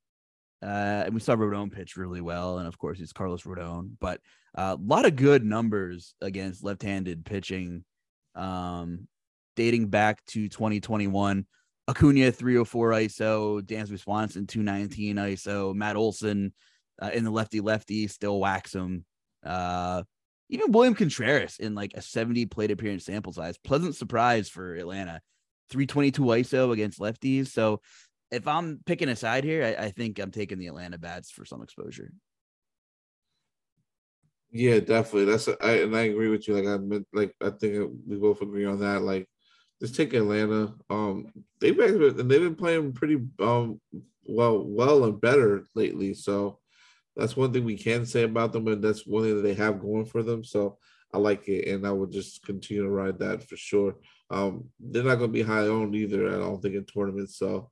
Uh, 0.61 1.05
and 1.07 1.15
we 1.15 1.21
saw 1.21 1.37
Rodon 1.37 1.73
pitch 1.73 1.97
really 1.97 2.21
well, 2.21 2.59
and 2.59 2.67
of 2.67 2.77
course 2.79 2.99
it's 2.99 3.13
Carlos 3.13 3.43
Rodon, 3.43 3.91
but 4.01 4.21
uh, 4.57 4.77
a 4.77 4.83
lot 4.83 5.07
of 5.07 5.15
good 5.15 5.45
numbers 5.45 6.15
against 6.21 6.65
left-handed 6.65 7.25
pitching, 7.25 7.85
um, 8.35 9.07
dating 9.55 9.87
back 9.87 10.25
to 10.27 10.49
2021. 10.49 11.47
Acuna 11.87 12.31
304 12.33 12.91
ISO, 12.91 13.63
Dansby 13.63 13.99
Swanson 14.01 14.47
219 14.47 15.17
ISO, 15.17 15.75
Matt 15.75 15.97
Olson 15.97 16.53
uh, 17.01 17.11
in 17.15 17.25
the 17.25 17.31
lefty 17.31 17.61
lefty 17.61 18.09
still 18.09 18.39
whacks 18.39 18.75
him. 18.75 19.05
Uh, 19.45 20.03
even 20.51 20.73
William 20.73 20.95
Contreras 20.95 21.59
in 21.59 21.75
like 21.75 21.93
a 21.95 22.03
70 22.03 22.47
plate 22.47 22.71
appearance 22.71 23.05
sample 23.05 23.33
size. 23.33 23.57
Pleasant 23.59 23.95
surprise 23.95 24.49
for 24.49 24.75
Atlanta. 24.75 25.21
322 25.71 26.23
ISO 26.23 26.73
against 26.73 26.99
lefties. 26.99 27.49
So 27.49 27.81
if 28.31 28.47
I'm 28.47 28.81
picking 28.85 29.09
a 29.09 29.17
side 29.17 29.45
here, 29.45 29.65
I, 29.65 29.87
I, 29.87 29.91
think 29.91 30.19
I'm 30.19 30.31
taking 30.31 30.59
the 30.59 30.67
Atlanta 30.67 30.99
bats 30.99 31.31
for 31.31 31.45
some 31.45 31.63
exposure. 31.63 32.13
Yeah, 34.51 34.81
definitely. 34.81 35.27
That's 35.27 35.49
a, 35.49 35.57
I, 35.65 35.73
and 35.83 35.97
I 35.97 36.03
agree 36.03 36.29
with 36.29 36.49
you. 36.49 36.55
Like 36.55 36.67
I 36.67 36.79
meant, 36.79 37.07
like 37.13 37.35
I 37.43 37.51
think 37.51 37.91
we 38.07 38.17
both 38.17 38.41
agree 38.41 38.65
on 38.65 38.81
that. 38.81 39.03
Like 39.03 39.29
just 39.81 39.95
take 39.95 40.15
Atlanta. 40.15 40.75
Um, 40.89 41.33
they've 41.61 41.77
been 41.77 42.03
and 42.03 42.31
they've 42.31 42.41
been 42.41 42.55
playing 42.55 42.93
pretty 42.93 43.19
um 43.41 43.81
well, 44.25 44.63
well 44.65 45.05
and 45.05 45.21
better 45.21 45.65
lately. 45.75 46.15
So 46.15 46.59
that's 47.17 47.37
one 47.37 47.53
thing 47.53 47.65
we 47.65 47.77
can 47.77 48.07
say 48.07 48.23
about 48.23 48.53
them, 48.53 48.69
and 48.69 48.83
that's 48.83 49.07
one 49.07 49.25
thing 49.25 49.37
that 49.37 49.43
they 49.43 49.55
have 49.55 49.81
going 49.81 50.07
for 50.07 50.23
them. 50.23 50.45
So 50.45 50.79
I 51.13 51.19
like 51.19 51.49
it, 51.49 51.69
and 51.69 51.87
I 51.87 51.91
would 51.91 52.13
just 52.13 52.45
continue 52.45 52.83
to 52.83 52.91
ride 52.91 53.19
that 53.19 53.43
for 53.43 53.57
sure. 53.57 53.97
Um, 54.31 54.69
they're 54.79 55.03
not 55.03 55.17
going 55.17 55.31
to 55.31 55.35
be 55.35 55.43
high 55.43 55.67
owned 55.67 55.95
either. 55.95 56.29
I 56.29 56.39
don't 56.39 56.61
think 56.61 56.75
in 56.75 56.85
tournaments. 56.85 57.39
So 57.39 57.71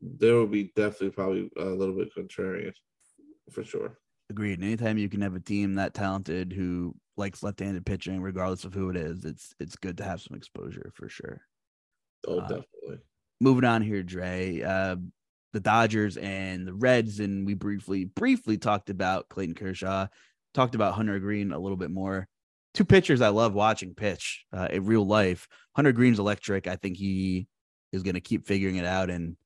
there 0.00 0.34
will 0.34 0.46
be 0.46 0.72
definitely 0.76 1.10
probably 1.10 1.50
a 1.56 1.64
little 1.64 1.94
bit 1.94 2.14
contrarian 2.14 2.72
for 3.50 3.64
sure. 3.64 3.98
Agreed. 4.30 4.58
And 4.58 4.64
anytime 4.64 4.98
you 4.98 5.08
can 5.08 5.22
have 5.22 5.34
a 5.34 5.40
team 5.40 5.74
that 5.74 5.94
talented 5.94 6.52
who 6.52 6.94
likes 7.16 7.42
left-handed 7.42 7.86
pitching, 7.86 8.20
regardless 8.20 8.64
of 8.64 8.74
who 8.74 8.90
it 8.90 8.96
is, 8.96 9.24
it's 9.24 9.54
it's 9.58 9.76
good 9.76 9.96
to 9.98 10.04
have 10.04 10.20
some 10.20 10.36
exposure 10.36 10.92
for 10.94 11.08
sure. 11.08 11.40
Oh, 12.26 12.40
uh, 12.40 12.42
definitely. 12.42 12.98
Moving 13.40 13.64
on 13.64 13.82
here, 13.82 14.02
Dre. 14.02 14.60
Uh, 14.60 14.96
the 15.54 15.60
Dodgers 15.60 16.18
and 16.18 16.66
the 16.66 16.74
Reds, 16.74 17.20
and 17.20 17.46
we 17.46 17.54
briefly 17.54 18.04
briefly 18.04 18.58
talked 18.58 18.90
about 18.90 19.28
Clayton 19.30 19.54
Kershaw, 19.54 20.08
talked 20.52 20.74
about 20.74 20.94
Hunter 20.94 21.18
Greene 21.18 21.52
a 21.52 21.58
little 21.58 21.78
bit 21.78 21.90
more. 21.90 22.28
Two 22.74 22.84
pitchers 22.84 23.22
I 23.22 23.28
love 23.28 23.54
watching 23.54 23.94
pitch 23.94 24.44
uh, 24.52 24.68
in 24.70 24.84
real 24.84 25.06
life. 25.06 25.48
Hunter 25.74 25.92
Greene's 25.92 26.18
electric. 26.18 26.66
I 26.66 26.76
think 26.76 26.98
he 26.98 27.48
is 27.92 28.02
going 28.02 28.14
to 28.14 28.20
keep 28.20 28.46
figuring 28.46 28.76
it 28.76 28.84
out 28.84 29.08
and 29.08 29.36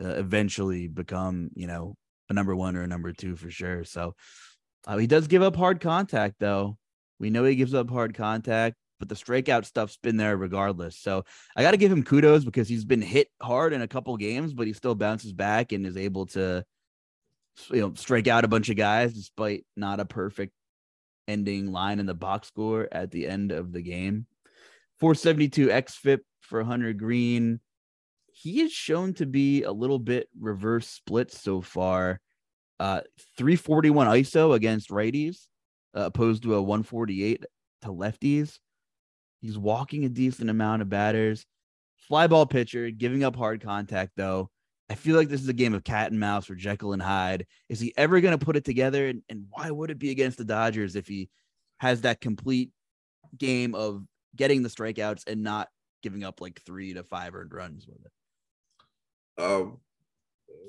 uh, 0.00 0.08
eventually 0.08 0.88
become, 0.88 1.50
you 1.54 1.66
know, 1.66 1.94
a 2.28 2.34
number 2.34 2.54
one 2.54 2.76
or 2.76 2.82
a 2.82 2.86
number 2.86 3.12
two 3.12 3.36
for 3.36 3.50
sure. 3.50 3.84
So 3.84 4.14
uh, 4.86 4.96
he 4.96 5.06
does 5.06 5.26
give 5.26 5.42
up 5.42 5.56
hard 5.56 5.80
contact, 5.80 6.36
though. 6.38 6.78
We 7.18 7.30
know 7.30 7.44
he 7.44 7.54
gives 7.54 7.74
up 7.74 7.90
hard 7.90 8.14
contact, 8.14 8.76
but 8.98 9.08
the 9.08 9.14
strikeout 9.14 9.64
stuff's 9.64 9.96
been 9.96 10.16
there 10.16 10.36
regardless. 10.36 10.98
So 10.98 11.24
I 11.56 11.62
got 11.62 11.72
to 11.72 11.76
give 11.76 11.92
him 11.92 12.02
kudos 12.02 12.44
because 12.44 12.68
he's 12.68 12.84
been 12.84 13.02
hit 13.02 13.28
hard 13.40 13.72
in 13.72 13.82
a 13.82 13.88
couple 13.88 14.16
games, 14.16 14.54
but 14.54 14.66
he 14.66 14.72
still 14.72 14.94
bounces 14.94 15.32
back 15.32 15.72
and 15.72 15.86
is 15.86 15.96
able 15.96 16.26
to, 16.26 16.64
you 17.70 17.80
know, 17.80 17.94
strike 17.94 18.26
out 18.28 18.44
a 18.44 18.48
bunch 18.48 18.70
of 18.70 18.76
guys 18.76 19.12
despite 19.12 19.64
not 19.76 20.00
a 20.00 20.04
perfect 20.04 20.52
ending 21.28 21.70
line 21.70 22.00
in 22.00 22.06
the 22.06 22.14
box 22.14 22.48
score 22.48 22.88
at 22.90 23.10
the 23.10 23.28
end 23.28 23.52
of 23.52 23.72
the 23.72 23.82
game. 23.82 24.26
472 24.98 25.68
xFIP 25.68 26.20
for 26.40 26.64
Hunter 26.64 26.92
Greene 26.92 27.60
he 28.42 28.60
is 28.60 28.72
shown 28.72 29.14
to 29.14 29.24
be 29.24 29.62
a 29.62 29.70
little 29.70 30.00
bit 30.00 30.28
reverse 30.40 30.88
split 30.88 31.30
so 31.30 31.60
far. 31.60 32.20
Uh, 32.80 33.02
341 33.36 34.08
ISO 34.08 34.54
against 34.54 34.90
righties, 34.90 35.46
uh, 35.96 36.06
opposed 36.06 36.42
to 36.42 36.56
a 36.56 36.60
148 36.60 37.44
to 37.82 37.88
lefties. 37.88 38.58
He's 39.40 39.56
walking 39.56 40.04
a 40.04 40.08
decent 40.08 40.50
amount 40.50 40.82
of 40.82 40.88
batters. 40.88 41.46
Fly 42.08 42.26
ball 42.26 42.44
pitcher, 42.44 42.90
giving 42.90 43.22
up 43.22 43.36
hard 43.36 43.62
contact 43.62 44.10
though. 44.16 44.50
I 44.90 44.96
feel 44.96 45.14
like 45.14 45.28
this 45.28 45.40
is 45.40 45.48
a 45.48 45.52
game 45.52 45.72
of 45.72 45.84
cat 45.84 46.10
and 46.10 46.18
mouse 46.18 46.46
for 46.46 46.56
Jekyll 46.56 46.94
and 46.94 47.02
Hyde. 47.02 47.46
Is 47.68 47.78
he 47.78 47.94
ever 47.96 48.20
going 48.20 48.36
to 48.36 48.44
put 48.44 48.56
it 48.56 48.64
together? 48.64 49.06
And, 49.06 49.22
and 49.28 49.46
why 49.50 49.70
would 49.70 49.92
it 49.92 50.00
be 50.00 50.10
against 50.10 50.38
the 50.38 50.44
Dodgers 50.44 50.96
if 50.96 51.06
he 51.06 51.30
has 51.78 52.00
that 52.00 52.20
complete 52.20 52.72
game 53.38 53.76
of 53.76 54.02
getting 54.34 54.64
the 54.64 54.68
strikeouts 54.68 55.28
and 55.28 55.44
not 55.44 55.68
giving 56.02 56.24
up 56.24 56.40
like 56.40 56.60
three 56.66 56.94
to 56.94 57.04
five 57.04 57.36
earned 57.36 57.54
runs 57.54 57.86
with 57.86 58.04
it? 58.04 58.10
Um, 59.38 59.78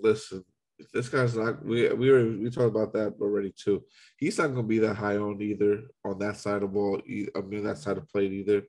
listen, 0.02 0.44
this 0.94 1.10
guy's 1.10 1.36
not. 1.36 1.64
We 1.64 1.90
we 1.90 2.12
were 2.12 2.26
we 2.26 2.50
talked 2.50 2.76
about 2.76 2.94
that 2.94 3.16
already 3.22 3.54
too. 3.56 3.84
He's 4.18 4.38
not 4.38 4.48
going 4.48 4.58
to 4.58 4.64
be 4.64 4.80
that 4.80 4.96
high 4.96 5.18
on 5.18 5.42
either 5.42 5.84
on 6.04 6.20
that 6.20 6.38
side 6.38 6.64
of 6.64 6.74
ball. 6.74 7.02
I 7.08 7.42
mean 7.42 7.64
that 7.64 7.78
side 7.78 7.98
of 7.98 8.10
plate 8.10 8.32
either. 8.32 8.64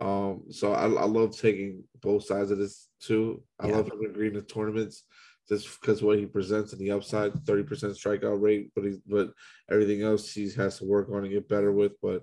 Um, 0.00 0.44
so 0.50 0.72
I, 0.72 0.84
I 0.84 1.04
love 1.04 1.36
taking 1.36 1.84
both 2.00 2.24
sides 2.24 2.50
of 2.50 2.58
this 2.58 2.88
too. 3.00 3.42
I 3.60 3.68
yeah. 3.68 3.76
love 3.76 3.86
him 3.86 4.00
agreeing 4.04 4.34
to 4.34 4.42
tournaments 4.42 5.04
just 5.48 5.80
because 5.80 6.02
what 6.02 6.18
he 6.18 6.26
presents 6.26 6.72
and 6.72 6.80
the 6.80 6.90
upside, 6.90 7.32
30% 7.32 7.64
strikeout 7.66 8.40
rate, 8.40 8.70
but 8.74 8.84
he's 8.84 8.98
but 8.98 9.32
everything 9.70 10.02
else 10.02 10.32
he 10.32 10.50
has 10.52 10.78
to 10.78 10.84
work 10.84 11.08
on 11.10 11.24
and 11.24 11.32
get 11.32 11.48
better 11.48 11.72
with. 11.72 11.92
But 12.00 12.22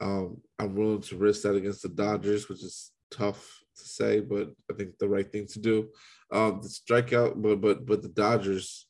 um, 0.00 0.40
I'm 0.58 0.74
willing 0.74 1.02
to 1.02 1.16
risk 1.16 1.42
that 1.42 1.56
against 1.56 1.82
the 1.82 1.88
Dodgers, 1.88 2.48
which 2.48 2.62
is 2.62 2.92
tough 3.10 3.60
to 3.76 3.84
say, 3.84 4.20
but 4.20 4.50
I 4.70 4.74
think 4.74 4.98
the 4.98 5.08
right 5.08 5.30
thing 5.30 5.46
to 5.48 5.58
do. 5.58 5.88
Um, 6.32 6.60
the 6.62 6.68
strikeout, 6.68 7.40
but 7.40 7.60
but 7.60 7.86
but 7.86 8.02
the 8.02 8.08
Dodgers, 8.08 8.86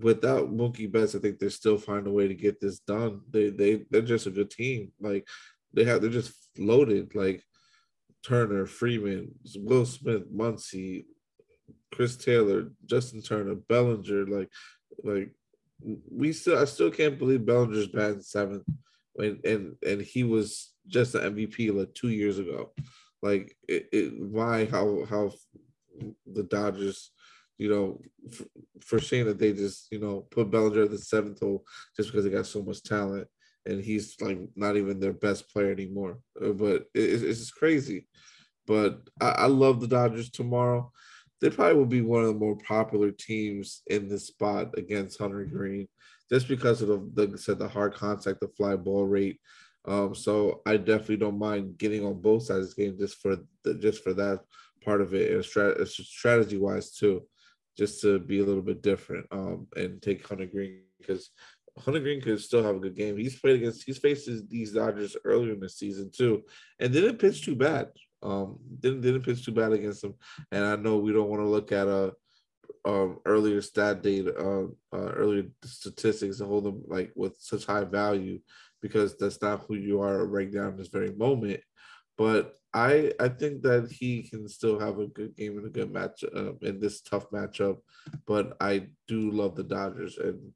without 0.00 0.50
Mookie 0.50 0.90
Betts, 0.90 1.14
I 1.14 1.18
think 1.18 1.38
they 1.38 1.48
still 1.48 1.78
find 1.78 2.06
a 2.06 2.10
way 2.10 2.28
to 2.28 2.34
get 2.34 2.60
this 2.60 2.78
done. 2.80 3.20
They 3.30 3.50
they 3.50 3.84
they're 3.90 4.02
just 4.02 4.26
a 4.26 4.30
good 4.30 4.50
team. 4.50 4.92
Like 5.00 5.26
they 5.72 5.84
have, 5.84 6.00
they're 6.00 6.10
just 6.10 6.32
loaded. 6.58 7.14
Like 7.14 7.42
Turner, 8.24 8.66
Freeman, 8.66 9.34
Will 9.56 9.84
Smith, 9.84 10.32
Muncy, 10.34 11.04
Chris 11.92 12.16
Taylor, 12.16 12.70
Justin 12.86 13.22
Turner, 13.22 13.54
Bellinger. 13.54 14.26
Like 14.26 14.50
like 15.04 15.30
we 16.10 16.32
still, 16.32 16.58
I 16.58 16.64
still 16.64 16.90
can't 16.90 17.18
believe 17.18 17.46
Bellinger's 17.46 17.88
batting 17.88 18.22
seventh, 18.22 18.64
and 19.16 19.44
and 19.44 19.76
and 19.86 20.00
he 20.00 20.24
was 20.24 20.72
just 20.86 21.14
an 21.14 21.34
MVP 21.34 21.74
like 21.74 21.94
two 21.94 22.08
years 22.08 22.38
ago. 22.38 22.72
Like 23.22 23.56
it, 23.68 23.88
it 23.92 24.18
why 24.18 24.66
how 24.66 25.04
how 25.08 25.32
the 26.26 26.42
Dodgers, 26.44 27.10
you 27.58 27.68
know, 27.68 28.00
for, 28.30 28.44
for 28.80 29.00
saying 29.00 29.26
that 29.26 29.38
they 29.38 29.52
just 29.52 29.88
you 29.90 29.98
know 29.98 30.26
put 30.30 30.50
Bellinger 30.50 30.82
at 30.82 30.90
the 30.90 30.98
seventh 30.98 31.40
hole 31.40 31.64
just 31.96 32.10
because 32.10 32.24
they 32.24 32.30
got 32.30 32.46
so 32.46 32.62
much 32.62 32.82
talent 32.82 33.28
and 33.66 33.82
he's 33.82 34.16
like 34.20 34.38
not 34.54 34.76
even 34.76 35.00
their 35.00 35.12
best 35.12 35.50
player 35.52 35.72
anymore. 35.72 36.18
Uh, 36.40 36.50
but 36.50 36.86
it, 36.94 37.22
it's 37.22 37.40
just 37.40 37.56
crazy. 37.56 38.06
But 38.66 39.00
I, 39.20 39.28
I 39.28 39.46
love 39.46 39.80
the 39.80 39.88
Dodgers 39.88 40.30
tomorrow. 40.30 40.92
They 41.40 41.50
probably 41.50 41.74
will 41.74 41.86
be 41.86 42.00
one 42.00 42.22
of 42.22 42.28
the 42.28 42.40
more 42.40 42.56
popular 42.56 43.10
teams 43.10 43.82
in 43.88 44.08
this 44.08 44.28
spot 44.28 44.78
against 44.78 45.18
Hunter 45.18 45.44
Greene, 45.44 45.88
just 46.30 46.48
because 46.48 46.80
of 46.80 46.88
the, 46.88 47.26
the 47.26 47.38
said 47.38 47.58
the 47.58 47.68
hard 47.68 47.94
contact, 47.94 48.40
the 48.40 48.48
fly 48.48 48.74
ball 48.74 49.04
rate, 49.04 49.38
um, 49.86 50.14
so 50.14 50.62
I 50.66 50.76
definitely 50.76 51.18
don't 51.18 51.38
mind 51.38 51.78
getting 51.78 52.04
on 52.04 52.20
both 52.20 52.44
sides 52.44 52.70
of 52.70 52.74
the 52.74 52.86
game 52.86 52.98
just 52.98 53.18
for 53.18 53.36
the, 53.62 53.74
just 53.74 54.02
for 54.02 54.12
that 54.14 54.40
part 54.86 55.02
of 55.02 55.12
it 55.12 55.32
and 55.32 55.42
strat- 55.42 55.86
strategy 55.88 56.56
wise 56.56 56.92
too, 56.92 57.22
just 57.76 58.00
to 58.02 58.18
be 58.18 58.38
a 58.38 58.44
little 58.44 58.62
bit 58.62 58.82
different 58.82 59.26
um, 59.32 59.66
and 59.76 60.00
take 60.00 60.26
Hunter 60.26 60.46
Greene 60.46 60.84
because 60.98 61.30
Hunter 61.78 62.00
Greene 62.00 62.22
could 62.22 62.40
still 62.40 62.62
have 62.62 62.76
a 62.76 62.80
good 62.80 62.96
game. 62.96 63.18
He's 63.18 63.38
played 63.38 63.56
against 63.56 63.84
he's 63.84 63.98
faced 63.98 64.30
these 64.48 64.72
Dodgers 64.72 65.16
earlier 65.24 65.52
in 65.52 65.60
the 65.60 65.68
season 65.68 66.10
too, 66.10 66.42
and 66.80 66.92
didn't 66.92 67.18
pitch 67.18 67.44
too 67.44 67.56
bad. 67.56 67.88
Um, 68.22 68.58
didn't 68.80 69.02
didn't 69.02 69.22
pitch 69.22 69.44
too 69.44 69.52
bad 69.52 69.72
against 69.72 70.02
them. 70.02 70.14
And 70.52 70.64
I 70.64 70.76
know 70.76 70.96
we 70.96 71.12
don't 71.12 71.28
want 71.28 71.42
to 71.42 71.48
look 71.48 71.72
at 71.72 71.88
a 71.88 72.12
um, 72.86 73.18
earlier 73.26 73.60
stat 73.60 74.02
data, 74.02 74.34
uh, 74.36 74.96
uh, 74.96 75.10
earlier 75.10 75.46
statistics 75.64 76.38
to 76.38 76.46
hold 76.46 76.64
them 76.64 76.82
like 76.86 77.12
with 77.16 77.36
such 77.40 77.66
high 77.66 77.84
value 77.84 78.38
because 78.80 79.16
that's 79.16 79.42
not 79.42 79.64
who 79.66 79.74
you 79.74 80.00
are 80.00 80.26
right 80.26 80.52
now 80.52 80.68
in 80.68 80.76
this 80.76 80.88
very 80.88 81.12
moment. 81.12 81.60
But 82.16 82.54
I 82.76 83.10
I 83.18 83.30
think 83.30 83.62
that 83.62 83.90
he 83.90 84.22
can 84.22 84.46
still 84.46 84.78
have 84.78 84.98
a 84.98 85.06
good 85.06 85.34
game 85.34 85.56
and 85.56 85.66
a 85.66 85.70
good 85.70 85.90
match 85.90 86.22
uh, 86.24 86.52
in 86.60 86.78
this 86.78 87.00
tough 87.00 87.30
matchup. 87.30 87.78
But 88.26 88.54
I 88.60 88.88
do 89.08 89.30
love 89.30 89.56
the 89.56 89.64
Dodgers, 89.64 90.18
and 90.18 90.52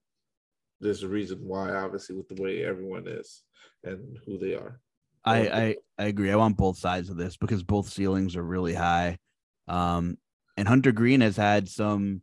there's 0.80 1.02
a 1.02 1.08
reason 1.08 1.38
why, 1.42 1.72
obviously, 1.72 2.16
with 2.16 2.28
the 2.28 2.40
way 2.40 2.62
everyone 2.62 3.08
is 3.08 3.42
and 3.84 4.18
who 4.26 4.38
they 4.38 4.54
are. 4.54 4.80
I, 5.24 5.48
I, 5.48 5.76
I 5.98 6.04
agree. 6.04 6.30
I 6.30 6.36
want 6.36 6.56
both 6.58 6.78
sides 6.78 7.08
of 7.08 7.16
this 7.16 7.36
because 7.38 7.62
both 7.62 7.88
ceilings 7.88 8.36
are 8.36 8.42
really 8.42 8.74
high. 8.74 9.18
Um, 9.66 10.18
and 10.56 10.68
Hunter 10.68 10.92
Greene 10.92 11.20
has 11.22 11.36
had 11.36 11.68
some 11.68 12.22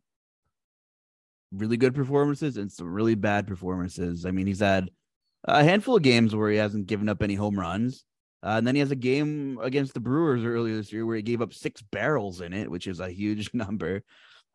really 1.51 1.77
good 1.77 1.95
performances 1.95 2.57
and 2.57 2.71
some 2.71 2.91
really 2.91 3.15
bad 3.15 3.47
performances. 3.47 4.25
I 4.25 4.31
mean, 4.31 4.47
he's 4.47 4.59
had 4.59 4.89
a 5.43 5.63
handful 5.63 5.95
of 5.95 6.03
games 6.03 6.35
where 6.35 6.51
he 6.51 6.57
hasn't 6.57 6.87
given 6.87 7.09
up 7.09 7.23
any 7.23 7.35
home 7.35 7.59
runs, 7.59 8.03
Uh, 8.43 8.55
and 8.57 8.67
then 8.67 8.75
he 8.75 8.79
has 8.79 8.91
a 8.91 8.95
game 8.95 9.59
against 9.61 9.93
the 9.93 9.99
Brewers 9.99 10.45
earlier 10.45 10.75
this 10.75 10.93
year 10.93 11.05
where 11.05 11.15
he 11.15 11.21
gave 11.21 11.41
up 11.41 11.53
six 11.53 11.81
barrels 11.81 12.41
in 12.41 12.53
it, 12.53 12.69
which 12.69 12.87
is 12.87 12.99
a 12.99 13.09
huge 13.09 13.51
number. 13.53 14.03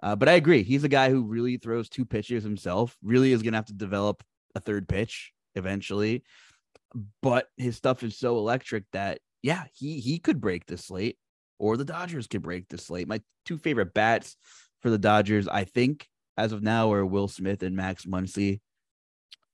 Uh, 0.02 0.16
but 0.16 0.28
I 0.28 0.32
agree. 0.32 0.62
He's 0.62 0.84
a 0.84 0.88
guy 0.88 1.10
who 1.10 1.22
really 1.22 1.56
throws 1.56 1.88
two 1.88 2.04
pitches 2.04 2.42
himself, 2.42 2.96
really 3.02 3.32
is 3.32 3.42
going 3.42 3.52
to 3.52 3.58
have 3.58 3.66
to 3.66 3.74
develop 3.74 4.22
a 4.54 4.60
third 4.60 4.88
pitch 4.88 5.32
eventually. 5.54 6.24
But 7.22 7.48
his 7.56 7.76
stuff 7.76 8.02
is 8.02 8.18
so 8.18 8.36
electric 8.36 8.84
that, 8.92 9.20
yeah, 9.42 9.64
he, 9.74 10.00
he 10.00 10.18
could 10.18 10.40
break 10.40 10.66
the 10.66 10.76
slate 10.76 11.16
or 11.58 11.76
the 11.76 11.84
Dodgers 11.84 12.26
could 12.26 12.42
break 12.42 12.68
the 12.68 12.78
slate. 12.78 13.08
My 13.08 13.20
two 13.46 13.58
favorite 13.58 13.94
bats 13.94 14.36
for 14.80 14.90
the 14.90 14.98
Dodgers, 14.98 15.46
I 15.46 15.64
think, 15.64 16.08
as 16.36 16.52
of 16.52 16.62
now, 16.62 16.92
are 16.92 17.06
Will 17.06 17.28
Smith 17.28 17.62
and 17.62 17.76
Max 17.76 18.04
Muncy. 18.04 18.60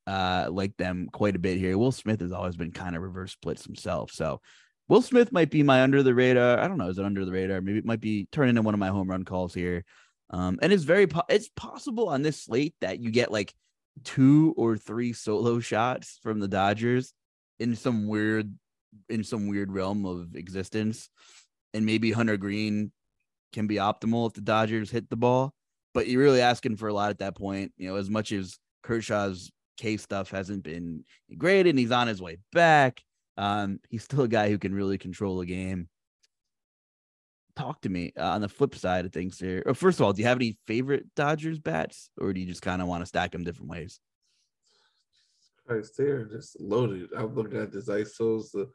Uh, 0.08 0.48
like 0.50 0.74
them 0.78 1.06
quite 1.12 1.36
a 1.36 1.38
bit 1.38 1.58
here. 1.58 1.76
Will 1.76 1.92
Smith 1.92 2.20
has 2.20 2.32
always 2.32 2.56
been 2.56 2.72
kind 2.72 2.96
of 2.96 3.02
reverse 3.02 3.32
splits 3.32 3.66
himself. 3.66 4.10
So 4.10 4.40
Will 4.88 5.02
Smith 5.02 5.32
might 5.32 5.50
be 5.50 5.62
my 5.62 5.82
under 5.82 6.02
the 6.02 6.14
radar. 6.14 6.58
I 6.58 6.66
don't 6.66 6.78
know. 6.78 6.88
Is 6.88 6.98
it 6.98 7.04
under 7.04 7.26
the 7.26 7.32
radar? 7.32 7.60
Maybe 7.60 7.78
it 7.78 7.84
might 7.84 8.00
be 8.00 8.26
turning 8.32 8.50
into 8.50 8.62
one 8.62 8.72
of 8.72 8.80
my 8.80 8.88
home 8.88 9.10
run 9.10 9.26
calls 9.26 9.52
here. 9.52 9.84
Um, 10.30 10.58
and 10.62 10.72
it's 10.72 10.84
very 10.84 11.06
po- 11.06 11.28
it's 11.28 11.50
possible 11.50 12.08
on 12.08 12.22
this 12.22 12.44
slate 12.44 12.74
that 12.80 13.00
you 13.00 13.10
get 13.10 13.30
like 13.30 13.52
two 14.02 14.54
or 14.56 14.78
three 14.78 15.12
solo 15.12 15.60
shots 15.60 16.18
from 16.22 16.40
the 16.40 16.48
Dodgers 16.48 17.12
in 17.58 17.76
some 17.76 18.06
weird 18.06 18.54
in 19.10 19.24
some 19.24 19.46
weird 19.46 19.70
realm 19.70 20.06
of 20.06 20.36
existence. 20.36 21.10
And 21.74 21.84
maybe 21.84 22.12
Hunter 22.12 22.38
Greene 22.38 22.92
can 23.52 23.66
be 23.66 23.76
optimal 23.76 24.26
if 24.28 24.32
the 24.32 24.40
Dodgers 24.40 24.90
hit 24.90 25.10
the 25.10 25.16
ball. 25.16 25.52
But 25.92 26.08
you're 26.08 26.22
really 26.22 26.40
asking 26.40 26.76
for 26.76 26.88
a 26.88 26.94
lot 26.94 27.10
at 27.10 27.18
that 27.18 27.36
point. 27.36 27.72
You 27.76 27.88
know, 27.88 27.96
as 27.96 28.08
much 28.08 28.32
as 28.32 28.58
Kershaw's 28.82 29.50
K 29.78 29.96
stuff 29.96 30.30
hasn't 30.30 30.62
been 30.62 31.04
great 31.36 31.66
and 31.66 31.78
he's 31.78 31.92
on 31.92 32.08
his 32.08 32.20
way 32.20 32.38
back. 32.52 33.02
Um, 33.38 33.80
he's 33.88 34.04
still 34.04 34.22
a 34.22 34.28
guy 34.28 34.50
who 34.50 34.58
can 34.58 34.74
really 34.74 34.98
control 34.98 35.40
a 35.40 35.46
game 35.46 35.88
talk 37.58 37.80
to 37.80 37.88
me 37.88 38.12
uh, 38.16 38.22
on 38.22 38.40
the 38.40 38.48
flip 38.48 38.74
side 38.74 39.04
of 39.04 39.12
things 39.12 39.38
here. 39.38 39.62
Or 39.66 39.74
first 39.74 39.98
of 39.98 40.06
all, 40.06 40.12
do 40.12 40.22
you 40.22 40.28
have 40.28 40.38
any 40.38 40.56
favorite 40.66 41.06
Dodgers 41.16 41.58
bats, 41.58 42.10
or 42.16 42.32
do 42.32 42.40
you 42.40 42.46
just 42.46 42.62
kind 42.62 42.80
of 42.80 42.88
want 42.88 43.02
to 43.02 43.06
stack 43.06 43.32
them 43.32 43.44
different 43.44 43.70
ways? 43.70 44.00
Christ, 45.66 45.94
they're 45.98 46.24
just 46.24 46.58
loaded. 46.60 47.10
I'm 47.16 47.34
looking 47.34 47.58
at 47.58 47.72
this 47.72 47.88
ISOs, 47.88 48.52
the 48.52 48.70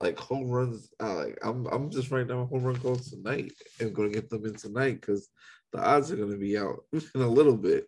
like 0.00 0.18
home 0.18 0.50
runs. 0.50 0.90
Uh, 1.00 1.14
like 1.14 1.38
I'm, 1.44 1.66
I'm 1.66 1.90
just 1.90 2.10
right 2.10 2.26
now 2.26 2.46
home 2.46 2.64
run 2.64 2.76
goals 2.76 3.10
tonight 3.10 3.52
and 3.78 3.94
going 3.94 4.10
to 4.10 4.14
get 4.14 4.30
them 4.30 4.46
in 4.46 4.54
tonight 4.54 5.00
because 5.00 5.28
the 5.72 5.80
odds 5.80 6.10
are 6.10 6.16
going 6.16 6.32
to 6.32 6.36
be 6.38 6.58
out 6.58 6.84
in 6.92 7.20
a 7.20 7.28
little 7.28 7.56
bit. 7.56 7.86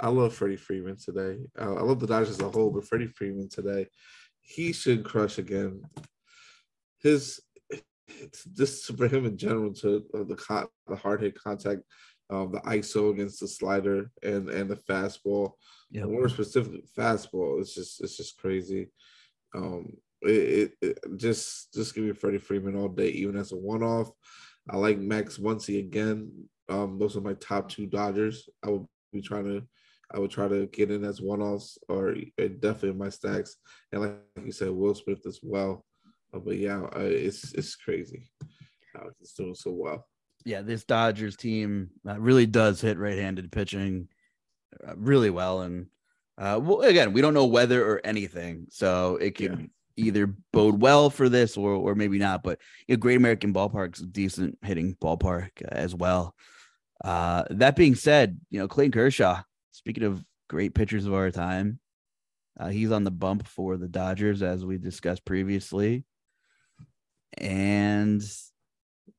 I 0.00 0.08
love 0.08 0.34
Freddie 0.34 0.56
Freeman 0.56 0.96
today. 0.96 1.38
Uh, 1.58 1.74
I 1.74 1.82
love 1.82 2.00
the 2.00 2.06
Dodgers 2.06 2.30
as 2.30 2.40
a 2.40 2.48
whole, 2.48 2.70
but 2.70 2.86
Freddie 2.86 3.08
Freeman 3.08 3.48
today, 3.48 3.86
he 4.40 4.72
should 4.72 5.04
crush 5.04 5.38
again. 5.38 5.82
His 7.00 7.40
just 8.54 8.96
for 8.96 9.08
him 9.08 9.26
in 9.26 9.36
general 9.36 9.72
to 9.72 10.04
uh, 10.14 10.24
the 10.24 10.36
con- 10.36 10.68
the 10.86 10.96
hard 10.96 11.20
hit 11.20 11.34
contact, 11.34 11.82
um, 12.30 12.52
the 12.52 12.60
ISO 12.60 13.12
against 13.12 13.40
the 13.40 13.48
slider 13.48 14.10
and 14.22 14.48
and 14.48 14.70
the 14.70 14.76
fastball. 14.76 15.52
Yeah, 15.90 16.04
more 16.04 16.28
specifically 16.28 16.84
fastball. 16.96 17.60
It's 17.60 17.74
just 17.74 18.02
it's 18.02 18.16
just 18.16 18.38
crazy. 18.38 18.88
Um, 19.54 19.96
it, 20.22 20.30
it, 20.30 20.72
it, 20.82 20.98
just 21.16 21.72
just 21.74 21.94
give 21.94 22.04
me 22.04 22.12
Freddie 22.12 22.38
Freeman 22.38 22.76
all 22.76 22.88
day, 22.88 23.08
even 23.08 23.36
as 23.36 23.52
a 23.52 23.56
one 23.56 23.82
off. 23.82 24.10
I 24.70 24.76
like 24.76 24.98
Max 24.98 25.38
Muncy 25.38 25.78
again. 25.78 26.30
Um, 26.68 26.98
those 26.98 27.16
are 27.16 27.22
my 27.22 27.34
top 27.34 27.68
two 27.68 27.86
Dodgers. 27.86 28.48
I 28.62 28.70
would 28.70 28.86
be 29.12 29.22
trying 29.22 29.44
to 29.44 29.62
I 30.10 30.18
would 30.18 30.30
try 30.30 30.48
to 30.48 30.66
get 30.66 30.90
in 30.90 31.04
as 31.04 31.20
one 31.20 31.42
offs 31.42 31.78
or 31.88 32.14
definitely 32.38 32.90
in 32.90 32.98
my 32.98 33.10
stacks. 33.10 33.56
And 33.92 34.00
like 34.02 34.16
you 34.42 34.52
said, 34.52 34.70
Will 34.70 34.94
Smith 34.94 35.26
as 35.26 35.40
well. 35.42 35.84
Uh, 36.32 36.38
but 36.38 36.56
yeah, 36.56 36.82
uh, 36.82 37.00
it's 37.00 37.52
it's 37.54 37.74
crazy 37.76 38.30
how 38.94 39.08
it's 39.20 39.32
doing 39.32 39.54
so 39.54 39.70
well. 39.70 40.06
Yeah, 40.44 40.62
this 40.62 40.84
Dodgers 40.84 41.36
team 41.36 41.90
uh, 42.06 42.18
really 42.18 42.46
does 42.46 42.80
hit 42.80 42.98
right-handed 42.98 43.50
pitching 43.50 44.08
uh, 44.86 44.94
really 44.96 45.30
well, 45.30 45.62
and 45.62 45.86
uh, 46.36 46.60
well, 46.62 46.82
again, 46.82 47.12
we 47.12 47.20
don't 47.20 47.34
know 47.34 47.46
weather 47.46 47.84
or 47.84 48.00
anything, 48.04 48.66
so 48.70 49.16
it 49.16 49.34
could 49.36 49.58
yeah. 49.96 50.06
either 50.06 50.34
bode 50.52 50.80
well 50.80 51.10
for 51.10 51.28
this 51.28 51.56
or 51.56 51.72
or 51.72 51.94
maybe 51.94 52.18
not. 52.18 52.42
But 52.42 52.58
you 52.86 52.94
know, 52.94 53.00
Great 53.00 53.16
American 53.16 53.52
Ballpark's 53.52 54.00
a 54.00 54.06
decent 54.06 54.58
hitting 54.62 54.96
ballpark 55.02 55.62
as 55.62 55.94
well. 55.94 56.34
Uh, 57.04 57.44
that 57.50 57.76
being 57.76 57.94
said, 57.94 58.38
you 58.50 58.58
know 58.58 58.68
Clayton 58.68 58.92
Kershaw. 58.92 59.42
Speaking 59.72 60.04
of 60.04 60.24
great 60.48 60.74
pitchers 60.74 61.06
of 61.06 61.14
our 61.14 61.30
time, 61.30 61.78
uh, 62.58 62.68
he's 62.68 62.90
on 62.90 63.04
the 63.04 63.10
bump 63.10 63.46
for 63.46 63.76
the 63.76 63.88
Dodgers, 63.88 64.42
as 64.42 64.64
we 64.64 64.78
discussed 64.78 65.24
previously 65.24 66.04
and 67.36 68.22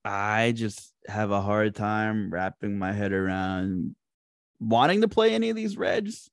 I 0.04 0.54
just 0.56 0.94
have 1.08 1.32
a 1.32 1.42
hard 1.42 1.76
time 1.76 2.32
wrapping 2.32 2.78
my 2.78 2.92
head 2.92 3.14
around 3.14 3.96
wanting 4.60 5.02
to 5.02 5.08
play 5.08 5.34
any 5.34 5.50
of 5.50 5.56
these 5.56 5.78
Reds. 5.78 6.30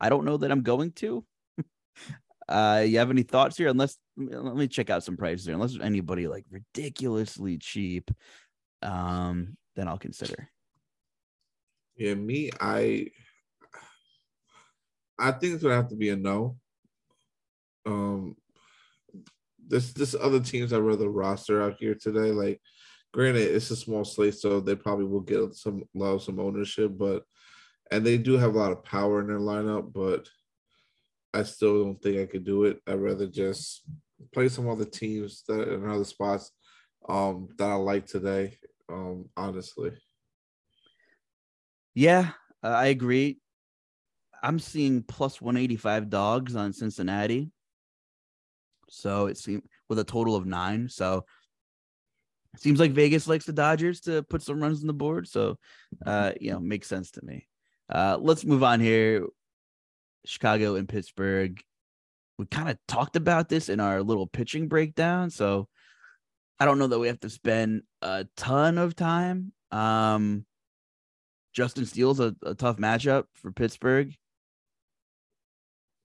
I 0.00 0.08
don't 0.08 0.24
know 0.24 0.36
that 0.38 0.50
I'm 0.50 0.62
going 0.62 0.92
to. 0.92 1.24
uh, 2.48 2.84
you 2.86 2.98
have 2.98 3.10
any 3.10 3.22
thoughts 3.22 3.56
here? 3.56 3.68
Unless 3.68 3.96
let 4.16 4.56
me 4.56 4.68
check 4.68 4.90
out 4.90 5.04
some 5.04 5.16
prices 5.16 5.46
here. 5.46 5.54
Unless 5.54 5.78
anybody 5.80 6.28
like 6.28 6.44
ridiculously 6.50 7.58
cheap, 7.58 8.10
um, 8.82 9.56
then 9.76 9.88
I'll 9.88 9.98
consider. 9.98 10.50
Yeah, 11.96 12.14
me, 12.14 12.50
I, 12.60 13.08
I 15.18 15.32
think 15.32 15.54
it's 15.54 15.62
gonna 15.62 15.76
have 15.76 15.88
to 15.88 15.96
be 15.96 16.08
a 16.10 16.16
no. 16.16 16.56
Um, 17.86 18.36
this 19.66 19.92
this 19.92 20.14
other 20.20 20.40
teams 20.40 20.72
were 20.72 20.96
the 20.96 21.08
roster 21.08 21.62
out 21.62 21.76
here 21.78 21.94
today. 21.94 22.32
Like, 22.32 22.60
granted, 23.12 23.54
it's 23.54 23.70
a 23.70 23.76
small 23.76 24.04
slate, 24.04 24.34
so 24.34 24.60
they 24.60 24.74
probably 24.74 25.06
will 25.06 25.20
get 25.20 25.54
some 25.54 25.84
love, 25.94 26.22
some 26.22 26.40
ownership, 26.40 26.92
but 26.98 27.22
and 27.90 28.04
they 28.04 28.18
do 28.18 28.36
have 28.36 28.54
a 28.54 28.58
lot 28.58 28.72
of 28.72 28.82
power 28.84 29.20
in 29.20 29.28
their 29.28 29.38
lineup, 29.38 29.92
but 29.92 30.28
I 31.32 31.42
still 31.42 31.84
don't 31.84 32.02
think 32.02 32.18
I 32.18 32.26
could 32.26 32.44
do 32.44 32.64
it. 32.64 32.80
I'd 32.86 32.94
rather 32.94 33.26
just 33.26 33.84
play 34.32 34.48
some 34.48 34.68
other 34.68 34.84
teams 34.84 35.42
that 35.48 35.68
in 35.72 35.88
other 35.88 36.04
spots 36.04 36.50
um 37.08 37.48
that 37.58 37.68
I 37.70 37.74
like 37.74 38.06
today. 38.06 38.58
Um, 38.88 39.28
honestly. 39.36 39.92
Yeah, 41.94 42.30
I 42.62 42.86
agree. 42.86 43.38
I'm 44.42 44.58
seeing 44.58 45.02
plus 45.02 45.40
185 45.40 46.10
dogs 46.10 46.56
on 46.56 46.72
Cincinnati. 46.72 47.50
So 48.90 49.26
it 49.26 49.38
seems 49.38 49.62
with 49.88 49.98
a 49.98 50.04
total 50.04 50.36
of 50.36 50.46
nine. 50.46 50.88
So 50.88 51.24
it 52.54 52.60
seems 52.60 52.78
like 52.78 52.92
Vegas 52.92 53.26
likes 53.26 53.46
the 53.46 53.52
Dodgers 53.52 54.00
to 54.02 54.22
put 54.24 54.42
some 54.42 54.60
runs 54.60 54.80
on 54.80 54.86
the 54.86 54.92
board. 54.92 55.28
So, 55.28 55.58
uh, 56.04 56.32
you 56.40 56.52
know, 56.52 56.60
makes 56.60 56.88
sense 56.88 57.12
to 57.12 57.24
me. 57.24 57.48
Uh, 57.88 58.18
let's 58.20 58.44
move 58.44 58.62
on 58.62 58.80
here. 58.80 59.26
Chicago 60.26 60.76
and 60.76 60.88
Pittsburgh. 60.88 61.60
We 62.38 62.46
kind 62.46 62.68
of 62.68 62.78
talked 62.88 63.16
about 63.16 63.48
this 63.48 63.68
in 63.68 63.80
our 63.80 64.02
little 64.02 64.26
pitching 64.26 64.68
breakdown. 64.68 65.30
So 65.30 65.68
I 66.58 66.64
don't 66.64 66.78
know 66.78 66.86
that 66.86 66.98
we 66.98 67.08
have 67.08 67.20
to 67.20 67.30
spend 67.30 67.82
a 68.02 68.26
ton 68.36 68.78
of 68.78 68.96
time. 68.96 69.52
Um, 69.70 70.44
Justin 71.54 71.86
Steele's 71.86 72.20
a, 72.20 72.34
a 72.42 72.54
tough 72.54 72.76
matchup 72.76 73.24
for 73.34 73.52
Pittsburgh 73.52 74.14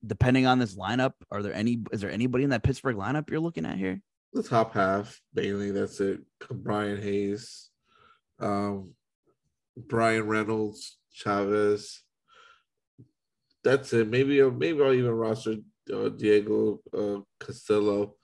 depending 0.04 0.46
on 0.46 0.58
this 0.58 0.74
lineup, 0.74 1.12
are 1.30 1.42
there 1.42 1.54
any? 1.54 1.82
Is 1.92 2.00
there 2.00 2.10
anybody 2.10 2.44
in 2.44 2.50
that 2.50 2.62
Pittsburgh 2.62 2.96
lineup 2.96 3.30
you're 3.30 3.40
looking 3.40 3.66
at 3.66 3.76
here? 3.76 4.00
The 4.32 4.42
top 4.42 4.74
half, 4.74 5.20
Bailey. 5.34 5.70
That's 5.70 6.00
it. 6.00 6.20
Brian 6.50 7.00
Hayes, 7.00 7.68
um, 8.38 8.94
Bryan 9.76 10.26
Reynolds, 10.26 10.98
Chavis. 11.14 11.98
That's 13.62 13.92
it. 13.92 14.08
Maybe 14.08 14.42
maybe 14.42 14.82
I'll 14.82 14.92
even 14.92 15.10
roster 15.10 15.56
uh, 15.92 16.08
Diego 16.08 16.80
uh, 16.96 17.20
Castillo. 17.38 18.14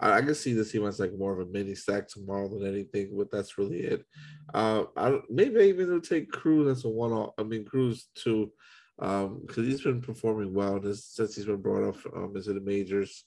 I, 0.00 0.18
I, 0.18 0.22
can 0.22 0.34
see 0.34 0.52
this 0.52 0.72
team 0.72 0.86
as 0.86 0.98
like 0.98 1.16
more 1.16 1.32
of 1.32 1.46
a 1.46 1.50
mini 1.50 1.74
stack 1.74 2.08
tomorrow 2.08 2.48
than 2.48 2.66
anything, 2.66 3.16
but 3.16 3.30
that's 3.30 3.58
really 3.58 3.80
it. 3.80 4.04
Uh, 4.52 4.84
I 4.96 5.18
maybe 5.28 5.60
I 5.60 5.64
even 5.64 5.92
will 5.92 6.00
take 6.00 6.32
Cruz 6.32 6.78
as 6.78 6.84
a 6.84 6.88
one 6.88 7.12
off. 7.12 7.34
I 7.38 7.42
mean 7.42 7.64
Cruz 7.64 8.08
too 8.14 8.52
um 8.98 9.40
because 9.46 9.66
he's 9.66 9.80
been 9.80 10.02
performing 10.02 10.52
well 10.52 10.78
since 10.92 11.34
he's 11.34 11.46
been 11.46 11.62
brought 11.62 11.88
up 11.88 11.96
um, 12.14 12.32
into 12.34 12.52
the 12.52 12.60
majors. 12.60 13.24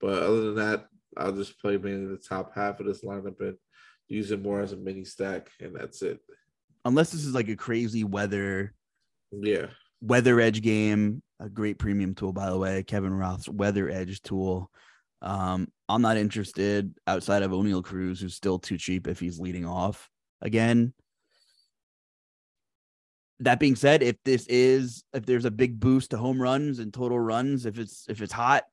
But 0.00 0.22
other 0.22 0.40
than 0.46 0.54
that, 0.56 0.86
I'll 1.16 1.32
just 1.32 1.60
play 1.60 1.76
mainly 1.76 2.06
the 2.06 2.16
top 2.16 2.54
half 2.54 2.80
of 2.80 2.86
this 2.86 3.04
lineup 3.04 3.40
and 3.40 3.56
use 4.08 4.30
it 4.30 4.42
more 4.42 4.60
as 4.60 4.72
a 4.72 4.76
mini 4.76 5.04
stack, 5.04 5.50
and 5.60 5.74
that's 5.74 6.02
it. 6.02 6.20
Unless 6.84 7.12
this 7.12 7.24
is 7.24 7.34
like 7.34 7.48
a 7.48 7.56
crazy 7.56 8.04
weather, 8.04 8.74
yeah, 9.30 9.66
weather 10.00 10.40
edge 10.40 10.62
game, 10.62 11.22
a 11.38 11.48
great 11.48 11.78
premium 11.78 12.14
tool 12.14 12.32
by 12.32 12.48
the 12.50 12.58
way, 12.58 12.82
Kevin 12.82 13.12
Roth's 13.12 13.48
weather 13.48 13.90
edge 13.90 14.22
tool. 14.22 14.70
Um, 15.22 15.68
I'm 15.94 16.02
not 16.02 16.16
interested 16.16 16.94
outside 17.06 17.42
of 17.42 17.50
Oneil 17.50 17.84
Cruz, 17.84 18.20
who's 18.20 18.34
still 18.34 18.58
too 18.58 18.78
cheap 18.78 19.06
if 19.08 19.20
he's 19.20 19.40
leading 19.40 19.64
off 19.64 20.08
again 20.40 20.92
that 23.40 23.58
being 23.58 23.74
said, 23.74 24.02
if 24.02 24.16
this 24.24 24.46
is 24.46 25.02
if 25.14 25.26
there's 25.26 25.46
a 25.46 25.50
big 25.50 25.80
boost 25.80 26.10
to 26.10 26.18
home 26.18 26.40
runs 26.40 26.78
and 26.78 26.92
total 26.92 27.18
runs, 27.18 27.66
if 27.66 27.78
it's 27.78 28.06
if 28.08 28.20
it's 28.20 28.32
hot, 28.32 28.64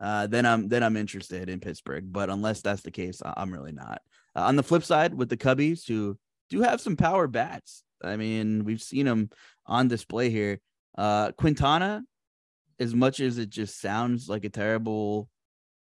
uh, 0.00 0.26
then 0.26 0.46
I'm 0.46 0.68
then 0.68 0.82
I'm 0.82 0.96
interested 0.96 1.48
in 1.48 1.60
Pittsburgh. 1.60 2.10
But 2.10 2.30
unless 2.30 2.62
that's 2.62 2.82
the 2.82 2.90
case, 2.90 3.20
I'm 3.24 3.52
really 3.52 3.72
not. 3.72 4.00
Uh, 4.34 4.40
on 4.40 4.56
the 4.56 4.62
flip 4.62 4.82
side, 4.82 5.14
with 5.14 5.28
the 5.28 5.36
Cubbies, 5.36 5.86
who 5.86 6.18
do 6.48 6.62
have 6.62 6.80
some 6.80 6.96
power 6.96 7.26
bats, 7.26 7.84
I 8.02 8.16
mean, 8.16 8.64
we've 8.64 8.82
seen 8.82 9.06
them 9.06 9.30
on 9.66 9.88
display 9.88 10.30
here. 10.30 10.60
Uh, 10.96 11.32
Quintana, 11.32 12.02
as 12.80 12.94
much 12.94 13.20
as 13.20 13.38
it 13.38 13.50
just 13.50 13.80
sounds 13.80 14.28
like 14.28 14.44
a 14.44 14.50
terrible 14.50 15.28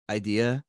idea, 0.09 0.63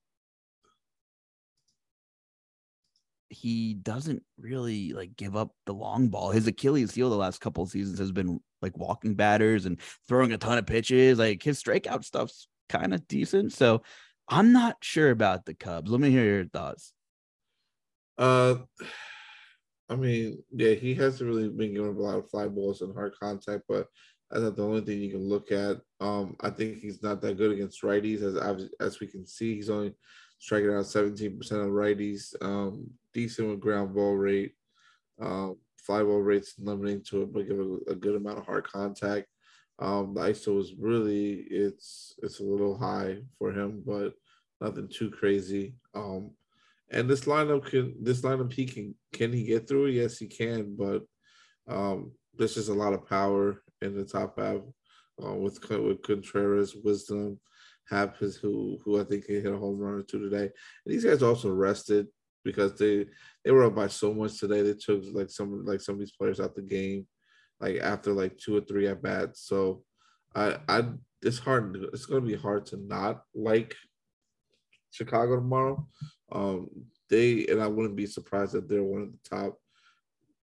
he 3.34 3.74
doesn't 3.74 4.22
really 4.38 4.92
like 4.92 5.16
give 5.16 5.36
up 5.36 5.52
the 5.66 5.74
long 5.74 6.08
ball. 6.08 6.30
His 6.30 6.46
Achilles 6.46 6.94
heel 6.94 7.10
the 7.10 7.16
last 7.16 7.40
couple 7.40 7.66
seasons 7.66 7.98
has 7.98 8.12
been 8.12 8.40
like 8.62 8.76
walking 8.78 9.14
batters 9.14 9.66
and 9.66 9.80
throwing 10.08 10.32
a 10.32 10.38
ton 10.38 10.58
of 10.58 10.66
pitches. 10.66 11.18
Like 11.18 11.42
his 11.42 11.62
strikeout 11.62 12.04
stuff's 12.04 12.48
kind 12.68 12.94
of 12.94 13.06
decent. 13.08 13.52
So 13.52 13.82
I'm 14.28 14.52
not 14.52 14.76
sure 14.82 15.10
about 15.10 15.44
the 15.44 15.54
Cubs. 15.54 15.90
Let 15.90 16.00
me 16.00 16.10
hear 16.10 16.24
your 16.24 16.46
thoughts. 16.46 16.92
Uh, 18.16 18.56
I 19.90 19.96
mean, 19.96 20.42
yeah, 20.50 20.72
he 20.72 20.94
hasn't 20.94 21.28
really 21.28 21.48
been 21.48 21.74
giving 21.74 21.90
up 21.90 21.98
a 21.98 22.00
lot 22.00 22.18
of 22.18 22.30
fly 22.30 22.48
balls 22.48 22.80
and 22.80 22.94
hard 22.94 23.12
contact, 23.20 23.64
but 23.68 23.86
I 24.32 24.38
thought 24.38 24.56
the 24.56 24.64
only 24.64 24.80
thing 24.80 25.00
you 25.00 25.10
can 25.10 25.28
look 25.28 25.52
at. 25.52 25.76
Um, 26.00 26.36
I 26.40 26.48
think 26.48 26.78
he's 26.78 27.02
not 27.02 27.20
that 27.20 27.36
good 27.36 27.52
against 27.52 27.82
righties, 27.82 28.22
as 28.22 28.70
as 28.80 28.98
we 28.98 29.06
can 29.06 29.26
see. 29.26 29.54
He's 29.54 29.68
only 29.68 29.94
striking 30.38 30.70
out 30.70 30.84
17% 30.84 31.38
of 31.52 31.68
righties. 31.68 32.34
Um, 32.42 32.90
decent 33.14 33.48
with 33.48 33.60
ground 33.60 33.94
ball 33.94 34.14
rate. 34.14 34.52
Um, 35.20 35.56
fly 35.78 36.02
ball 36.02 36.20
rates 36.20 36.54
limiting 36.58 37.02
to 37.04 37.22
it, 37.22 37.32
but 37.32 37.48
give 37.48 37.58
a, 37.58 37.92
a 37.92 37.94
good 37.94 38.16
amount 38.16 38.38
of 38.38 38.46
hard 38.46 38.64
contact. 38.64 39.26
Um, 39.78 40.14
the 40.14 40.20
ISO 40.20 40.60
is 40.60 40.74
really 40.78 41.46
it's 41.50 42.14
it's 42.22 42.40
a 42.40 42.44
little 42.44 42.76
high 42.76 43.18
for 43.38 43.52
him, 43.52 43.82
but 43.84 44.14
nothing 44.60 44.88
too 44.88 45.10
crazy. 45.10 45.74
Um, 45.94 46.32
and 46.90 47.08
this 47.08 47.22
lineup 47.24 47.66
can 47.66 47.94
this 48.00 48.20
lineup 48.22 48.52
he 48.52 48.66
can 48.66 48.94
can 49.12 49.32
he 49.32 49.44
get 49.44 49.66
through? 49.68 49.86
Yes, 49.86 50.18
he 50.18 50.26
can, 50.26 50.76
but 50.76 51.02
um, 51.68 52.12
there's 52.36 52.54
just 52.54 52.68
a 52.68 52.74
lot 52.74 52.92
of 52.92 53.08
power 53.08 53.62
in 53.82 53.96
the 53.96 54.04
top 54.04 54.38
half 54.38 54.60
uh, 55.24 55.34
with 55.34 55.58
with 55.70 56.02
Contreras, 56.02 56.76
Wisdom, 56.82 57.40
Happ 57.88 58.16
who 58.16 58.78
who 58.84 59.00
I 59.00 59.04
think 59.04 59.24
can 59.24 59.36
hit 59.36 59.52
a 59.52 59.56
home 59.58 59.78
run 59.78 59.94
or 59.94 60.02
two 60.02 60.18
today. 60.18 60.44
And 60.44 60.94
these 60.94 61.04
guys 61.04 61.22
also 61.22 61.50
rested 61.50 62.06
because 62.44 62.76
they 62.78 63.06
they 63.44 63.50
were 63.50 63.64
up 63.64 63.74
by 63.74 63.86
so 63.86 64.12
much 64.12 64.38
today. 64.38 64.62
They 64.62 64.74
took 64.74 65.02
like 65.12 65.30
some 65.30 65.64
like 65.64 65.80
some 65.80 65.94
of 65.94 65.98
these 66.00 66.12
players 66.12 66.40
out 66.40 66.54
the 66.54 66.62
game, 66.62 67.06
like 67.60 67.78
after 67.78 68.12
like 68.12 68.38
two 68.38 68.56
or 68.56 68.60
three 68.60 68.86
at 68.86 69.02
bats. 69.02 69.42
So 69.48 69.82
I 70.34 70.58
I 70.68 70.84
it's 71.22 71.38
hard. 71.38 71.76
It's 71.92 72.06
going 72.06 72.22
to 72.22 72.28
be 72.28 72.36
hard 72.36 72.66
to 72.66 72.76
not 72.76 73.22
like 73.34 73.74
Chicago 74.90 75.36
tomorrow. 75.36 75.86
Um, 76.30 76.68
they 77.10 77.46
and 77.46 77.60
I 77.60 77.66
wouldn't 77.66 77.96
be 77.96 78.06
surprised 78.06 78.52
that 78.52 78.68
they're 78.68 78.82
one 78.82 79.02
of 79.02 79.12
the 79.12 79.36
top, 79.36 79.58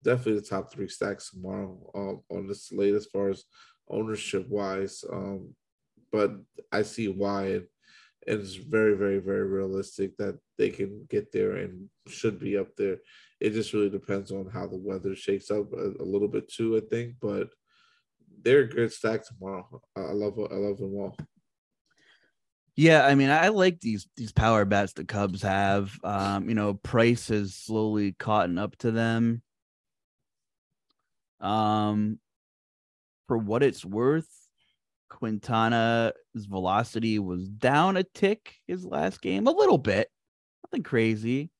definitely 0.03 0.39
the 0.39 0.47
top 0.47 0.71
three 0.71 0.87
stacks 0.87 1.29
tomorrow 1.29 1.77
um, 1.95 2.21
on 2.29 2.47
the 2.47 2.55
slate 2.55 2.95
as 2.95 3.05
far 3.05 3.29
as 3.29 3.43
ownership 3.89 4.47
wise. 4.49 5.03
Um, 5.11 5.53
but 6.11 6.31
I 6.71 6.83
see 6.83 7.07
why, 7.07 7.61
and, 8.27 8.41
it's 8.41 8.55
very, 8.55 8.95
very, 8.95 9.19
very 9.19 9.47
realistic 9.47 10.17
that 10.17 10.37
they 10.57 10.69
can 10.69 11.05
get 11.09 11.31
there 11.31 11.55
and 11.57 11.89
should 12.07 12.39
be 12.39 12.57
up 12.57 12.75
there. 12.75 12.97
It 13.39 13.51
just 13.51 13.73
really 13.73 13.89
depends 13.89 14.31
on 14.31 14.49
how 14.49 14.67
the 14.67 14.77
weather 14.77 15.15
shakes 15.15 15.51
up 15.51 15.73
a, 15.73 15.93
a 15.99 16.05
little 16.05 16.27
bit 16.27 16.47
too, 16.49 16.77
I 16.77 16.81
think. 16.81 17.15
But 17.21 17.49
they're 18.41 18.61
a 18.61 18.67
good 18.67 18.91
stack 18.91 19.25
tomorrow. 19.25 19.81
I 19.95 20.11
love, 20.11 20.39
I 20.39 20.55
love 20.55 20.77
them 20.77 20.95
all. 20.95 21.15
Yeah, 22.75 23.05
I 23.05 23.13
mean, 23.13 23.29
I 23.29 23.49
like 23.49 23.79
these 23.81 24.07
these 24.15 24.31
power 24.31 24.65
bats 24.65 24.93
the 24.93 25.05
Cubs 25.05 25.43
have. 25.43 25.95
Um, 26.03 26.49
you 26.49 26.55
know, 26.55 26.73
Price 26.73 27.27
has 27.27 27.53
slowly 27.53 28.13
caught 28.13 28.57
up 28.57 28.75
to 28.77 28.89
them. 28.91 29.43
Um, 31.39 32.19
for 33.27 33.37
what 33.37 33.61
it's 33.61 33.85
worth, 33.85 34.27
Quintana's 35.13 36.13
velocity 36.35 37.19
was 37.19 37.47
down 37.47 37.97
a 37.97 38.03
tick 38.03 38.55
his 38.67 38.83
last 38.83 39.21
game, 39.21 39.45
a 39.47 39.51
little 39.51 39.77
bit, 39.77 40.09
nothing 40.65 40.83
crazy. 40.83 41.51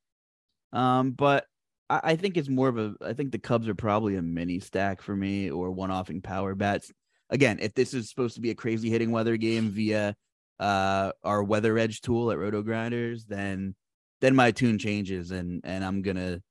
Um, 0.72 1.12
but 1.12 1.45
I, 1.89 1.99
I 2.04 2.16
think 2.16 2.36
it's 2.36 2.49
more 2.49 2.68
of 2.68 2.78
a. 2.78 2.95
I 3.01 3.14
think 3.14 3.32
the 3.32 3.39
Cubs 3.39 3.68
are 3.68 3.76
probably 3.76 4.16
a 4.16 4.22
mini 4.22 4.60
stack 4.60 5.01
for 5.01 5.16
me 5.16 5.51
or 5.51 5.72
one 5.72 5.91
offing 5.91 6.22
power 6.22 6.56
bats. 6.56 6.91
Again, 7.30 7.60
if 7.62 7.74
this 7.76 7.93
is 7.93 8.10
supposed 8.10 8.36
to 8.36 8.41
be 8.41 8.49
a 8.49 8.56
crazy 8.56 8.89
hitting 8.89 9.12
weather 9.12 9.38
game 9.38 9.70
via 9.70 10.16
uh 10.60 11.12
our 11.24 11.43
weather 11.43 11.78
edge 11.78 12.01
tool 12.01 12.32
at 12.32 12.38
RotoGrinders, 12.39 13.28
then 13.28 13.76
then 14.20 14.36
my 14.36 14.51
tune 14.51 14.80
changes 14.80 15.32
and 15.32 15.62
and 15.64 15.86
I'm 15.86 16.01
gonna 16.01 16.41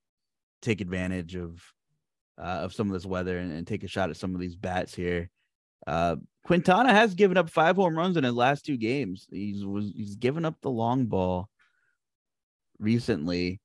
take 0.62 0.80
advantage 0.80 1.34
of 1.34 1.60
uh, 2.38 2.62
of 2.62 2.72
some 2.72 2.86
of 2.86 2.92
this 2.92 3.04
weather 3.04 3.38
and, 3.38 3.52
and, 3.52 3.66
take 3.66 3.84
a 3.84 3.88
shot 3.88 4.08
at 4.08 4.16
some 4.16 4.34
of 4.34 4.40
these 4.40 4.56
bats 4.56 4.94
here. 4.94 5.28
Uh, 5.86 6.16
Quintana 6.44 6.92
has 6.92 7.14
given 7.14 7.36
up 7.36 7.50
five 7.50 7.76
home 7.76 7.96
runs 7.96 8.16
in 8.16 8.24
his 8.24 8.34
last 8.34 8.64
two 8.64 8.76
games. 8.76 9.26
He's 9.30 9.64
was 9.64 9.92
he's 9.94 10.16
given 10.16 10.44
up 10.44 10.56
the 10.60 10.70
long 10.70 11.06
ball 11.06 11.48
recently. 12.78 13.60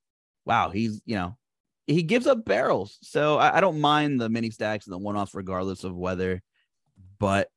Wow, 0.45 0.69
he's 0.69 1.01
you 1.05 1.15
know 1.15 1.37
he 1.87 2.03
gives 2.03 2.27
up 2.27 2.45
barrels, 2.45 2.99
so 3.01 3.37
I, 3.37 3.57
I 3.57 3.61
don't 3.61 3.81
mind 3.81 4.19
the 4.19 4.29
mini 4.29 4.51
stacks 4.51 4.85
and 4.85 4.93
the 4.93 4.99
one 4.99 5.15
offs 5.15 5.33
regardless 5.33 5.83
of 5.83 5.95
weather. 5.95 6.41
But 7.19 7.49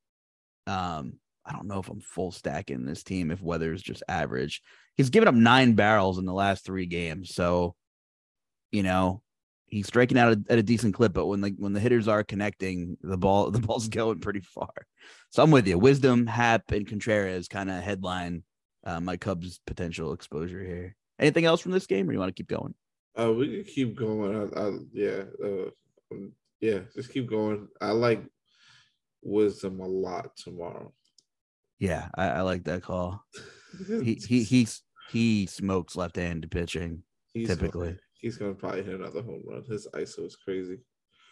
um, 0.67 1.19
I 1.45 1.53
don't 1.53 1.67
know 1.67 1.81
if 1.81 1.89
I'm 1.89 2.01
full 2.01 2.33
stacking 2.33 2.85
this 2.87 3.03
team 3.03 3.31
if 3.31 3.43
weather 3.43 3.73
is 3.73 3.83
just 3.83 4.03
average. 4.09 4.63
He's 4.97 5.11
given 5.11 5.29
up 5.29 5.35
nine 5.35 5.75
barrels 5.75 6.19
in 6.19 6.25
the 6.25 6.33
last 6.33 6.65
three 6.65 6.87
games, 6.87 7.35
so 7.35 7.75
you 8.73 8.83
know 8.83 9.23
he's 9.71 9.87
striking 9.87 10.19
out 10.19 10.37
at 10.49 10.59
a 10.59 10.63
decent 10.63 10.95
clip, 10.95 11.13
but 11.13 11.27
when 11.27 11.41
the 11.41 11.55
when 11.57 11.73
the 11.73 11.81
hitters 11.81 12.09
are 12.09 12.23
connecting, 12.23 12.99
the 13.03 13.17
ball 13.17 13.51
the 13.51 13.61
ball's 13.61 13.89
going 13.89 14.21
pretty 14.21 14.41
far. 14.41 14.73
So 15.31 15.43
I'm 15.43 15.51
with 15.51 15.67
you. 15.67 15.79
Wisdom, 15.79 16.27
Happ, 16.27 16.71
and 16.73 16.87
Contreras 16.87 17.49
kind 17.49 17.71
of 17.71 17.83
headline 17.83 18.43
uh, 18.85 19.01
my 19.01 19.17
Cubs 19.17 19.61
potential 19.67 20.13
exposure 20.13 20.63
here. 20.63 20.97
Anything 21.19 21.45
else 21.45 21.61
from 21.61 21.73
this 21.73 21.87
game, 21.87 22.09
or 22.09 22.13
you 22.13 22.19
want 22.19 22.35
to 22.35 22.41
keep 22.41 22.49
going? 22.49 22.75
Uh, 23.19 23.33
we 23.33 23.63
can 23.63 23.65
keep 23.65 23.97
going. 23.97 24.37
I, 24.37 24.61
I 24.61 24.79
yeah, 24.93 25.23
uh, 25.43 25.71
um, 26.13 26.33
yeah, 26.61 26.81
just 26.95 27.13
keep 27.13 27.29
going. 27.29 27.69
I 27.81 27.91
like 27.91 28.23
Wisdom 29.23 29.81
a 29.81 29.87
lot 29.87 30.37
tomorrow. 30.37 30.93
Yeah, 31.79 32.09
I, 32.15 32.29
I 32.29 32.41
like 32.43 32.65
that 32.65 32.83
call. 32.83 33.25
he 34.03 34.15
he 34.15 34.43
he's 34.43 34.83
he 35.11 35.47
smokes 35.47 35.97
left-handed 35.97 36.51
pitching 36.51 37.03
he's 37.35 37.49
typically 37.49 37.97
he's 38.21 38.37
gonna 38.37 38.55
probably 38.55 38.83
hit 38.83 38.95
another 38.95 39.23
home 39.23 39.43
run. 39.45 39.65
His 39.65 39.89
ISO 39.95 40.27
is 40.27 40.37
crazy. 40.37 40.79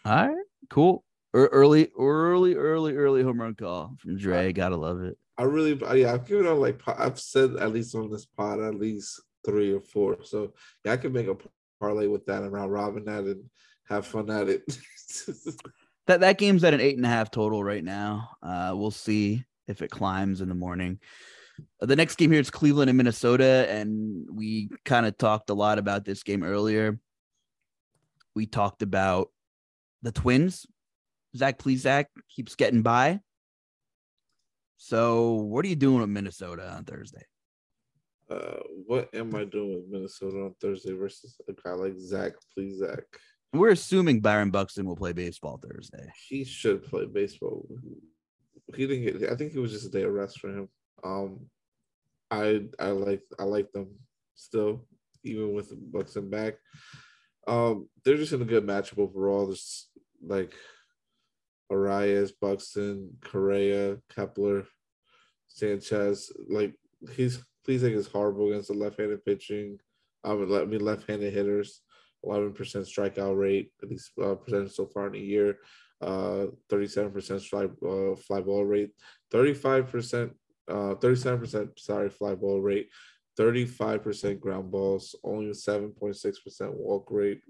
All 0.05 0.29
right, 0.29 0.45
cool. 0.71 1.05
Early, 1.35 1.91
early, 1.99 2.55
early, 2.55 2.97
early 2.97 3.23
home 3.23 3.41
run 3.41 3.55
call 3.55 3.95
from 4.01 4.17
Dre. 4.17 4.53
Gotta 4.53 4.77
love 4.77 5.03
it. 5.03 5.19
I 5.37 5.45
really, 5.45 5.79
yeah, 6.01 6.15
I've 6.15 6.27
given 6.27 6.47
out 6.47 6.59
like 6.59 6.81
I've 6.87 7.21
said 7.21 7.57
at 7.57 7.73
least 7.73 7.95
on 7.95 8.11
this 8.11 8.25
pod 8.25 8.61
at 8.61 8.75
least 8.75 9.21
three 9.47 9.73
or 9.73 9.81
four. 9.81 10.19
So 10.25 10.55
yeah, 10.85 10.93
I 10.93 10.97
could 10.97 11.13
make 11.13 11.29
a 11.29 11.37
parlay 11.81 12.07
with 12.07 12.27
that 12.27 12.43
around 12.43 12.71
robin 12.71 13.05
that 13.05 13.25
and 13.25 13.45
have 13.89 14.07
fun 14.07 14.31
at 14.31 14.49
it. 14.49 14.63
that 16.07 16.21
that 16.21 16.39
game's 16.39 16.65
at 16.65 16.75
an 16.75 16.81
eight 16.81 16.97
and 16.97 17.07
a 17.07 17.11
half 17.11 17.31
total 17.31 17.63
right 17.63 17.85
now. 17.85 18.31
Uh, 18.43 18.73
we'll 18.75 18.91
see 18.91 19.45
if 19.69 19.83
it 19.83 19.91
climbs 19.91 20.41
in 20.41 20.49
the 20.49 20.55
morning. 20.55 20.99
The 21.81 21.97
next 21.97 22.17
game 22.17 22.33
here 22.33 22.41
is 22.41 22.51
Cleveland 22.51 22.91
and 22.91 22.97
Minnesota, 22.97 23.67
and 23.69 24.27
we 24.33 24.69
kind 24.85 25.07
of 25.07 25.17
talked 25.17 25.51
a 25.51 25.55
lot 25.55 25.79
about 25.79 26.05
this 26.05 26.23
game 26.23 26.43
earlier. 26.43 26.99
We 28.35 28.47
talked 28.47 28.83
about 28.83 29.31
the 30.03 30.13
Twins. 30.13 30.67
Zach 31.37 31.59
Plesac, 31.59 31.79
Zach 31.79 32.11
keeps 32.29 32.55
getting 32.55 32.83
by. 32.83 33.21
So, 34.77 35.33
what 35.35 35.65
are 35.65 35.69
you 35.69 35.77
doing 35.77 36.01
with 36.01 36.09
Minnesota 36.09 36.71
on 36.71 36.85
Thursday? 36.85 37.23
Uh, 38.31 38.61
what 38.87 39.09
am 39.15 39.35
I 39.35 39.45
doing 39.45 39.75
with 39.75 39.89
Minnesota 39.89 40.37
on 40.37 40.55
Thursday 40.61 40.93
versus 40.93 41.37
a 41.49 41.53
guy 41.53 41.73
like 41.73 41.99
Zach 41.99 42.33
Plesac, 42.57 42.79
Zach. 42.79 43.05
We're 43.53 43.71
assuming 43.71 44.21
Byron 44.21 44.51
Buxton 44.51 44.87
will 44.87 44.97
play 44.97 45.13
baseball 45.13 45.59
Thursday. 45.59 46.07
He 46.29 46.45
should 46.45 46.85
play 46.85 47.07
baseball. 47.07 47.67
He 48.75 48.87
didn't 48.87 49.21
get. 49.21 49.33
I 49.33 49.37
think 49.37 49.55
it 49.55 49.61
was 49.61 49.73
just 49.73 49.87
a 49.87 49.91
day 49.91 50.03
of 50.03 50.13
rest 50.13 50.39
for 50.39 50.49
him. 50.49 50.69
Um, 51.05 51.47
I 52.31 52.67
I 52.79 52.89
like 52.89 53.23
I 53.39 53.45
like 53.45 53.73
them 53.73 53.89
still, 54.35 54.87
even 55.25 55.55
with 55.55 55.73
Buxton 55.93 56.31
back. 56.31 56.55
Um, 57.47 57.89
they're 58.05 58.17
just 58.17 58.33
in 58.33 58.43
a 58.43 58.47
good 58.47 58.67
matchup 58.67 58.99
overall. 58.99 59.47
There's 59.47 59.89
like 60.23 60.55
Arraez, 61.73 62.33
Buxton, 62.41 63.17
Correa, 63.23 63.99
Kepler, 64.15 64.65
Sanchez. 65.49 66.31
Like 66.49 66.75
he's 67.13 67.43
Plesac 67.67 67.95
is 67.95 68.07
horrible 68.07 68.49
against 68.49 68.69
the 68.69 68.75
left-handed 68.75 69.25
pitching. 69.25 69.79
I 70.25 70.35
mean 70.35 70.81
left-handed 70.81 71.33
hitters. 71.33 71.83
11% 72.25 72.55
strikeout 72.55 73.39
rate, 73.39 73.73
at 73.83 73.89
least 73.89 74.11
uh, 74.23 74.35
percentage 74.35 74.73
so 74.73 74.87
far 74.87 75.07
in 75.07 75.15
a 75.15 75.19
year. 75.19 75.59
Uh, 76.01 76.47
37% 76.71 77.49
fly, 77.49 77.65
uh, 77.89 78.17
fly 78.17 78.41
ball 78.41 78.65
rate, 78.65 78.91
35% 79.33 80.31
uh, 80.69 80.95
37% 80.97 81.79
sorry 81.79 82.11
fly 82.11 82.35
ball 82.35 82.61
rate, 82.61 82.89
35% 83.39 84.41
ground 84.41 84.71
balls, 84.71 85.15
only 85.23 85.51
7.6% 85.51 86.75
walk 86.75 87.07
rate, 87.11 87.41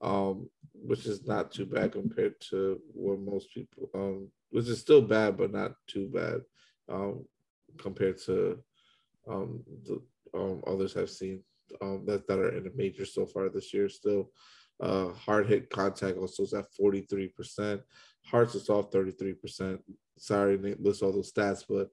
um, 0.00 0.48
which 0.72 1.06
is 1.06 1.26
not 1.26 1.52
too 1.52 1.66
bad 1.66 1.92
compared 1.92 2.40
to 2.40 2.80
what 2.92 3.20
most 3.20 3.52
people, 3.54 3.88
um, 3.94 4.28
which 4.50 4.66
is 4.66 4.80
still 4.80 5.02
bad, 5.02 5.36
but 5.36 5.52
not 5.52 5.72
too 5.86 6.08
bad 6.08 6.40
um, 6.88 7.24
compared 7.78 8.18
to 8.18 8.58
um, 9.28 9.62
the 9.86 10.02
um, 10.34 10.62
others 10.66 10.94
have 10.94 11.10
seen 11.10 11.42
um, 11.80 12.04
that, 12.06 12.26
that 12.26 12.38
are 12.38 12.56
in 12.56 12.66
a 12.66 12.70
major 12.74 13.04
so 13.04 13.26
far 13.26 13.48
this 13.48 13.72
year. 13.72 13.88
Still, 13.88 14.30
uh, 14.80 15.08
hard 15.10 15.46
hit 15.46 15.70
contact 15.70 16.18
also 16.18 16.42
is 16.42 16.54
at 16.54 16.66
43%. 16.80 17.80
Hearts 18.24 18.54
is 18.54 18.68
off 18.68 18.90
33%. 18.90 19.78
Sorry, 20.18 20.58
Nate, 20.58 20.82
list 20.82 21.02
all 21.02 21.12
those 21.12 21.32
stats, 21.32 21.64
but 21.68 21.88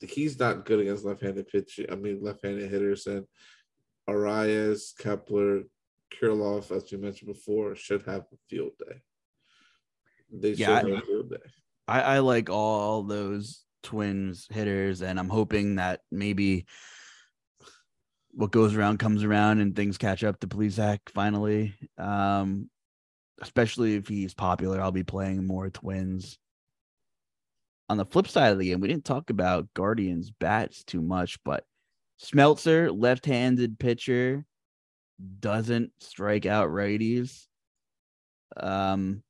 he's 0.00 0.38
not 0.38 0.64
good 0.64 0.80
against 0.80 1.04
left-handed 1.04 1.48
pitch. 1.48 1.80
I 1.90 1.94
mean, 1.94 2.22
left-handed 2.22 2.70
hitters 2.70 3.06
and 3.06 3.26
Arraez, 4.08 4.96
Kepler, 4.98 5.62
Kirilloff, 6.12 6.70
as 6.74 6.90
you 6.92 6.98
mentioned 6.98 7.32
before, 7.32 7.74
should 7.74 8.02
have 8.02 8.22
a 8.32 8.36
field 8.48 8.72
day. 8.78 8.96
They 10.32 10.52
Yeah, 10.52 10.80
should 10.80 10.90
I- 10.90 10.94
have 10.94 11.02
a 11.02 11.06
field 11.06 11.30
day. 11.30 11.50
I, 11.86 12.00
I 12.00 12.18
like 12.20 12.48
all 12.48 13.02
those 13.02 13.64
twins 13.82 14.46
hitters, 14.50 15.02
and 15.02 15.18
I'm 15.18 15.28
hoping 15.28 15.76
that 15.76 16.00
maybe 16.10 16.64
what 18.30 18.50
goes 18.50 18.74
around 18.74 18.98
comes 18.98 19.22
around 19.22 19.60
and 19.60 19.76
things 19.76 19.98
catch 19.98 20.24
up 20.24 20.40
to 20.40 20.46
Plesac 20.46 21.00
finally. 21.14 21.74
Um, 21.98 22.70
especially 23.42 23.96
if 23.96 24.08
he's 24.08 24.32
popular, 24.32 24.80
I'll 24.80 24.92
be 24.92 25.02
playing 25.04 25.46
more 25.46 25.68
twins. 25.68 26.38
On 27.88 27.96
the 27.98 28.06
flip 28.06 28.28
side 28.28 28.52
of 28.52 28.58
the 28.58 28.70
game, 28.70 28.80
we 28.80 28.88
didn't 28.88 29.04
talk 29.04 29.30
about 29.30 29.72
Guardians 29.74 30.30
bats 30.30 30.84
too 30.84 31.02
much, 31.02 31.38
but 31.44 31.64
Smeltzer, 32.22 32.90
left-handed 32.96 33.78
pitcher, 33.78 34.44
doesn't 35.40 35.92
strike 36.00 36.46
out 36.46 36.70
righties. 36.70 37.46
Um, 38.56 39.22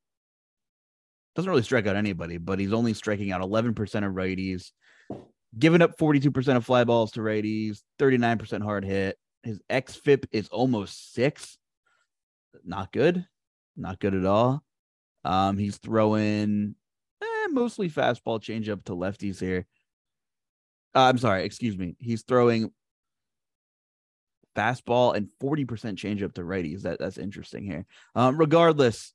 doesn't 1.34 1.50
really 1.50 1.62
strike 1.62 1.86
out 1.86 1.96
anybody, 1.96 2.38
but 2.38 2.58
he's 2.58 2.72
only 2.72 2.94
striking 2.94 3.32
out 3.32 3.40
11% 3.40 3.72
of 3.80 4.12
righties, 4.12 4.70
giving 5.58 5.82
up 5.82 5.98
42% 5.98 6.56
of 6.56 6.64
fly 6.64 6.84
balls 6.84 7.12
to 7.12 7.20
righties, 7.20 7.80
39% 7.98 8.62
hard 8.62 8.84
hit. 8.84 9.18
His 9.42 9.60
XFIP 9.68 10.26
is 10.30 10.48
almost 10.48 11.12
six. 11.12 11.58
Not 12.64 12.92
good. 12.92 13.26
Not 13.76 13.98
good 13.98 14.14
at 14.14 14.24
all. 14.24 14.62
Um, 15.24 15.58
he's 15.58 15.78
throwing 15.78 16.76
eh, 17.44 17.52
mostly 17.52 17.90
fastball 17.90 18.40
changeup 18.40 18.84
to 18.84 18.92
lefties 18.92 19.40
here. 19.40 19.66
Uh, 20.94 21.02
I'm 21.02 21.18
sorry, 21.18 21.44
excuse 21.44 21.76
me. 21.76 21.96
He's 21.98 22.22
throwing 22.22 22.70
fastball 24.56 25.14
and 25.14 25.28
40% 25.42 25.66
changeup 25.96 26.34
to 26.34 26.42
righties. 26.42 26.82
That 26.82 26.98
that's 26.98 27.18
interesting 27.18 27.64
here. 27.64 27.86
Um, 28.14 28.38
regardless, 28.38 29.12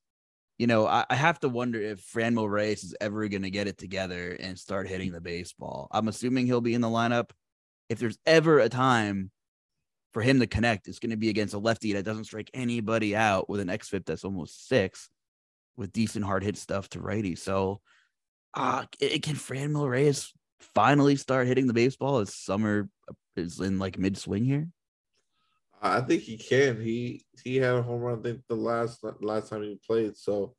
you 0.57 0.67
know, 0.67 0.85
I, 0.85 1.05
I 1.09 1.15
have 1.15 1.39
to 1.39 1.49
wonder 1.49 1.81
if 1.81 2.05
Franmil 2.05 2.49
Reyes 2.49 2.83
is 2.83 2.95
ever 2.99 3.27
going 3.29 3.43
to 3.43 3.49
get 3.49 3.67
it 3.67 3.77
together 3.77 4.35
and 4.39 4.59
start 4.59 4.87
hitting 4.89 5.11
the 5.11 5.21
baseball. 5.21 5.87
I'm 5.91 6.07
assuming 6.07 6.45
he'll 6.45 6.61
be 6.61 6.73
in 6.73 6.81
the 6.81 6.87
lineup. 6.87 7.29
If 7.87 7.99
there's 7.99 8.19
ever 8.25 8.59
a 8.59 8.69
time 8.69 9.31
for 10.11 10.21
him 10.21 10.39
to 10.41 10.47
connect, 10.47 10.87
it's 10.87 10.99
going 10.99 11.11
to 11.11 11.17
be 11.17 11.29
against 11.29 11.53
a 11.53 11.59
lefty 11.59 11.93
that 11.93 12.05
doesn't 12.05 12.25
strike 12.25 12.51
anybody 12.53 13.15
out 13.15 13.49
with 13.49 13.61
an 13.61 13.69
XFIP 13.69 14.05
that's 14.05 14.25
almost 14.25 14.67
six 14.67 15.09
with 15.77 15.93
decent 15.93 16.25
hard 16.25 16.43
hit 16.43 16.57
stuff 16.57 16.89
to 16.89 16.99
righty. 16.99 17.35
So, 17.35 17.79
uh, 18.53 18.85
it, 18.99 19.23
can 19.23 19.35
Franmil 19.35 19.89
Reyes 19.89 20.33
finally 20.75 21.15
start 21.15 21.47
hitting 21.47 21.67
the 21.67 21.73
baseball 21.73 22.19
as 22.19 22.33
summer 22.33 22.89
is 23.35 23.59
in 23.59 23.79
like 23.79 23.97
mid 23.97 24.17
swing 24.17 24.45
here? 24.45 24.67
I 25.81 26.01
think 26.01 26.23
he 26.23 26.37
can. 26.37 26.81
He 26.81 27.23
he 27.43 27.57
had 27.57 27.75
a 27.75 27.81
home 27.81 28.01
run. 28.01 28.19
I 28.19 28.21
think 28.21 28.41
the 28.47 28.55
last 28.55 29.03
last 29.21 29.49
time 29.49 29.63
he 29.63 29.79
played. 29.85 30.17
So, 30.17 30.55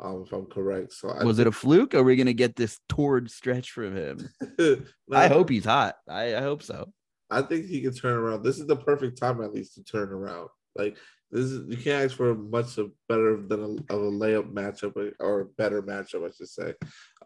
um, 0.00 0.24
if 0.26 0.32
I'm 0.32 0.46
correct, 0.46 0.94
so 0.94 1.10
I 1.10 1.24
Was 1.24 1.38
it 1.38 1.46
a 1.46 1.52
fluke? 1.52 1.94
Or 1.94 1.98
are 1.98 2.04
we 2.04 2.16
going 2.16 2.26
to 2.26 2.34
get 2.34 2.56
this 2.56 2.78
torrid 2.88 3.30
stretch 3.30 3.70
from 3.70 3.96
him? 3.96 4.30
think, 4.58 4.86
I 5.12 5.28
hope 5.28 5.50
he's 5.50 5.66
hot. 5.66 5.96
I, 6.08 6.36
I 6.36 6.40
hope 6.40 6.62
so. 6.62 6.92
I 7.30 7.42
think 7.42 7.66
he 7.66 7.80
can 7.82 7.94
turn 7.94 8.16
around. 8.16 8.42
This 8.42 8.58
is 8.58 8.66
the 8.66 8.76
perfect 8.76 9.18
time, 9.18 9.42
at 9.42 9.52
least, 9.52 9.74
to 9.74 9.84
turn 9.84 10.10
around. 10.10 10.48
Like 10.74 10.96
this 11.32 11.46
is 11.46 11.68
you 11.68 11.82
can't 11.82 12.04
ask 12.04 12.16
for 12.16 12.34
much 12.34 12.78
better 13.08 13.38
than 13.38 13.60
a, 13.60 13.94
of 13.94 14.02
a 14.02 14.10
layup 14.10 14.52
matchup 14.52 15.12
or 15.18 15.40
a 15.40 15.44
better 15.46 15.82
matchup, 15.82 16.28
I 16.28 16.30
should 16.36 16.48
say. 16.48 16.74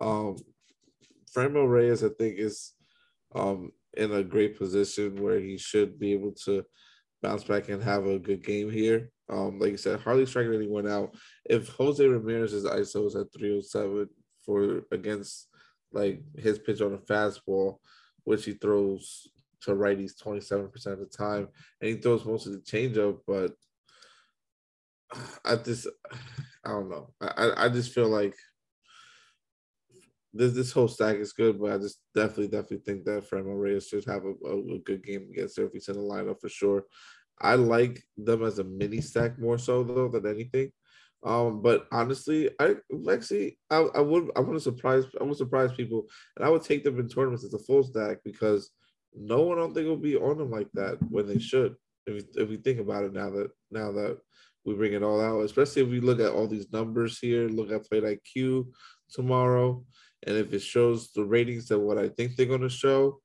Um, 0.00 0.36
Franmil 1.34 1.68
Reyes, 1.68 2.04
I 2.04 2.08
think, 2.08 2.38
is 2.38 2.72
um 3.34 3.72
in 3.96 4.12
a 4.12 4.22
great 4.22 4.56
position 4.56 5.20
where 5.22 5.40
he 5.40 5.58
should 5.58 5.98
be 5.98 6.12
able 6.12 6.32
to 6.44 6.64
bounce 7.22 7.42
back 7.44 7.68
and 7.68 7.82
have 7.82 8.06
a 8.06 8.18
good 8.18 8.44
game 8.44 8.70
here. 8.70 9.10
Um, 9.28 9.58
like 9.58 9.72
you 9.72 9.76
said, 9.76 10.00
hardly 10.00 10.26
striking 10.26 10.54
anyone 10.54 10.88
out. 10.88 11.16
If 11.44 11.68
Jose 11.70 12.06
Ramirez's 12.06 12.64
ISO 12.64 13.06
is 13.06 13.16
at 13.16 13.32
307 13.32 14.08
for 14.44 14.82
against 14.92 15.48
like 15.92 16.22
his 16.38 16.58
pitch 16.58 16.80
on 16.80 16.94
a 16.94 16.98
fastball, 16.98 17.78
which 18.24 18.44
he 18.44 18.52
throws 18.52 19.26
to 19.62 19.72
righties 19.72 20.12
27% 20.22 20.86
of 20.86 20.98
the 21.00 21.06
time, 21.06 21.48
and 21.80 21.90
he 21.90 21.96
throws 21.96 22.24
most 22.24 22.46
of 22.46 22.52
the 22.52 22.60
changeup, 22.60 23.18
but 23.26 23.52
I 25.44 25.56
just 25.56 25.88
I 26.64 26.68
don't 26.70 26.90
know. 26.90 27.10
I, 27.20 27.52
I 27.56 27.68
just 27.68 27.92
feel 27.92 28.08
like 28.08 28.34
this 30.32 30.52
this 30.52 30.72
whole 30.72 30.88
stack 30.88 31.16
is 31.16 31.32
good, 31.32 31.60
but 31.60 31.72
I 31.72 31.78
just 31.78 32.00
definitely 32.14 32.48
definitely 32.48 32.78
think 32.84 33.04
that 33.04 33.28
Franmil 33.28 33.60
Reyes 33.60 33.88
should 33.88 34.04
have 34.04 34.24
a, 34.24 34.34
a, 34.46 34.74
a 34.74 34.78
good 34.80 35.04
game 35.04 35.28
against 35.30 35.58
he's 35.72 35.88
in 35.88 35.94
the 35.94 36.00
lineup 36.00 36.40
for 36.40 36.48
sure. 36.48 36.84
I 37.40 37.54
like 37.54 38.02
them 38.16 38.42
as 38.44 38.58
a 38.58 38.64
mini 38.64 39.00
stack 39.00 39.38
more 39.38 39.58
so 39.58 39.82
though 39.82 40.08
than 40.08 40.26
anything. 40.26 40.72
Um, 41.24 41.60
but 41.62 41.86
honestly, 41.90 42.50
I 42.60 42.76
actually 43.10 43.58
I, 43.70 43.78
I 43.78 44.00
would 44.00 44.30
I 44.36 44.40
want 44.40 44.54
to 44.54 44.60
surprise 44.60 45.04
I 45.20 45.24
would 45.24 45.36
surprise 45.36 45.72
people 45.72 46.06
and 46.36 46.44
I 46.44 46.50
would 46.50 46.62
take 46.62 46.84
them 46.84 46.98
in 47.00 47.08
tournaments 47.08 47.44
as 47.44 47.54
a 47.54 47.58
full 47.58 47.82
stack 47.82 48.18
because 48.24 48.70
no 49.14 49.42
one 49.42 49.58
I 49.58 49.62
don't 49.62 49.74
think 49.74 49.86
will 49.86 49.96
be 49.96 50.16
on 50.16 50.38
them 50.38 50.50
like 50.50 50.68
that 50.74 50.98
when 51.10 51.26
they 51.26 51.38
should. 51.38 51.74
If 52.06 52.24
if 52.36 52.48
we 52.48 52.56
think 52.58 52.80
about 52.80 53.04
it 53.04 53.12
now 53.12 53.30
that 53.30 53.50
now 53.70 53.92
that 53.92 54.18
we 54.66 54.74
bring 54.74 54.92
it 54.92 55.02
all 55.02 55.20
out, 55.20 55.44
especially 55.44 55.82
if 55.82 55.88
we 55.88 56.00
look 56.00 56.20
at 56.20 56.32
all 56.32 56.48
these 56.48 56.72
numbers 56.72 57.18
here, 57.18 57.48
look 57.48 57.70
at 57.70 57.88
Plate 57.88 58.20
IQ 58.36 58.66
tomorrow, 59.10 59.84
and 60.26 60.36
if 60.36 60.52
it 60.52 60.60
shows 60.60 61.12
the 61.12 61.24
ratings 61.24 61.68
that 61.68 61.78
what 61.78 61.98
I 61.98 62.08
think 62.08 62.36
they're 62.36 62.46
going 62.46 62.60
to 62.62 62.68
show, 62.68 63.20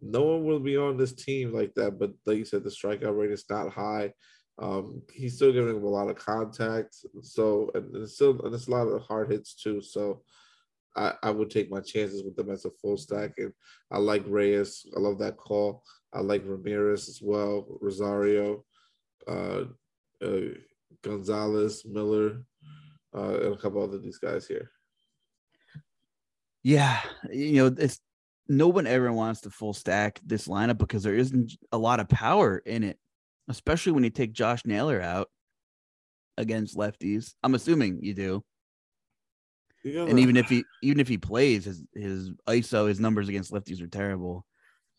no 0.00 0.22
one 0.22 0.44
will 0.44 0.60
be 0.60 0.76
on 0.76 0.96
this 0.96 1.14
team 1.14 1.52
like 1.52 1.74
that. 1.74 1.98
But 1.98 2.12
like 2.26 2.38
you 2.38 2.44
said, 2.44 2.64
the 2.64 2.70
strikeout 2.70 3.16
rate 3.16 3.30
is 3.30 3.46
not 3.48 3.72
high. 3.72 4.12
Um, 4.58 5.02
he's 5.12 5.36
still 5.36 5.52
giving 5.52 5.74
them 5.74 5.84
a 5.84 5.88
lot 5.88 6.08
of 6.08 6.16
contact, 6.16 6.94
so 7.22 7.70
and 7.74 7.96
it's 7.96 8.14
still 8.14 8.40
and 8.42 8.54
it's 8.54 8.68
a 8.68 8.70
lot 8.70 8.86
of 8.86 9.02
hard 9.02 9.32
hits 9.32 9.54
too. 9.54 9.80
So 9.82 10.22
I, 10.96 11.14
I 11.22 11.30
would 11.30 11.50
take 11.50 11.70
my 11.70 11.80
chances 11.80 12.22
with 12.22 12.36
them 12.36 12.50
as 12.50 12.64
a 12.64 12.70
full 12.70 12.96
stack, 12.96 13.32
and 13.38 13.52
I 13.90 13.98
like 13.98 14.22
Reyes. 14.26 14.86
I 14.96 15.00
love 15.00 15.18
that 15.18 15.36
call. 15.36 15.82
I 16.12 16.20
like 16.20 16.42
Ramirez 16.44 17.08
as 17.08 17.20
well, 17.20 17.66
Rosario, 17.80 18.64
uh, 19.26 19.64
uh, 20.22 20.54
Gonzalez, 21.02 21.84
Miller, 21.84 22.42
uh, 23.14 23.40
and 23.40 23.54
a 23.54 23.58
couple 23.58 23.82
other 23.82 23.98
these 23.98 24.18
guys 24.18 24.46
here. 24.46 24.70
Yeah, 26.62 27.00
you 27.30 27.52
know, 27.54 27.74
it's 27.78 28.00
no 28.48 28.68
one 28.68 28.86
ever 28.86 29.12
wants 29.12 29.42
to 29.42 29.50
full 29.50 29.72
stack 29.72 30.20
this 30.24 30.48
lineup 30.48 30.78
because 30.78 31.02
there 31.02 31.14
isn't 31.14 31.52
a 31.72 31.78
lot 31.78 32.00
of 32.00 32.08
power 32.08 32.58
in 32.58 32.82
it, 32.82 32.98
especially 33.48 33.92
when 33.92 34.04
you 34.04 34.10
take 34.10 34.32
Josh 34.32 34.62
Naylor 34.64 35.00
out 35.00 35.30
against 36.36 36.76
lefties. 36.76 37.34
I'm 37.42 37.54
assuming 37.54 38.02
you 38.02 38.14
do. 38.14 38.44
You 39.82 40.06
And 40.06 40.18
even 40.18 40.36
if 40.36 40.48
he 40.48 40.64
even 40.82 40.98
if 40.98 41.08
he 41.08 41.18
plays, 41.18 41.66
his 41.66 41.84
his 41.94 42.30
ISO, 42.48 42.88
his 42.88 43.00
numbers 43.00 43.28
against 43.28 43.52
lefties 43.52 43.82
are 43.82 43.86
terrible. 43.86 44.46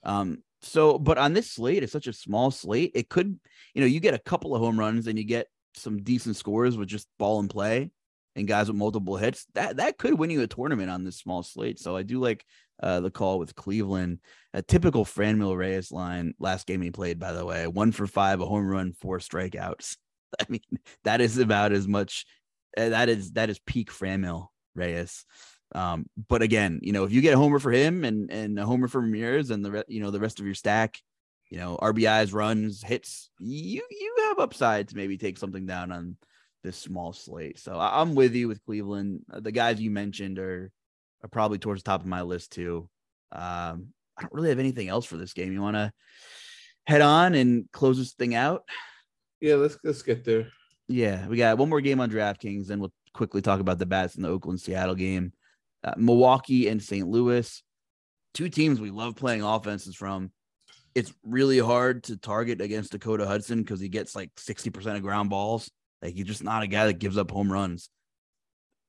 Um, 0.03 0.43
so 0.61 0.99
but 0.99 1.17
on 1.17 1.33
this 1.33 1.51
slate, 1.51 1.81
it's 1.81 1.91
such 1.91 2.07
a 2.07 2.13
small 2.13 2.51
slate, 2.51 2.91
it 2.93 3.09
could, 3.09 3.39
you 3.73 3.81
know, 3.81 3.87
you 3.87 3.99
get 3.99 4.13
a 4.13 4.19
couple 4.19 4.55
of 4.55 4.61
home 4.61 4.79
runs 4.79 5.07
and 5.07 5.17
you 5.17 5.25
get 5.25 5.47
some 5.75 6.01
decent 6.03 6.35
scores 6.35 6.77
with 6.77 6.87
just 6.87 7.07
ball 7.17 7.39
and 7.39 7.49
play 7.49 7.91
and 8.35 8.47
guys 8.47 8.67
with 8.67 8.77
multiple 8.77 9.17
hits. 9.17 9.45
That 9.55 9.77
that 9.77 9.97
could 9.97 10.17
win 10.17 10.29
you 10.29 10.41
a 10.41 10.47
tournament 10.47 10.89
on 10.89 11.03
this 11.03 11.17
small 11.17 11.43
slate. 11.43 11.79
So 11.79 11.95
I 11.95 12.03
do 12.03 12.19
like 12.19 12.45
uh, 12.81 12.99
the 12.99 13.11
call 13.11 13.39
with 13.39 13.55
Cleveland. 13.55 14.19
A 14.53 14.61
typical 14.61 15.05
Franmil 15.05 15.57
Reyes 15.57 15.91
line 15.91 16.33
last 16.39 16.67
game 16.67 16.81
he 16.81 16.91
played, 16.91 17.19
by 17.19 17.33
the 17.33 17.45
way, 17.45 17.67
one 17.67 17.91
for 17.91 18.07
five, 18.07 18.41
a 18.41 18.45
home 18.45 18.67
run, 18.67 18.93
four 18.93 19.19
strikeouts. 19.19 19.97
I 20.39 20.45
mean, 20.49 20.61
that 21.03 21.21
is 21.21 21.37
about 21.37 21.71
as 21.71 21.87
much. 21.87 22.25
Uh, 22.77 22.89
that 22.89 23.09
is 23.09 23.33
that 23.33 23.49
is 23.49 23.59
peak 23.59 23.91
Franmil 23.91 24.47
Reyes. 24.75 25.25
Um, 25.73 26.05
but 26.29 26.41
again, 26.41 26.79
you 26.83 26.93
know, 26.93 27.03
if 27.03 27.11
you 27.11 27.21
get 27.21 27.33
a 27.33 27.37
homer 27.37 27.59
for 27.59 27.71
him 27.71 28.03
and 28.03 28.31
and 28.31 28.59
a 28.59 28.65
homer 28.65 28.87
for 28.87 29.01
Ramirez 29.01 29.49
and 29.49 29.63
the 29.63 29.71
re- 29.71 29.83
you 29.87 30.01
know 30.01 30.11
the 30.11 30.19
rest 30.19 30.39
of 30.39 30.45
your 30.45 30.55
stack, 30.55 30.99
you 31.49 31.57
know, 31.57 31.77
RBIs, 31.81 32.33
runs, 32.33 32.81
hits, 32.83 33.29
you 33.39 33.81
you 33.89 34.15
have 34.29 34.39
upside 34.39 34.87
to 34.89 34.95
maybe 34.95 35.17
take 35.17 35.37
something 35.37 35.65
down 35.65 35.91
on 35.91 36.17
this 36.63 36.77
small 36.77 37.13
slate. 37.13 37.59
So 37.59 37.77
I- 37.77 38.01
I'm 38.01 38.15
with 38.15 38.33
you 38.33 38.47
with 38.47 38.63
Cleveland. 38.65 39.21
Uh, 39.31 39.39
The 39.39 39.51
guys 39.51 39.79
you 39.79 39.91
mentioned 39.91 40.39
are 40.39 40.71
are 41.23 41.29
probably 41.29 41.57
towards 41.59 41.83
the 41.83 41.89
top 41.89 42.01
of 42.01 42.07
my 42.07 42.21
list 42.23 42.51
too. 42.51 42.89
Um, 43.31 43.87
I 44.17 44.21
don't 44.21 44.33
really 44.33 44.49
have 44.49 44.59
anything 44.59 44.87
else 44.89 45.05
for 45.05 45.17
this 45.17 45.33
game. 45.33 45.51
You 45.51 45.61
want 45.61 45.75
to 45.75 45.91
head 46.87 47.01
on 47.01 47.33
and 47.35 47.69
close 47.71 47.97
this 47.97 48.13
thing 48.13 48.35
out? 48.35 48.63
Yeah, 49.41 49.55
let's 49.55 49.77
let's 49.83 50.01
get 50.01 50.23
there. 50.23 50.47
Yeah, 50.87 51.27
we 51.27 51.37
got 51.37 51.57
one 51.57 51.69
more 51.69 51.81
game 51.81 51.99
on 51.99 52.11
DraftKings, 52.11 52.67
then 52.67 52.79
we'll 52.79 52.93
quickly 53.13 53.41
talk 53.41 53.59
about 53.59 53.79
the 53.79 53.85
bats 53.87 54.15
in 54.15 54.21
the 54.21 54.29
Oakland 54.29 54.59
Seattle 54.61 54.93
game. 54.95 55.33
Uh, 55.83 55.93
Milwaukee 55.97 56.67
and 56.67 56.81
St. 56.81 57.07
Louis, 57.07 57.63
two 58.33 58.49
teams 58.49 58.79
we 58.79 58.91
love 58.91 59.15
playing 59.15 59.41
offenses 59.41 59.95
from. 59.95 60.31
It's 60.95 61.13
really 61.23 61.59
hard 61.59 62.03
to 62.05 62.17
target 62.17 62.61
against 62.61 62.93
Dakota 62.93 63.27
Hudson 63.27 63.61
because 63.61 63.79
he 63.79 63.89
gets 63.89 64.15
like 64.15 64.33
60% 64.35 64.95
of 64.95 65.01
ground 65.01 65.29
balls. 65.29 65.69
Like 66.01 66.15
he's 66.15 66.25
just 66.25 66.43
not 66.43 66.63
a 66.63 66.67
guy 66.67 66.87
that 66.87 66.99
gives 66.99 67.17
up 67.17 67.31
home 67.31 67.51
runs. 67.51 67.89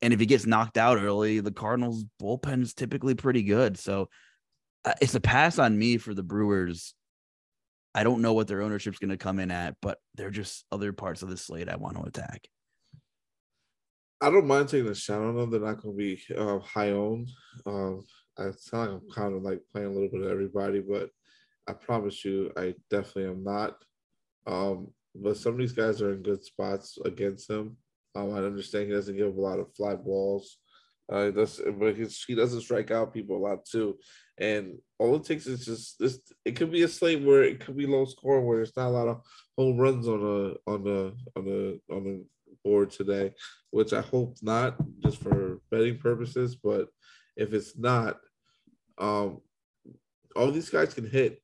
And 0.02 0.12
if 0.12 0.20
he 0.20 0.26
gets 0.26 0.46
knocked 0.46 0.78
out 0.78 0.98
early, 0.98 1.40
the 1.40 1.50
Cardinals 1.50 2.04
bullpen 2.20 2.62
is 2.62 2.74
typically 2.74 3.14
pretty 3.14 3.42
good. 3.42 3.78
So 3.78 4.08
uh, 4.84 4.94
it's 5.00 5.14
a 5.14 5.20
pass 5.20 5.58
on 5.58 5.76
me 5.76 5.96
for 5.96 6.14
the 6.14 6.22
Brewers. 6.22 6.94
I 7.94 8.04
don't 8.04 8.20
know 8.20 8.34
what 8.34 8.46
their 8.46 8.62
ownership's 8.62 8.98
going 8.98 9.10
to 9.10 9.16
come 9.16 9.38
in 9.38 9.50
at, 9.50 9.74
but 9.80 9.98
they're 10.14 10.30
just 10.30 10.64
other 10.70 10.92
parts 10.92 11.22
of 11.22 11.30
the 11.30 11.36
slate 11.36 11.68
I 11.68 11.76
want 11.76 11.96
to 11.96 12.02
attack. 12.02 12.46
I 14.20 14.30
don't 14.30 14.46
mind 14.46 14.68
taking 14.68 14.90
a 14.90 14.94
shot 14.94 15.20
on 15.20 15.36
them. 15.36 15.50
They're 15.50 15.60
not 15.60 15.82
going 15.82 15.96
to 15.96 15.98
be 15.98 16.22
uh, 16.36 16.58
high 16.58 16.90
owned. 16.90 17.30
Um, 17.64 18.04
I 18.38 18.50
sound 18.58 18.62
like 18.72 18.90
I'm 18.90 19.10
kind 19.14 19.34
of 19.34 19.42
like 19.42 19.60
playing 19.72 19.88
a 19.88 19.92
little 19.92 20.10
bit 20.10 20.22
of 20.22 20.30
everybody, 20.30 20.80
but 20.80 21.08
I 21.68 21.72
promise 21.72 22.24
you, 22.24 22.52
I 22.56 22.74
definitely 22.90 23.30
am 23.30 23.44
not. 23.44 23.76
Um, 24.46 24.88
but 25.14 25.36
some 25.36 25.54
of 25.54 25.58
these 25.58 25.72
guys 25.72 26.02
are 26.02 26.12
in 26.12 26.22
good 26.22 26.44
spots 26.44 26.98
against 27.04 27.50
him. 27.50 27.76
Um, 28.14 28.34
I 28.34 28.38
understand 28.38 28.86
he 28.86 28.92
doesn't 28.92 29.16
give 29.16 29.36
a 29.36 29.40
lot 29.40 29.58
of 29.58 29.74
fly 29.74 29.94
balls. 29.94 30.58
Uh, 31.10 31.26
he 31.26 31.32
does, 31.32 31.60
but 31.78 31.96
he 31.96 32.34
doesn't 32.34 32.60
strike 32.62 32.90
out 32.90 33.14
people 33.14 33.36
a 33.36 33.44
lot 33.48 33.64
too. 33.64 33.96
And 34.38 34.78
all 34.98 35.14
it 35.16 35.24
takes 35.24 35.46
is 35.46 35.64
just 35.64 35.98
this. 35.98 36.20
It 36.44 36.56
could 36.56 36.72
be 36.72 36.82
a 36.82 36.88
slate 36.88 37.22
where 37.22 37.44
it 37.44 37.60
could 37.60 37.76
be 37.76 37.86
low 37.86 38.04
score, 38.04 38.40
where 38.40 38.58
there's 38.58 38.76
not 38.76 38.88
a 38.88 38.90
lot 38.90 39.08
of 39.08 39.20
home 39.56 39.78
runs 39.78 40.08
on 40.08 40.20
a 40.20 40.70
on 40.70 40.82
the 40.82 41.14
on 41.36 41.44
the 41.44 41.80
on 41.90 42.04
the 42.04 42.24
board 42.64 42.90
today, 42.90 43.32
which 43.70 43.92
I 43.92 44.00
hope 44.00 44.36
not, 44.42 44.76
just 45.00 45.18
for 45.22 45.60
betting 45.70 45.98
purposes. 45.98 46.56
But 46.56 46.88
if 47.36 47.52
it's 47.52 47.78
not, 47.78 48.18
um, 48.98 49.40
all 50.34 50.50
these 50.50 50.70
guys 50.70 50.92
can 50.92 51.08
hit. 51.08 51.40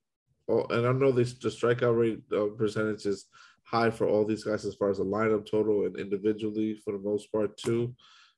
All, 0.49 0.66
and 0.70 0.86
I 0.86 0.93
know 0.93 1.12
this 1.12 1.34
the 1.34 1.49
strikeout 1.49 1.99
rate 1.99 2.22
uh, 2.32 2.55
percentage 2.57 3.07
is 3.07 3.26
high 3.64 3.90
for 3.90 4.07
all 4.07 4.24
these 4.24 4.45
guys 4.45 4.64
as 4.64 4.74
far 4.74 4.90
as 4.90 4.99
the 4.99 5.05
lineup 5.05 5.49
total 5.49 5.86
and 5.86 5.99
individually 5.99 6.74
for 6.74 6.93
the 6.93 6.99
most 6.99 7.30
part 7.32 7.57
too. 7.57 7.95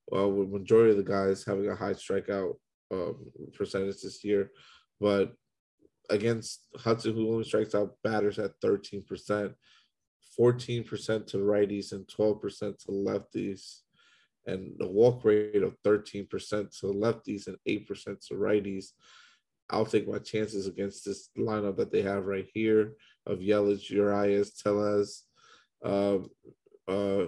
Well, 0.09 0.31
with 0.31 0.51
majority 0.51 0.91
of 0.91 0.99
the 0.99 1.11
guys 1.11 1.45
having 1.45 1.69
a 1.69 1.75
high 1.75 1.95
strikeout 1.95 2.55
um, 2.93 3.17
percentage 3.55 4.03
this 4.03 4.23
year, 4.23 4.51
but 5.01 5.33
against 6.11 6.69
Hudson, 6.77 7.15
who 7.15 7.31
only 7.31 7.45
strikes 7.45 7.75
out 7.75 7.97
batters 8.03 8.39
at 8.39 8.61
13%, 8.61 9.55
14% 10.39 11.27
to 11.27 11.37
righties 11.39 11.93
and 11.93 12.07
12% 12.07 12.59
to 12.59 12.89
lefties, 12.89 13.81
and 14.47 14.73
the 14.79 14.87
walk 14.87 15.25
rate 15.25 15.63
of 15.63 15.77
13% 15.85 16.29
to 16.81 16.87
lefties 16.87 17.47
and 17.47 17.57
8% 17.67 18.27
to 18.29 18.35
righties. 18.35 18.89
I'll 19.71 19.87
take 19.87 20.09
my 20.09 20.19
chances 20.19 20.67
against 20.67 21.05
this 21.05 21.31
lineup 21.39 21.77
that 21.77 21.91
they 21.91 22.03
have 22.03 22.27
right 22.27 22.47
here 22.53 22.95
of 23.27 23.39
Yelich, 23.39 23.91
Urias, 23.91 24.53
Tellez, 24.53 25.23
uh, 25.85 26.19
uh, 26.87 27.27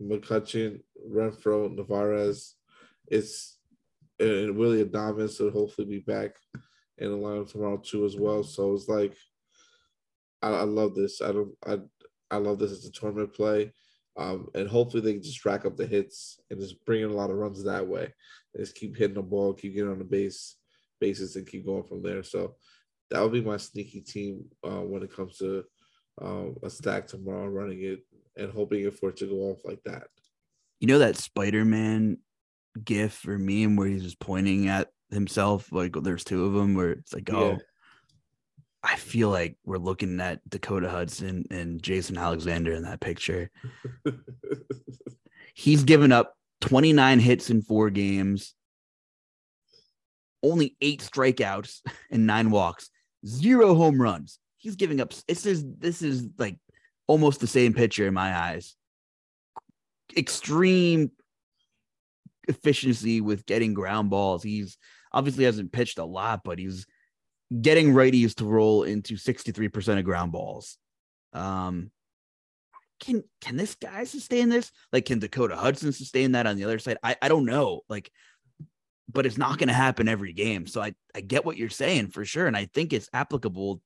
McCutchen, 0.00 0.82
Renfroe, 1.08 1.74
Narvaez. 1.74 2.54
It's 3.08 3.58
and 4.20 4.56
Willy 4.56 4.84
Adames 4.84 5.40
will 5.40 5.50
hopefully 5.50 5.88
be 5.88 5.98
back 5.98 6.36
in 6.98 7.10
the 7.10 7.16
lineup 7.16 7.50
tomorrow 7.50 7.78
too 7.78 8.04
as 8.04 8.16
well. 8.16 8.42
So 8.42 8.72
it's 8.74 8.88
like 8.88 9.16
I, 10.42 10.50
I 10.50 10.62
love 10.62 10.94
this. 10.94 11.20
I 11.20 11.32
don't 11.32 11.52
I 11.66 11.78
I 12.30 12.36
love 12.36 12.58
this 12.58 12.72
as 12.72 12.84
a 12.84 12.92
tournament 12.92 13.34
play. 13.34 13.72
Um, 14.16 14.48
and 14.54 14.68
hopefully 14.68 15.02
they 15.02 15.14
can 15.14 15.22
just 15.22 15.44
rack 15.44 15.64
up 15.64 15.76
the 15.76 15.86
hits 15.86 16.38
and 16.48 16.60
just 16.60 16.84
bring 16.84 17.02
in 17.02 17.10
a 17.10 17.14
lot 17.14 17.30
of 17.30 17.36
runs 17.36 17.64
that 17.64 17.86
way. 17.86 18.12
And 18.54 18.64
just 18.64 18.76
keep 18.76 18.96
hitting 18.96 19.16
the 19.16 19.22
ball, 19.22 19.54
keep 19.54 19.74
getting 19.74 19.90
on 19.90 19.98
the 19.98 20.04
base 20.04 20.56
bases, 21.04 21.36
and 21.36 21.46
keep 21.46 21.66
going 21.66 21.84
from 21.84 22.02
there. 22.02 22.22
So 22.22 22.56
that 23.10 23.20
would 23.22 23.32
be 23.32 23.42
my 23.42 23.58
sneaky 23.58 24.00
team 24.00 24.44
uh, 24.64 24.80
when 24.80 25.02
it 25.02 25.14
comes 25.14 25.36
to 25.38 25.64
um, 26.20 26.56
a 26.62 26.70
stack 26.70 27.06
tomorrow, 27.06 27.46
running 27.48 27.82
it 27.82 28.00
and 28.36 28.50
hoping 28.50 28.90
for 28.90 29.10
it 29.10 29.16
to 29.18 29.26
go 29.26 29.36
off 29.50 29.58
like 29.64 29.82
that. 29.84 30.04
You 30.80 30.88
know 30.88 30.98
that 30.98 31.16
Spider 31.16 31.64
Man 31.64 32.18
gif 32.82 33.26
or 33.26 33.38
meme 33.38 33.76
where 33.76 33.88
he's 33.88 34.02
just 34.02 34.20
pointing 34.20 34.68
at 34.68 34.90
himself? 35.10 35.70
Like 35.72 35.94
there's 36.02 36.24
two 36.24 36.46
of 36.46 36.54
them 36.54 36.74
where 36.74 36.92
it's 36.92 37.12
like, 37.12 37.30
oh, 37.32 37.52
yeah. 37.52 37.58
I 38.82 38.96
feel 38.96 39.30
like 39.30 39.56
we're 39.64 39.78
looking 39.78 40.20
at 40.20 40.46
Dakota 40.48 40.90
Hudson 40.90 41.46
and 41.50 41.82
Jason 41.82 42.18
Alexander 42.18 42.72
in 42.72 42.82
that 42.82 43.00
picture. 43.00 43.50
he's 45.54 45.84
given 45.84 46.12
up 46.12 46.34
29 46.60 47.18
hits 47.18 47.48
in 47.48 47.62
four 47.62 47.88
games, 47.88 48.54
only 50.44 50.76
eight 50.80 51.00
strikeouts 51.00 51.80
and 52.10 52.26
nine 52.26 52.50
walks, 52.50 52.90
zero 53.26 53.74
home 53.74 54.00
runs. 54.00 54.38
He's 54.56 54.76
giving 54.76 55.00
up. 55.00 55.12
This 55.28 55.46
is 55.46 55.64
this 55.78 56.02
is 56.02 56.28
like 56.38 56.56
almost 57.06 57.40
the 57.40 57.46
same 57.46 57.74
pitcher 57.74 58.06
in 58.06 58.14
my 58.14 58.34
eyes. 58.34 58.76
Extreme 60.16 61.10
efficiency 62.48 63.20
with 63.20 63.46
getting 63.46 63.74
ground 63.74 64.10
balls. 64.10 64.42
He's 64.42 64.78
obviously 65.12 65.44
hasn't 65.44 65.72
pitched 65.72 65.98
a 65.98 66.04
lot, 66.04 66.42
but 66.44 66.58
he's 66.58 66.86
getting 67.60 67.92
righties 67.92 68.34
to 68.36 68.44
roll 68.44 68.82
into 68.82 69.14
63% 69.14 69.98
of 69.98 70.04
ground 70.04 70.32
balls. 70.32 70.76
Um, 71.32 71.90
can 73.00 73.22
can 73.40 73.56
this 73.56 73.74
guy 73.74 74.04
sustain 74.04 74.48
this? 74.48 74.70
Like, 74.92 75.04
can 75.04 75.18
Dakota 75.18 75.56
Hudson 75.56 75.92
sustain 75.92 76.32
that 76.32 76.46
on 76.46 76.56
the 76.56 76.64
other 76.64 76.78
side? 76.78 76.96
I, 77.02 77.16
I 77.20 77.28
don't 77.28 77.44
know. 77.44 77.80
Like, 77.88 78.10
but 79.12 79.26
it's 79.26 79.38
not 79.38 79.58
going 79.58 79.68
to 79.68 79.74
happen 79.74 80.08
every 80.08 80.32
game. 80.32 80.66
So 80.66 80.80
I, 80.80 80.94
I 81.14 81.20
get 81.20 81.44
what 81.44 81.56
you're 81.56 81.68
saying 81.68 82.08
for 82.08 82.24
sure. 82.24 82.46
And 82.46 82.56
I 82.56 82.66
think 82.66 82.92
it's 82.92 83.08
applicable 83.12 83.80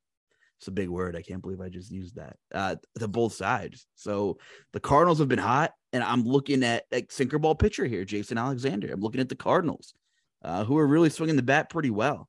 it's 0.58 0.68
a 0.68 0.72
big 0.72 0.88
word. 0.88 1.14
I 1.14 1.22
can't 1.22 1.40
believe 1.40 1.60
I 1.60 1.68
just 1.68 1.90
used 1.90 2.16
that. 2.16 2.36
Uh, 2.52 2.76
to 2.98 3.06
both 3.06 3.32
sides. 3.32 3.86
So 3.94 4.38
the 4.72 4.80
Cardinals 4.80 5.20
have 5.20 5.28
been 5.28 5.38
hot, 5.38 5.72
and 5.92 6.02
I'm 6.02 6.24
looking 6.24 6.64
at 6.64 6.84
like 6.90 7.12
sinker 7.12 7.38
ball 7.38 7.54
pitcher 7.54 7.86
here, 7.86 8.04
Jason 8.04 8.38
Alexander. 8.38 8.92
I'm 8.92 9.00
looking 9.00 9.20
at 9.20 9.28
the 9.28 9.36
Cardinals, 9.36 9.94
uh, 10.42 10.64
who 10.64 10.76
are 10.78 10.86
really 10.86 11.10
swinging 11.10 11.36
the 11.36 11.42
bat 11.42 11.70
pretty 11.70 11.90
well. 11.90 12.28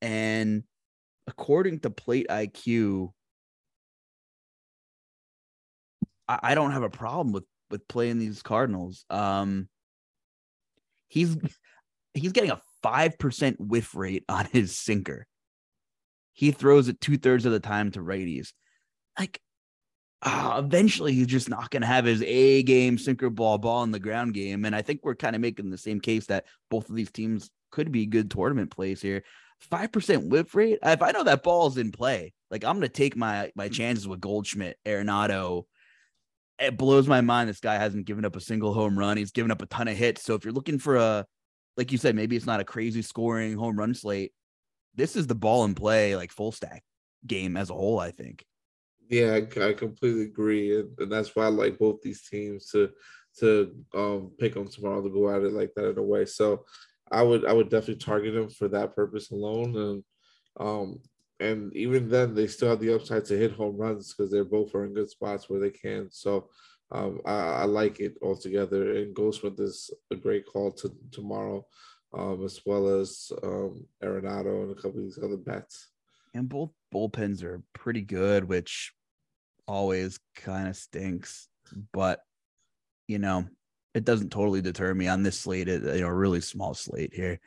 And 0.00 0.62
according 1.26 1.80
to 1.80 1.90
Plate 1.90 2.28
IQ, 2.30 3.12
I, 6.28 6.38
I 6.42 6.54
don't 6.54 6.72
have 6.72 6.84
a 6.84 6.90
problem 6.90 7.32
with 7.32 7.44
with 7.72 7.88
playing 7.88 8.20
these 8.20 8.40
Cardinals. 8.42 9.04
Um, 9.10 9.68
he's 11.08 11.36
he's 12.14 12.32
getting 12.32 12.50
a 12.50 12.60
five 12.82 13.18
percent 13.18 13.60
whiff 13.60 13.94
rate 13.94 14.24
on 14.28 14.46
his 14.46 14.78
sinker. 14.78 15.26
He 16.32 16.50
throws 16.50 16.88
it 16.88 17.00
two 17.00 17.18
thirds 17.18 17.44
of 17.46 17.52
the 17.52 17.60
time 17.60 17.90
to 17.92 18.00
righties. 18.00 18.52
Like, 19.18 19.40
uh, 20.22 20.62
eventually 20.64 21.12
he's 21.12 21.26
just 21.26 21.48
not 21.48 21.70
going 21.70 21.82
to 21.82 21.86
have 21.86 22.04
his 22.04 22.22
A 22.22 22.62
game 22.62 22.96
sinker 22.96 23.28
ball 23.28 23.58
ball 23.58 23.82
in 23.82 23.90
the 23.90 23.98
ground 23.98 24.34
game. 24.34 24.64
And 24.64 24.74
I 24.74 24.82
think 24.82 25.00
we're 25.02 25.14
kind 25.14 25.36
of 25.36 25.42
making 25.42 25.70
the 25.70 25.78
same 25.78 26.00
case 26.00 26.26
that 26.26 26.46
both 26.70 26.88
of 26.88 26.94
these 26.94 27.10
teams 27.10 27.50
could 27.70 27.92
be 27.92 28.06
good 28.06 28.30
tournament 28.30 28.70
plays 28.70 29.02
here. 29.02 29.24
Five 29.58 29.92
percent 29.92 30.28
whiff 30.28 30.54
rate. 30.54 30.78
If 30.82 31.02
I 31.02 31.12
know 31.12 31.24
that 31.24 31.42
ball's 31.42 31.76
in 31.76 31.92
play, 31.92 32.32
like 32.50 32.64
I'm 32.64 32.76
going 32.76 32.82
to 32.82 32.88
take 32.88 33.16
my 33.16 33.52
my 33.54 33.68
chances 33.68 34.08
with 34.08 34.20
Goldschmidt, 34.20 34.78
Arenado. 34.86 35.64
It 36.58 36.76
blows 36.76 37.08
my 37.08 37.20
mind. 37.20 37.48
This 37.48 37.60
guy 37.60 37.74
hasn't 37.74 38.06
given 38.06 38.24
up 38.24 38.36
a 38.36 38.40
single 38.40 38.72
home 38.72 38.98
run. 38.98 39.16
He's 39.16 39.32
given 39.32 39.50
up 39.50 39.62
a 39.62 39.66
ton 39.66 39.88
of 39.88 39.96
hits. 39.96 40.22
So 40.22 40.34
if 40.34 40.44
you're 40.44 40.52
looking 40.52 40.78
for 40.78 40.96
a, 40.96 41.26
like 41.76 41.92
you 41.92 41.98
said, 41.98 42.14
maybe 42.14 42.36
it's 42.36 42.46
not 42.46 42.60
a 42.60 42.64
crazy 42.64 43.02
scoring 43.02 43.56
home 43.56 43.78
run 43.78 43.94
slate 43.94 44.32
this 44.94 45.16
is 45.16 45.26
the 45.26 45.34
ball 45.34 45.64
and 45.64 45.76
play 45.76 46.16
like 46.16 46.30
full 46.30 46.52
stack 46.52 46.82
game 47.26 47.56
as 47.56 47.70
a 47.70 47.74
whole. 47.74 47.98
I 47.98 48.10
think. 48.10 48.44
Yeah, 49.08 49.40
I, 49.60 49.72
completely 49.74 50.22
agree, 50.22 50.78
and, 50.78 50.88
and, 50.98 51.12
that's 51.12 51.36
why 51.36 51.44
I 51.44 51.48
like 51.48 51.78
both 51.78 52.00
these 52.00 52.26
teams 52.28 52.66
to 52.70 52.90
to 53.40 53.74
um, 53.94 54.32
pick 54.38 54.54
them 54.54 54.68
tomorrow 54.68 55.02
to 55.02 55.10
go 55.10 55.28
at 55.28 55.42
it 55.42 55.52
like 55.52 55.72
that 55.76 55.90
in 55.90 55.98
a 55.98 56.02
way. 56.02 56.24
So 56.24 56.64
I 57.10 57.22
would 57.22 57.44
I 57.44 57.52
would 57.52 57.68
definitely 57.68 57.96
target 57.96 58.34
them 58.34 58.48
for 58.48 58.68
that 58.68 58.94
purpose 58.94 59.30
alone, 59.30 59.76
and 59.76 60.04
um, 60.60 61.00
and 61.40 61.74
even 61.76 62.08
then 62.08 62.34
they 62.34 62.46
still 62.46 62.70
have 62.70 62.80
the 62.80 62.94
upside 62.94 63.24
to 63.26 63.36
hit 63.36 63.52
home 63.52 63.76
runs 63.76 64.14
because 64.14 64.30
they're 64.30 64.44
both 64.44 64.74
are 64.74 64.84
in 64.84 64.94
good 64.94 65.10
spots 65.10 65.48
where 65.48 65.60
they 65.60 65.70
can. 65.70 66.08
So 66.10 66.48
um, 66.92 67.20
I, 67.24 67.32
I, 67.32 67.64
like 67.64 68.00
it 68.00 68.14
altogether. 68.22 68.96
And 68.96 69.14
Goldschmidt 69.14 69.58
is 69.58 69.90
a 70.10 70.16
great 70.16 70.44
call 70.46 70.72
to 70.72 70.92
tomorrow 71.10 71.64
um, 72.14 72.44
as 72.44 72.60
well 72.64 73.00
as 73.00 73.32
um, 73.42 73.86
Arenado 74.02 74.62
and 74.62 74.72
a 74.72 74.74
couple 74.74 74.98
of 74.98 75.04
these 75.04 75.18
other 75.22 75.36
bats. 75.36 75.88
And 76.34 76.48
both 76.48 76.70
bullpens 76.94 77.42
are 77.42 77.62
pretty 77.72 78.02
good, 78.02 78.44
which 78.44 78.92
always 79.66 80.18
kind 80.36 80.68
of 80.68 80.76
stinks. 80.76 81.48
But 81.92 82.20
you 83.08 83.18
know, 83.18 83.46
it 83.94 84.04
doesn't 84.04 84.30
totally 84.30 84.62
deter 84.62 84.94
me 84.94 85.08
on 85.08 85.22
this 85.22 85.40
slate. 85.40 85.68
You 85.68 85.78
know, 85.78 86.08
really 86.08 86.40
small 86.40 86.74
slate 86.74 87.14
here. 87.14 87.40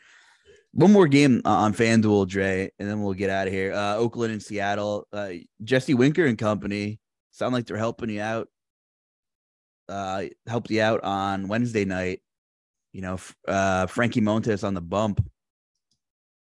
One 0.74 0.92
more 0.92 1.08
game 1.08 1.42
uh, 1.46 1.50
on 1.50 1.74
FanDuel, 1.74 2.28
Dre, 2.28 2.70
and 2.78 2.90
then 2.90 3.02
we'll 3.02 3.14
get 3.14 3.30
out 3.30 3.48
of 3.48 3.54
here. 3.54 3.74
Uh, 3.74 3.96
Oakland 3.96 4.34
and 4.34 4.44
Seattle. 4.44 5.08
Uh, 5.14 5.30
Jesse 5.64 5.94
Winker 5.94 6.26
and 6.26 6.38
company 6.38 7.00
sound 7.32 7.54
like 7.54 7.66
they're 7.66 7.78
helping 7.78 8.10
you 8.10 8.22
out. 8.22 8.50
Uh, 9.88 10.26
helped 10.48 10.72
you 10.72 10.82
out 10.82 11.04
on 11.04 11.48
Wednesday 11.48 11.86
night. 11.86 12.22
You 12.92 13.02
know, 13.02 13.20
uh, 13.48 13.88
Frankie 13.88 14.22
Montas 14.22 14.64
on 14.64 14.74
the 14.74 14.82
bump. 14.82 15.24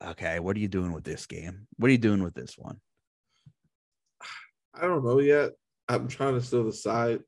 Okay, 0.05 0.39
what 0.39 0.57
are 0.57 0.61
you 0.61 0.69
doing 0.69 0.93
with 0.93 1.05
this 1.05 1.27
game? 1.27 1.67
What 1.79 1.89
are 1.89 1.93
you 1.93 1.99
doing 1.99 2.23
with 2.23 2.35
this 2.35 2.57
one? 2.59 2.79
I 4.75 4.83
don't 4.83 5.05
know 5.05 5.21
yet. 5.21 5.53
I'm 5.89 6.09
trying 6.09 6.35
to 6.35 6.43
still 6.43 6.65
decide. 6.65 7.21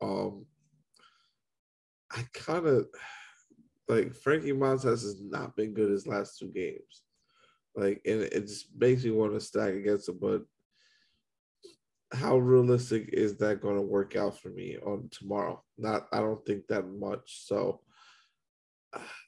Um, 0.00 0.46
I 2.10 2.24
kind 2.32 2.66
of 2.66 2.86
like 3.88 4.14
Frankie 4.14 4.52
Montas 4.52 5.02
has 5.02 5.20
not 5.20 5.56
been 5.56 5.74
good 5.74 5.90
his 5.90 6.06
last 6.06 6.38
two 6.38 6.48
games. 6.48 7.02
Like, 7.74 8.00
and 8.04 8.22
it 8.22 8.46
just 8.46 8.68
makes 8.76 9.04
me 9.04 9.10
want 9.10 9.34
to 9.34 9.40
stack 9.40 9.74
against 9.74 10.08
him. 10.08 10.18
But 10.20 10.42
how 12.12 12.38
realistic 12.38 13.10
is 13.12 13.36
that 13.36 13.60
going 13.60 13.76
to 13.76 13.82
work 13.82 14.16
out 14.16 14.38
for 14.38 14.48
me 14.48 14.76
on 14.84 15.08
tomorrow? 15.10 15.62
Not, 15.76 16.06
I 16.12 16.18
don't 16.18 16.44
think 16.46 16.66
that 16.68 16.86
much. 16.88 17.46
So 17.46 17.80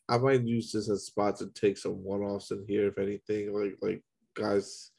I 0.08 0.18
might 0.18 0.42
use 0.42 0.72
this 0.72 0.88
as 0.88 1.04
spots 1.04 1.42
and 1.42 1.54
take 1.54 1.76
some 1.76 2.02
one 2.02 2.22
offs 2.22 2.50
in 2.50 2.64
here, 2.66 2.88
if 2.88 2.98
anything. 2.98 3.52
Like, 3.52 3.76
like 3.82 4.02
guys, 4.34 4.90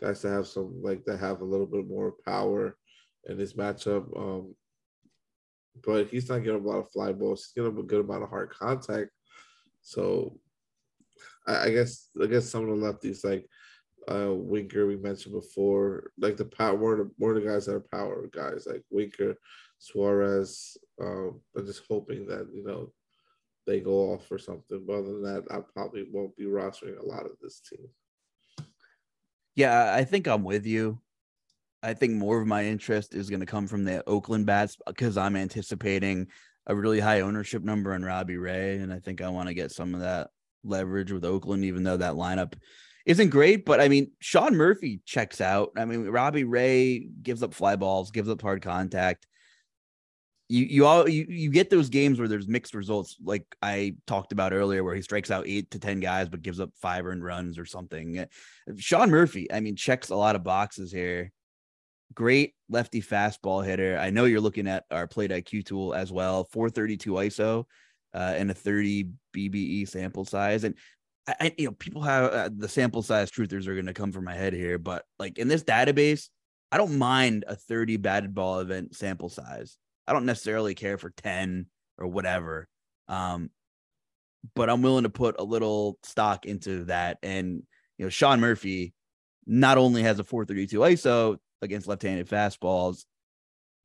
guys 0.00 0.22
that 0.22 0.30
have 0.30 0.46
some 0.46 0.82
like 0.82 1.04
that 1.04 1.20
have 1.20 1.40
a 1.40 1.44
little 1.44 1.66
bit 1.66 1.88
more 1.88 2.14
power 2.24 2.76
in 3.26 3.38
this 3.38 3.54
matchup. 3.54 4.06
Um, 4.16 4.54
but 5.84 6.08
he's 6.08 6.28
not 6.28 6.38
getting 6.38 6.64
a 6.64 6.68
lot 6.68 6.78
of 6.78 6.90
fly 6.90 7.12
balls. 7.12 7.44
He's 7.44 7.62
getting 7.62 7.78
a 7.78 7.82
good 7.82 8.04
amount 8.04 8.24
of 8.24 8.30
hard 8.30 8.50
contact. 8.50 9.10
So 9.80 10.38
I, 11.46 11.66
I 11.66 11.70
guess 11.70 12.08
I 12.20 12.26
guess 12.26 12.48
some 12.48 12.68
of 12.68 12.80
the 12.80 12.84
lefties 12.84 13.24
like 13.24 13.46
uh, 14.10 14.32
Winker 14.32 14.86
we 14.86 14.96
mentioned 14.96 15.34
before, 15.34 16.10
like 16.18 16.36
the 16.36 16.44
power 16.44 16.76
more 16.76 16.96
the 16.96 17.10
more 17.18 17.34
the 17.34 17.40
guys 17.40 17.66
that 17.66 17.74
are 17.74 17.80
power 17.80 18.28
guys 18.32 18.66
like 18.66 18.82
Winker, 18.90 19.34
Suarez. 19.78 20.76
Um, 21.00 21.40
I'm 21.56 21.66
just 21.66 21.82
hoping 21.88 22.26
that 22.26 22.48
you 22.52 22.64
know 22.64 22.92
they 23.66 23.80
go 23.80 24.12
off 24.12 24.30
or 24.30 24.38
something. 24.38 24.84
But 24.86 24.94
other 24.94 25.12
than 25.12 25.22
that, 25.22 25.44
I 25.50 25.58
probably 25.74 26.06
won't 26.10 26.36
be 26.36 26.44
rostering 26.44 26.98
a 26.98 27.06
lot 27.06 27.26
of 27.26 27.32
this 27.42 27.60
team. 27.60 27.88
Yeah, 29.54 29.92
I 29.94 30.04
think 30.04 30.26
I'm 30.26 30.44
with 30.44 30.66
you. 30.66 31.00
I 31.82 31.94
think 31.94 32.14
more 32.14 32.40
of 32.40 32.46
my 32.46 32.64
interest 32.64 33.14
is 33.14 33.30
going 33.30 33.40
to 33.40 33.46
come 33.46 33.66
from 33.66 33.84
the 33.84 34.02
Oakland 34.08 34.46
bats 34.46 34.76
because 34.86 35.16
I'm 35.16 35.36
anticipating 35.36 36.28
a 36.66 36.74
really 36.74 37.00
high 37.00 37.20
ownership 37.20 37.62
number 37.62 37.92
on 37.92 38.02
Robbie 38.02 38.36
Ray, 38.36 38.78
and 38.78 38.92
I 38.92 38.98
think 38.98 39.20
I 39.20 39.28
want 39.28 39.48
to 39.48 39.54
get 39.54 39.70
some 39.70 39.94
of 39.94 40.00
that 40.00 40.30
leverage 40.64 41.12
with 41.12 41.24
Oakland, 41.24 41.64
even 41.64 41.82
though 41.82 41.96
that 41.96 42.14
lineup 42.14 42.54
isn't 43.08 43.30
great. 43.30 43.64
But 43.64 43.80
I 43.80 43.88
mean, 43.88 44.12
Sean 44.20 44.54
Murphy 44.54 45.00
checks 45.06 45.40
out. 45.40 45.70
I 45.76 45.86
mean, 45.86 46.06
Robbie 46.06 46.44
Ray 46.44 47.08
gives 47.22 47.42
up 47.42 47.54
fly 47.54 47.74
balls, 47.74 48.10
gives 48.10 48.28
up 48.28 48.42
hard 48.42 48.62
contact. 48.62 49.26
You 50.50 50.64
you 50.64 50.86
all 50.86 51.08
you, 51.08 51.26
you 51.28 51.50
get 51.50 51.70
those 51.70 51.88
games 51.88 52.18
where 52.18 52.28
there's 52.28 52.46
mixed 52.46 52.74
results, 52.74 53.16
like 53.22 53.44
I 53.62 53.96
talked 54.06 54.32
about 54.32 54.52
earlier, 54.52 54.84
where 54.84 54.94
he 54.94 55.02
strikes 55.02 55.30
out 55.30 55.46
eight 55.46 55.70
to 55.72 55.78
ten 55.78 56.00
guys 56.00 56.28
but 56.28 56.42
gives 56.42 56.60
up 56.60 56.70
five 56.80 57.06
earned 57.06 57.24
runs 57.24 57.58
or 57.58 57.64
something. 57.64 58.26
Sean 58.76 59.10
Murphy, 59.10 59.50
I 59.50 59.60
mean, 59.60 59.74
checks 59.74 60.10
a 60.10 60.16
lot 60.16 60.36
of 60.36 60.44
boxes 60.44 60.92
here 60.92 61.32
great 62.14 62.54
lefty 62.70 63.02
fastball 63.02 63.64
hitter. 63.64 63.98
I 63.98 64.10
know 64.10 64.24
you're 64.24 64.40
looking 64.40 64.66
at 64.66 64.84
our 64.90 65.06
plate 65.06 65.30
IQ 65.30 65.66
tool 65.66 65.94
as 65.94 66.10
well, 66.10 66.44
432 66.52 67.12
ISO 67.12 67.64
uh, 68.14 68.34
and 68.36 68.50
a 68.50 68.54
30 68.54 69.10
BBE 69.36 69.88
sample 69.88 70.24
size. 70.24 70.64
And 70.64 70.74
I, 71.40 71.54
you 71.58 71.66
know, 71.66 71.72
people 71.72 72.02
have 72.02 72.32
uh, 72.32 72.50
the 72.54 72.68
sample 72.68 73.02
size 73.02 73.30
truthers 73.30 73.66
are 73.66 73.74
going 73.74 73.86
to 73.86 73.94
come 73.94 74.12
from 74.12 74.24
my 74.24 74.34
head 74.34 74.52
here, 74.52 74.78
but 74.78 75.04
like 75.18 75.38
in 75.38 75.48
this 75.48 75.62
database, 75.62 76.28
I 76.72 76.78
don't 76.78 76.98
mind 76.98 77.44
a 77.46 77.56
30 77.56 77.96
batted 77.98 78.34
ball 78.34 78.60
event 78.60 78.94
sample 78.96 79.28
size. 79.28 79.76
I 80.06 80.12
don't 80.12 80.26
necessarily 80.26 80.74
care 80.74 80.98
for 80.98 81.10
10 81.10 81.66
or 81.98 82.06
whatever. 82.06 82.68
Um, 83.08 83.50
but 84.54 84.70
I'm 84.70 84.82
willing 84.82 85.04
to 85.04 85.10
put 85.10 85.36
a 85.38 85.44
little 85.44 85.98
stock 86.02 86.46
into 86.46 86.84
that. 86.84 87.18
And, 87.22 87.62
you 87.98 88.06
know, 88.06 88.08
Sean 88.08 88.40
Murphy 88.40 88.94
not 89.46 89.78
only 89.78 90.02
has 90.02 90.18
a 90.18 90.24
432 90.24 90.78
ISO, 90.78 91.38
against 91.62 91.88
left-handed 91.88 92.28
fastballs, 92.28 93.04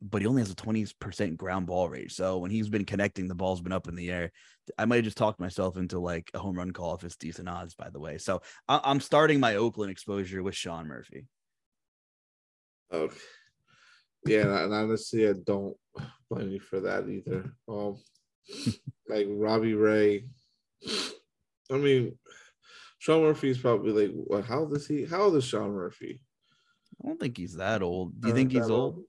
but 0.02 0.22
he 0.22 0.28
only 0.28 0.41
has 0.41 0.52
a 0.52 0.56
20% 0.56 1.38
ground 1.38 1.66
ball 1.66 1.89
rate. 1.89 2.12
So 2.12 2.38
when 2.38 2.52
he's 2.52 2.70
been 2.70 2.86
connecting, 2.86 3.28
the 3.28 3.36
ball's 3.36 3.62
been 3.62 3.72
up 3.72 3.88
in 3.88 3.96
the 3.96 4.12
air. 4.12 4.32
I 4.78 4.86
might 4.86 4.97
have 4.97 5.05
just 5.05 5.18
talked 5.18 5.39
myself 5.39 5.78
into 5.78 5.99
like 5.99 6.32
a 6.34 6.39
home 6.39 6.57
run 6.57 6.72
call 6.72 6.95
if 6.95 7.03
it's 7.03 7.16
decent 7.16 7.49
odds, 7.49 7.76
by 7.76 7.89
the 7.89 7.99
way. 7.99 8.18
So 8.18 8.41
I- 8.68 8.91
am 8.91 8.99
starting 8.99 9.39
my 9.39 9.55
Oakland 9.55 9.91
exposure 9.91 10.41
with 10.43 10.55
Sean 10.55 10.88
Murphy. 10.88 11.28
Okay. 12.91 13.16
Yeah, 14.26 14.64
and 14.64 14.74
honestly, 14.74 15.28
I 15.28 15.34
don't 15.34 15.76
blame 16.30 16.49
you 16.49 16.59
for 16.59 16.80
that 16.82 17.09
either. 17.09 17.53
Um, 17.68 17.97
like 19.09 19.28
Robbie 19.30 19.74
Ray. 19.74 20.28
I 21.72 21.78
mean, 21.78 22.18
Sean 22.99 23.24
Murphy 23.24 23.49
is 23.49 23.57
probably 23.57 24.07
like, 24.07 24.16
what? 24.16 24.45
How 24.45 24.59
old 24.59 24.76
is 24.76 24.88
he? 24.88 25.05
How 25.05 25.24
old 25.24 25.36
is 25.36 25.43
Sean 25.43 25.72
Murphy? 25.72 26.22
I 27.03 27.07
don't 27.07 27.20
think 27.20 27.38
he's 27.38 27.55
that 27.55 27.82
old. 27.82 28.22
Do 28.22 28.30
you 28.30 28.34
think 28.34 28.51
he's 28.51 28.70
old? 28.70 29.03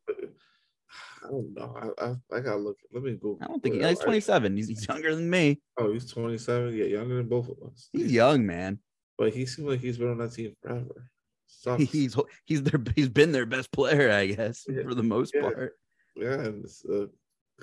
I 1.25 1.29
don't 1.29 1.55
know. 1.55 1.93
I, 1.99 2.05
I, 2.05 2.37
I 2.37 2.41
gotta 2.41 2.57
look. 2.57 2.79
Let 2.93 3.03
me 3.03 3.13
go. 3.15 3.39
I 3.41 3.47
don't 3.47 3.63
think 3.63 3.77
he, 3.77 3.87
he's 3.87 3.99
27. 3.99 4.57
He's, 4.57 4.69
he's 4.69 4.89
younger 4.89 5.15
than 5.15 5.29
me. 5.29 5.61
Oh, 5.79 5.93
he's 5.93 6.11
27. 6.11 6.75
Yeah, 6.75 6.85
younger 6.85 7.17
than 7.17 7.29
both 7.29 7.49
of 7.49 7.57
us. 7.71 7.89
He's 7.93 8.13
young, 8.13 8.45
man. 8.45 8.79
But 9.17 9.33
he 9.33 9.47
seems 9.47 9.69
like 9.69 9.81
he's 9.81 9.99
been 9.99 10.11
on 10.11 10.19
that 10.19 10.33
team 10.33 10.55
forever. 10.61 11.11
Sucks. 11.47 11.85
He's 11.93 12.17
he's 12.45 12.63
their 12.63 12.81
he's 12.97 13.09
been 13.09 13.33
their 13.33 13.47
best 13.47 13.71
player, 13.71 14.11
I 14.11 14.27
guess, 14.27 14.65
yeah. 14.69 14.83
for 14.83 14.95
the 14.95 15.03
most 15.03 15.33
yeah. 15.35 15.43
part. 15.43 15.73
Yeah, 16.17 16.49
uh, 16.93 17.07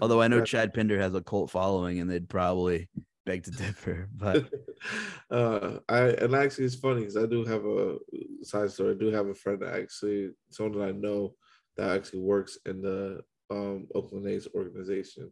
although 0.02 0.22
I 0.22 0.28
know 0.28 0.44
Chad 0.44 0.74
Pinder 0.74 1.00
has 1.00 1.14
a 1.14 1.22
cult 1.22 1.52
following, 1.52 2.00
and 2.00 2.10
they'd 2.10 2.30
probably 2.30 2.90
beg 3.26 3.44
to 3.44 3.52
differ. 3.52 4.10
But 4.16 4.50
uh, 5.32 5.80
I 5.88 6.00
and 6.10 6.36
actually 6.36 6.66
it's 6.66 6.76
funny 6.76 7.02
because 7.02 7.18
I 7.18 7.26
do 7.26 7.46
have 7.46 7.66
a 7.66 7.98
side 8.44 8.72
story. 8.72 8.96
I 8.96 8.98
do 8.98 9.12
have 9.12 9.28
a 9.28 9.36
friend 9.36 9.62
that 9.62 9.76
actually 9.76 10.32
someone 10.50 10.80
that 10.80 10.90
I 10.90 10.92
know 10.92 11.36
that 11.82 11.96
actually 11.96 12.22
works 12.22 12.60
in 12.68 12.82
the 12.82 13.22
um, 13.50 13.88
Oakland 13.96 14.28
A's 14.28 14.48
organization. 14.54 15.32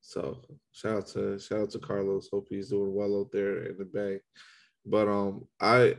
So 0.00 0.42
shout 0.72 0.96
out 0.98 1.06
to 1.08 1.38
shout 1.38 1.60
out 1.60 1.70
to 1.70 1.78
Carlos. 1.78 2.28
Hope 2.30 2.46
he's 2.50 2.68
doing 2.68 2.94
well 2.94 3.20
out 3.20 3.32
there 3.32 3.64
in 3.64 3.78
the 3.78 3.84
Bay. 3.84 4.20
But 4.84 5.08
um, 5.08 5.46
I 5.60 5.96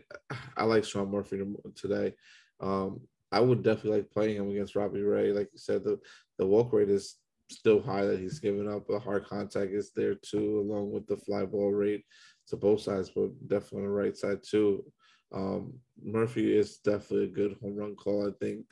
I 0.55 0.63
like 0.65 0.85
Sean 0.85 1.09
Murphy 1.09 1.41
today. 1.75 2.13
Um, 2.59 3.01
I 3.31 3.39
would 3.39 3.63
definitely 3.63 3.99
like 3.99 4.11
playing 4.11 4.37
him 4.37 4.49
against 4.51 4.75
Robbie 4.75 5.01
Ray. 5.01 5.31
Like 5.33 5.49
you 5.51 5.59
said, 5.59 5.83
the 5.83 5.99
the 6.37 6.45
walk 6.45 6.71
rate 6.71 6.89
is 6.89 7.15
still 7.49 7.81
high 7.81 8.05
that 8.05 8.19
he's 8.19 8.39
giving 8.39 8.71
up. 8.71 8.89
A 8.89 8.99
hard 8.99 9.25
contact 9.25 9.71
is 9.71 9.91
there 9.95 10.15
too, 10.15 10.59
along 10.59 10.91
with 10.91 11.07
the 11.07 11.17
fly 11.17 11.45
ball 11.45 11.71
rate 11.71 12.05
to 12.47 12.55
both 12.55 12.81
sides, 12.81 13.09
but 13.09 13.31
definitely 13.47 13.79
on 13.79 13.85
the 13.85 13.89
right 13.89 14.17
side 14.17 14.39
too. 14.43 14.85
Um, 15.31 15.73
Murphy 16.01 16.55
is 16.55 16.77
definitely 16.77 17.25
a 17.25 17.27
good 17.27 17.57
home 17.61 17.75
run 17.75 17.95
call. 17.95 18.27
I 18.27 18.31
think. 18.39 18.65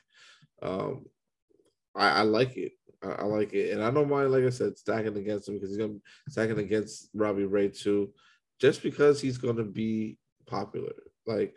Um, 0.62 1.06
I, 1.96 2.10
I 2.10 2.22
like 2.22 2.58
it. 2.58 2.74
I, 3.04 3.10
I, 3.10 3.24
like 3.24 3.54
it, 3.54 3.74
and 3.74 3.84
I 3.84 3.92
don't 3.92 4.10
mind. 4.10 4.32
Like 4.32 4.44
I 4.44 4.50
said, 4.50 4.78
stacking 4.78 5.18
against 5.18 5.48
him 5.48 5.56
because 5.56 5.70
he's 5.70 5.78
gonna 5.78 6.00
stacking 6.30 6.60
against 6.60 7.10
Robbie 7.14 7.46
Ray 7.46 7.70
too, 7.70 8.14
just 8.60 8.82
because 8.82 9.22
he's 9.22 9.38
gonna 9.38 9.64
be 9.64 10.18
popular. 10.48 10.94
Like 11.26 11.54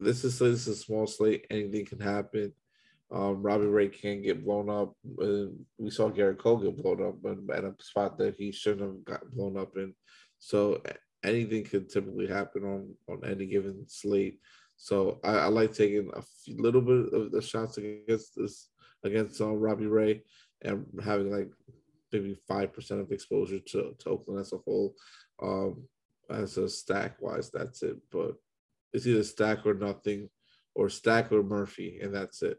this 0.00 0.24
is 0.24 0.38
this 0.38 0.66
is 0.66 0.68
a 0.68 0.76
small 0.76 1.06
slate. 1.06 1.46
Anything 1.50 1.84
can 1.84 2.00
happen. 2.00 2.52
Um, 3.10 3.42
Robbie 3.42 3.66
Ray 3.66 3.88
can 3.88 4.22
get 4.22 4.44
blown 4.44 4.70
up. 4.70 4.94
we 5.04 5.90
saw 5.90 6.10
Gerrit 6.10 6.38
Cole 6.38 6.56
get 6.56 6.82
blown 6.82 7.06
up 7.06 7.16
in, 7.24 7.46
at 7.54 7.64
a 7.64 7.74
spot 7.80 8.16
that 8.18 8.36
he 8.36 8.50
shouldn't 8.52 8.80
have 8.80 9.04
got 9.04 9.30
blown 9.32 9.58
up 9.58 9.76
in. 9.76 9.94
So 10.38 10.80
anything 11.22 11.64
could 11.64 11.90
typically 11.90 12.26
happen 12.26 12.64
on 12.64 12.94
on 13.08 13.30
any 13.30 13.46
given 13.46 13.84
slate. 13.86 14.40
So 14.82 15.20
I, 15.22 15.34
I 15.34 15.46
like 15.46 15.72
taking 15.72 16.10
a 16.12 16.22
few, 16.22 16.60
little 16.60 16.80
bit 16.80 17.12
of 17.12 17.30
the 17.30 17.40
shots 17.40 17.78
against 17.78 18.34
this 18.34 18.68
against 19.04 19.40
uh, 19.40 19.54
Robbie 19.54 19.86
Ray 19.86 20.24
and 20.62 20.84
having 21.04 21.30
like 21.30 21.48
maybe 22.10 22.36
five 22.48 22.72
percent 22.72 23.00
of 23.00 23.12
exposure 23.12 23.60
to, 23.60 23.94
to 23.96 24.08
Oakland 24.08 24.40
as 24.40 24.52
a 24.52 24.58
whole. 24.58 24.96
Um, 25.40 25.84
as 26.28 26.56
a 26.56 26.68
stack 26.68 27.22
wise, 27.22 27.48
that's 27.52 27.84
it. 27.84 27.96
But 28.10 28.32
it's 28.92 29.06
either 29.06 29.22
stack 29.22 29.64
or 29.66 29.74
nothing, 29.74 30.28
or 30.74 30.88
stack 30.88 31.30
or 31.30 31.44
Murphy, 31.44 32.00
and 32.02 32.12
that's 32.12 32.42
it. 32.42 32.58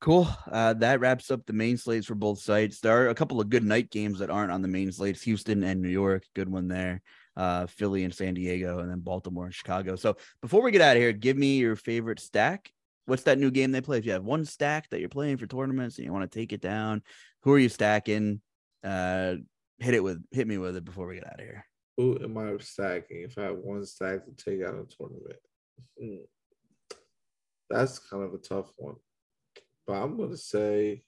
Cool. 0.00 0.26
Uh, 0.50 0.72
that 0.72 1.00
wraps 1.00 1.30
up 1.30 1.44
the 1.44 1.52
main 1.52 1.76
slates 1.76 2.06
for 2.06 2.14
both 2.14 2.38
sites. 2.38 2.80
There 2.80 2.96
are 2.96 3.10
a 3.10 3.14
couple 3.14 3.42
of 3.42 3.50
good 3.50 3.62
night 3.62 3.90
games 3.90 4.20
that 4.20 4.30
aren't 4.30 4.52
on 4.52 4.62
the 4.62 4.68
main 4.68 4.90
slates. 4.90 5.20
Houston 5.22 5.62
and 5.64 5.82
New 5.82 5.90
York, 5.90 6.24
good 6.34 6.48
one 6.48 6.68
there. 6.68 7.02
Uh, 7.36 7.66
Philly 7.66 8.04
and 8.04 8.14
San 8.14 8.34
Diego, 8.34 8.80
and 8.80 8.90
then 8.90 9.00
Baltimore 9.00 9.46
and 9.46 9.54
Chicago. 9.54 9.96
So 9.96 10.16
before 10.42 10.62
we 10.62 10.70
get 10.70 10.82
out 10.82 10.96
of 10.96 11.02
here, 11.02 11.12
give 11.12 11.36
me 11.36 11.56
your 11.58 11.76
favorite 11.76 12.20
stack. 12.20 12.70
What's 13.06 13.22
that 13.24 13.38
new 13.38 13.50
game 13.50 13.72
they 13.72 13.80
play? 13.80 13.98
If 13.98 14.06
you 14.06 14.12
have 14.12 14.24
one 14.24 14.44
stack 14.44 14.90
that 14.90 15.00
you're 15.00 15.08
playing 15.08 15.38
for 15.38 15.46
tournaments 15.46 15.96
and 15.96 16.04
you 16.04 16.12
want 16.12 16.30
to 16.30 16.38
take 16.38 16.52
it 16.52 16.60
down, 16.60 17.02
who 17.42 17.52
are 17.52 17.58
you 17.58 17.68
stacking? 17.68 18.40
Uh, 18.84 19.36
hit 19.78 19.94
it 19.94 20.02
with 20.02 20.22
hit 20.30 20.46
me 20.46 20.58
with 20.58 20.76
it 20.76 20.84
before 20.84 21.06
we 21.06 21.14
get 21.14 21.26
out 21.26 21.40
of 21.40 21.46
here. 21.46 21.64
Who 21.96 22.18
am 22.22 22.38
I 22.38 22.56
stacking 22.58 23.22
if 23.22 23.36
I 23.38 23.42
have 23.42 23.58
one 23.58 23.84
stack 23.84 24.24
to 24.24 24.32
take 24.32 24.62
out 24.62 24.74
a 24.74 24.84
tournament? 24.96 25.38
Hmm. 26.00 26.96
That's 27.68 27.98
kind 27.98 28.22
of 28.22 28.34
a 28.34 28.38
tough 28.38 28.70
one. 28.76 28.96
But 29.86 29.94
I'm 29.94 30.16
gonna 30.16 30.36
say 30.36 31.02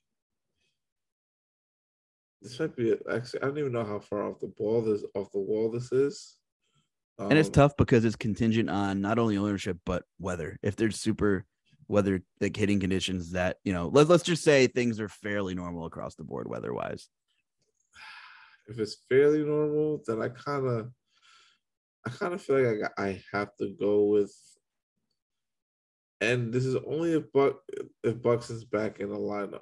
this 2.44 2.60
might 2.60 2.76
be 2.76 2.94
actually 3.10 3.42
I 3.42 3.46
don't 3.46 3.58
even 3.58 3.72
know 3.72 3.84
how 3.84 3.98
far 3.98 4.22
off 4.28 4.38
the 4.38 4.52
ball 4.56 4.82
this 4.82 5.02
off 5.16 5.32
the 5.32 5.40
wall 5.40 5.70
this 5.70 5.90
is. 5.90 6.36
Um, 7.18 7.30
and 7.30 7.38
it's 7.38 7.48
Um, 7.48 7.54
tough 7.54 7.76
because 7.76 8.04
it's 8.04 8.16
contingent 8.16 8.70
on 8.70 9.00
not 9.00 9.18
only 9.18 9.36
ownership 9.36 9.78
but 9.84 10.04
weather. 10.20 10.58
If 10.62 10.76
there's 10.76 11.00
super 11.00 11.46
weather 11.88 12.22
like 12.40 12.56
hitting 12.56 12.80
conditions 12.80 13.32
that 13.32 13.56
you 13.64 13.72
know, 13.72 13.88
let's 13.92 14.08
let's 14.10 14.22
just 14.22 14.44
say 14.44 14.66
things 14.68 15.00
are 15.00 15.08
fairly 15.08 15.54
normal 15.54 15.86
across 15.86 16.14
the 16.14 16.24
board 16.24 16.48
weather 16.48 16.72
wise. 16.72 17.08
if 18.68 18.78
it's 18.78 18.96
fairly 19.08 19.42
normal, 19.44 20.02
then 20.06 20.22
I 20.22 20.28
kind 20.28 20.66
of, 20.66 20.90
I 22.06 22.10
kind 22.10 22.32
of 22.34 22.42
feel 22.42 22.62
like 22.62 22.90
I, 22.98 23.04
I 23.04 23.22
have 23.32 23.50
to 23.60 23.74
go 23.78 24.04
with. 24.04 24.34
And 26.20 26.52
this 26.52 26.64
is 26.64 26.76
only 26.76 27.12
if 27.14 27.30
Buck 27.32 27.56
if 28.02 28.22
Buxton's 28.22 28.64
back 28.64 29.00
in 29.00 29.10
the 29.10 29.16
lineup. 29.16 29.60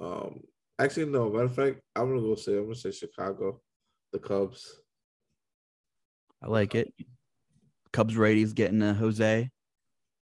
Um, 0.00 0.40
actually, 0.78 1.06
no. 1.06 1.30
Matter 1.30 1.44
of 1.44 1.54
fact, 1.54 1.80
I'm 1.96 2.08
gonna 2.08 2.20
go 2.20 2.34
say 2.34 2.56
I'm 2.56 2.64
gonna 2.64 2.74
say 2.74 2.90
Chicago, 2.90 3.60
the 4.12 4.18
Cubs. 4.18 4.80
I 6.42 6.46
like 6.48 6.74
it. 6.74 6.92
Cubs 7.92 8.14
righties 8.14 8.54
getting 8.54 8.82
a 8.82 8.94
Jose. 8.94 9.50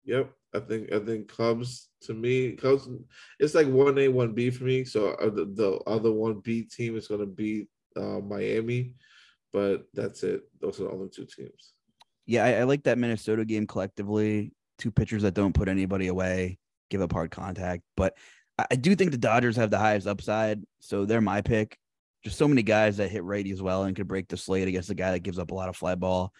Yep, 0.04 0.32
I 0.54 0.60
think 0.60 0.92
I 0.92 0.98
think 0.98 1.28
Cubs 1.28 1.88
to 2.02 2.14
me 2.14 2.52
Cubs. 2.52 2.88
It's 3.40 3.54
like 3.54 3.68
one 3.68 3.98
A 3.98 4.08
one 4.08 4.34
B 4.34 4.50
for 4.50 4.64
me. 4.64 4.84
So 4.84 5.12
uh, 5.12 5.30
the, 5.30 5.46
the 5.46 5.80
other 5.86 6.12
one 6.12 6.40
B 6.40 6.62
team 6.62 6.96
is 6.96 7.08
gonna 7.08 7.26
be 7.26 7.68
uh, 7.96 8.20
Miami, 8.20 8.94
but 9.52 9.86
that's 9.94 10.22
it. 10.22 10.42
Those 10.60 10.80
are 10.80 10.84
the 10.84 10.90
only 10.90 11.08
two 11.08 11.26
teams. 11.26 11.72
Yeah, 12.26 12.44
I, 12.44 12.52
I 12.60 12.62
like 12.64 12.84
that 12.84 12.98
Minnesota 12.98 13.44
game 13.44 13.66
collectively. 13.66 14.52
Two 14.78 14.90
pitchers 14.90 15.22
that 15.22 15.34
don't 15.34 15.54
put 15.54 15.68
anybody 15.68 16.08
away, 16.08 16.58
give 16.90 17.00
up 17.00 17.12
hard 17.12 17.30
contact. 17.30 17.82
But 17.96 18.16
I, 18.58 18.76
do 18.76 18.94
think 18.94 19.10
the 19.10 19.18
Dodgers 19.18 19.56
have 19.56 19.70
the 19.70 19.78
highest 19.78 20.06
upside, 20.06 20.62
so 20.80 21.04
they're 21.04 21.20
my 21.20 21.40
pick. 21.40 21.76
Just 22.22 22.38
so 22.38 22.48
many 22.48 22.62
guys 22.62 22.96
that 22.98 23.10
hit 23.10 23.24
righty 23.24 23.50
as 23.50 23.60
well 23.60 23.84
and 23.84 23.96
could 23.96 24.08
break 24.08 24.28
the 24.28 24.36
slate 24.36 24.68
against 24.68 24.90
a 24.90 24.94
guy 24.94 25.12
that 25.12 25.20
gives 25.20 25.38
up 25.38 25.50
a 25.50 25.54
lot 25.54 25.68
of 25.68 25.76
fly 25.76 25.94
ball 25.94 26.32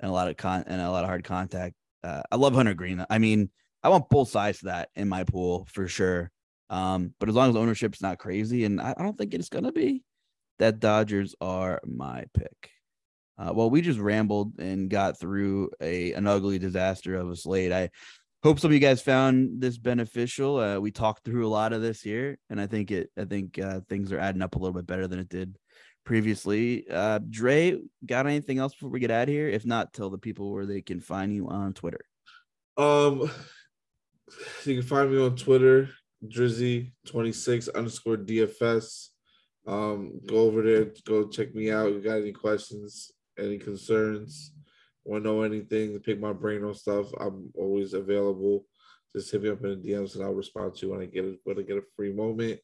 and 0.00 0.10
a 0.10 0.12
lot 0.12 0.28
of 0.28 0.36
con 0.36 0.64
and 0.66 0.80
a 0.80 0.90
lot 0.90 1.04
of 1.04 1.08
hard 1.08 1.24
contact. 1.24 1.74
Uh, 2.02 2.22
I 2.30 2.36
love 2.36 2.54
Hunter 2.54 2.74
Greene. 2.74 3.04
I 3.08 3.18
mean, 3.18 3.50
I 3.82 3.88
want 3.90 4.08
both 4.08 4.30
sides 4.30 4.60
to 4.60 4.66
that 4.66 4.88
in 4.96 5.08
my 5.08 5.24
pool 5.24 5.68
for 5.70 5.86
sure. 5.86 6.30
Um, 6.70 7.14
but 7.20 7.28
as 7.28 7.34
long 7.34 7.50
as 7.50 7.56
ownership's 7.56 8.02
not 8.02 8.18
crazy, 8.18 8.64
and 8.64 8.80
I, 8.80 8.94
I 8.96 9.02
don't 9.02 9.16
think 9.16 9.34
it's 9.34 9.48
gonna 9.48 9.72
be, 9.72 10.02
that 10.58 10.80
Dodgers 10.80 11.34
are 11.40 11.80
my 11.86 12.24
pick. 12.34 12.70
Uh, 13.38 13.52
well, 13.54 13.70
we 13.70 13.80
just 13.80 14.00
rambled 14.00 14.58
and 14.58 14.90
got 14.90 15.20
through 15.20 15.70
a 15.80 16.12
an 16.14 16.26
ugly 16.26 16.58
disaster 16.58 17.14
of 17.14 17.30
a 17.30 17.36
slate. 17.36 17.72
I 17.72 17.90
hope 18.42 18.60
some 18.60 18.70
of 18.70 18.74
you 18.74 18.80
guys 18.80 19.02
found 19.02 19.60
this 19.60 19.78
beneficial. 19.78 20.58
Uh, 20.58 20.78
we 20.78 20.90
talked 20.90 21.24
through 21.24 21.46
a 21.46 21.48
lot 21.48 21.72
of 21.72 21.82
this 21.82 22.00
here, 22.00 22.38
and 22.50 22.60
I 22.60 22.66
think 22.66 22.90
it. 22.90 23.10
I 23.16 23.24
think 23.24 23.58
uh, 23.58 23.80
things 23.88 24.12
are 24.12 24.18
adding 24.18 24.42
up 24.42 24.54
a 24.54 24.58
little 24.58 24.74
bit 24.74 24.86
better 24.86 25.06
than 25.06 25.18
it 25.18 25.28
did 25.28 25.56
previously. 26.04 26.84
Uh, 26.90 27.18
Dre, 27.28 27.78
got 28.06 28.26
anything 28.26 28.58
else 28.58 28.74
before 28.74 28.90
we 28.90 29.00
get 29.00 29.10
out 29.10 29.28
here? 29.28 29.48
If 29.48 29.66
not, 29.66 29.92
tell 29.92 30.10
the 30.10 30.18
people 30.18 30.52
where 30.52 30.66
they 30.66 30.82
can 30.82 31.00
find 31.00 31.34
you 31.34 31.48
on 31.48 31.74
Twitter. 31.74 32.00
Um, 32.76 33.30
you 34.64 34.74
can 34.76 34.82
find 34.82 35.10
me 35.10 35.20
on 35.22 35.36
Twitter, 35.36 35.90
Drizzy26 36.24 37.74
underscore 37.74 38.16
DFS. 38.16 39.08
Um, 39.66 40.20
go 40.26 40.38
over 40.38 40.62
there, 40.62 40.86
go 41.04 41.28
check 41.28 41.54
me 41.54 41.70
out. 41.70 41.92
You 41.92 42.00
got 42.00 42.20
any 42.20 42.32
questions, 42.32 43.12
any 43.38 43.58
concerns, 43.58 44.52
want 45.08 45.24
to 45.24 45.30
know 45.30 45.42
anything, 45.42 45.98
pick 46.00 46.20
my 46.20 46.32
brain 46.32 46.64
on 46.64 46.74
stuff, 46.74 47.06
I'm 47.18 47.50
always 47.56 47.94
available. 47.94 48.64
Just 49.14 49.32
hit 49.32 49.42
me 49.42 49.48
up 49.48 49.64
in 49.64 49.80
the 49.80 49.88
DMs 49.88 50.14
and 50.14 50.24
I'll 50.24 50.34
respond 50.34 50.74
to 50.74 50.86
you 50.86 50.92
when 50.92 51.00
I 51.00 51.06
get 51.06 51.24
it 51.24 51.38
when 51.44 51.58
I 51.58 51.62
get 51.62 51.78
a 51.78 51.82
free 51.96 52.12
moment. 52.12 52.60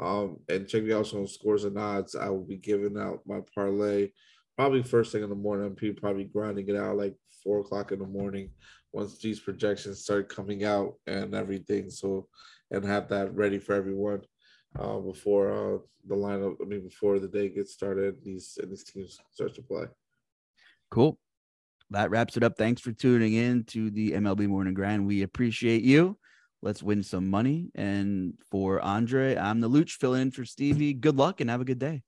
Um, 0.00 0.38
and 0.48 0.66
check 0.66 0.82
me 0.82 0.92
out 0.92 1.14
on 1.14 1.28
scores 1.28 1.64
and 1.64 1.78
odds. 1.78 2.16
I 2.16 2.28
will 2.28 2.44
be 2.44 2.56
giving 2.56 2.98
out 2.98 3.20
my 3.26 3.40
parlay 3.54 4.10
probably 4.56 4.82
first 4.82 5.12
thing 5.12 5.22
in 5.22 5.28
the 5.28 5.34
morning. 5.34 5.66
I'm 5.66 5.94
probably 5.94 6.24
grinding 6.24 6.68
it 6.68 6.76
out 6.76 6.96
like 6.96 7.14
four 7.42 7.60
o'clock 7.60 7.92
in 7.92 7.98
the 7.98 8.06
morning 8.06 8.50
once 8.92 9.18
these 9.18 9.40
projections 9.40 10.02
start 10.02 10.28
coming 10.28 10.64
out 10.64 10.94
and 11.06 11.34
everything. 11.34 11.90
So, 11.90 12.28
and 12.70 12.84
have 12.84 13.08
that 13.08 13.34
ready 13.34 13.58
for 13.58 13.74
everyone 13.74 14.22
uh, 14.78 14.98
before 14.98 15.50
uh, 15.52 15.78
the 16.08 16.14
lineup. 16.14 16.56
I 16.62 16.64
mean, 16.64 16.82
before 16.82 17.18
the 17.18 17.28
day 17.28 17.48
gets 17.48 17.72
started, 17.72 18.22
these 18.22 18.58
and 18.60 18.70
these 18.70 18.84
teams 18.84 19.18
start 19.32 19.54
to 19.54 19.62
play. 19.62 19.86
Cool. 20.90 21.18
That 21.90 22.10
wraps 22.10 22.36
it 22.36 22.42
up. 22.42 22.56
Thanks 22.56 22.80
for 22.80 22.92
tuning 22.92 23.34
in 23.34 23.64
to 23.64 23.90
the 23.90 24.12
MLB 24.12 24.48
Morning 24.48 24.74
Grind. 24.74 25.06
We 25.06 25.22
appreciate 25.22 25.82
you. 25.82 26.18
Let's 26.62 26.82
win 26.82 27.02
some 27.02 27.28
money. 27.28 27.70
And 27.74 28.34
for 28.50 28.80
Andre, 28.80 29.36
I'm 29.36 29.60
the 29.60 29.68
Luch 29.68 29.92
filling 29.92 30.22
in 30.22 30.30
for 30.30 30.44
Stevie. 30.44 30.94
Good 30.94 31.16
luck 31.16 31.40
and 31.40 31.50
have 31.50 31.60
a 31.60 31.64
good 31.64 31.78
day. 31.78 32.02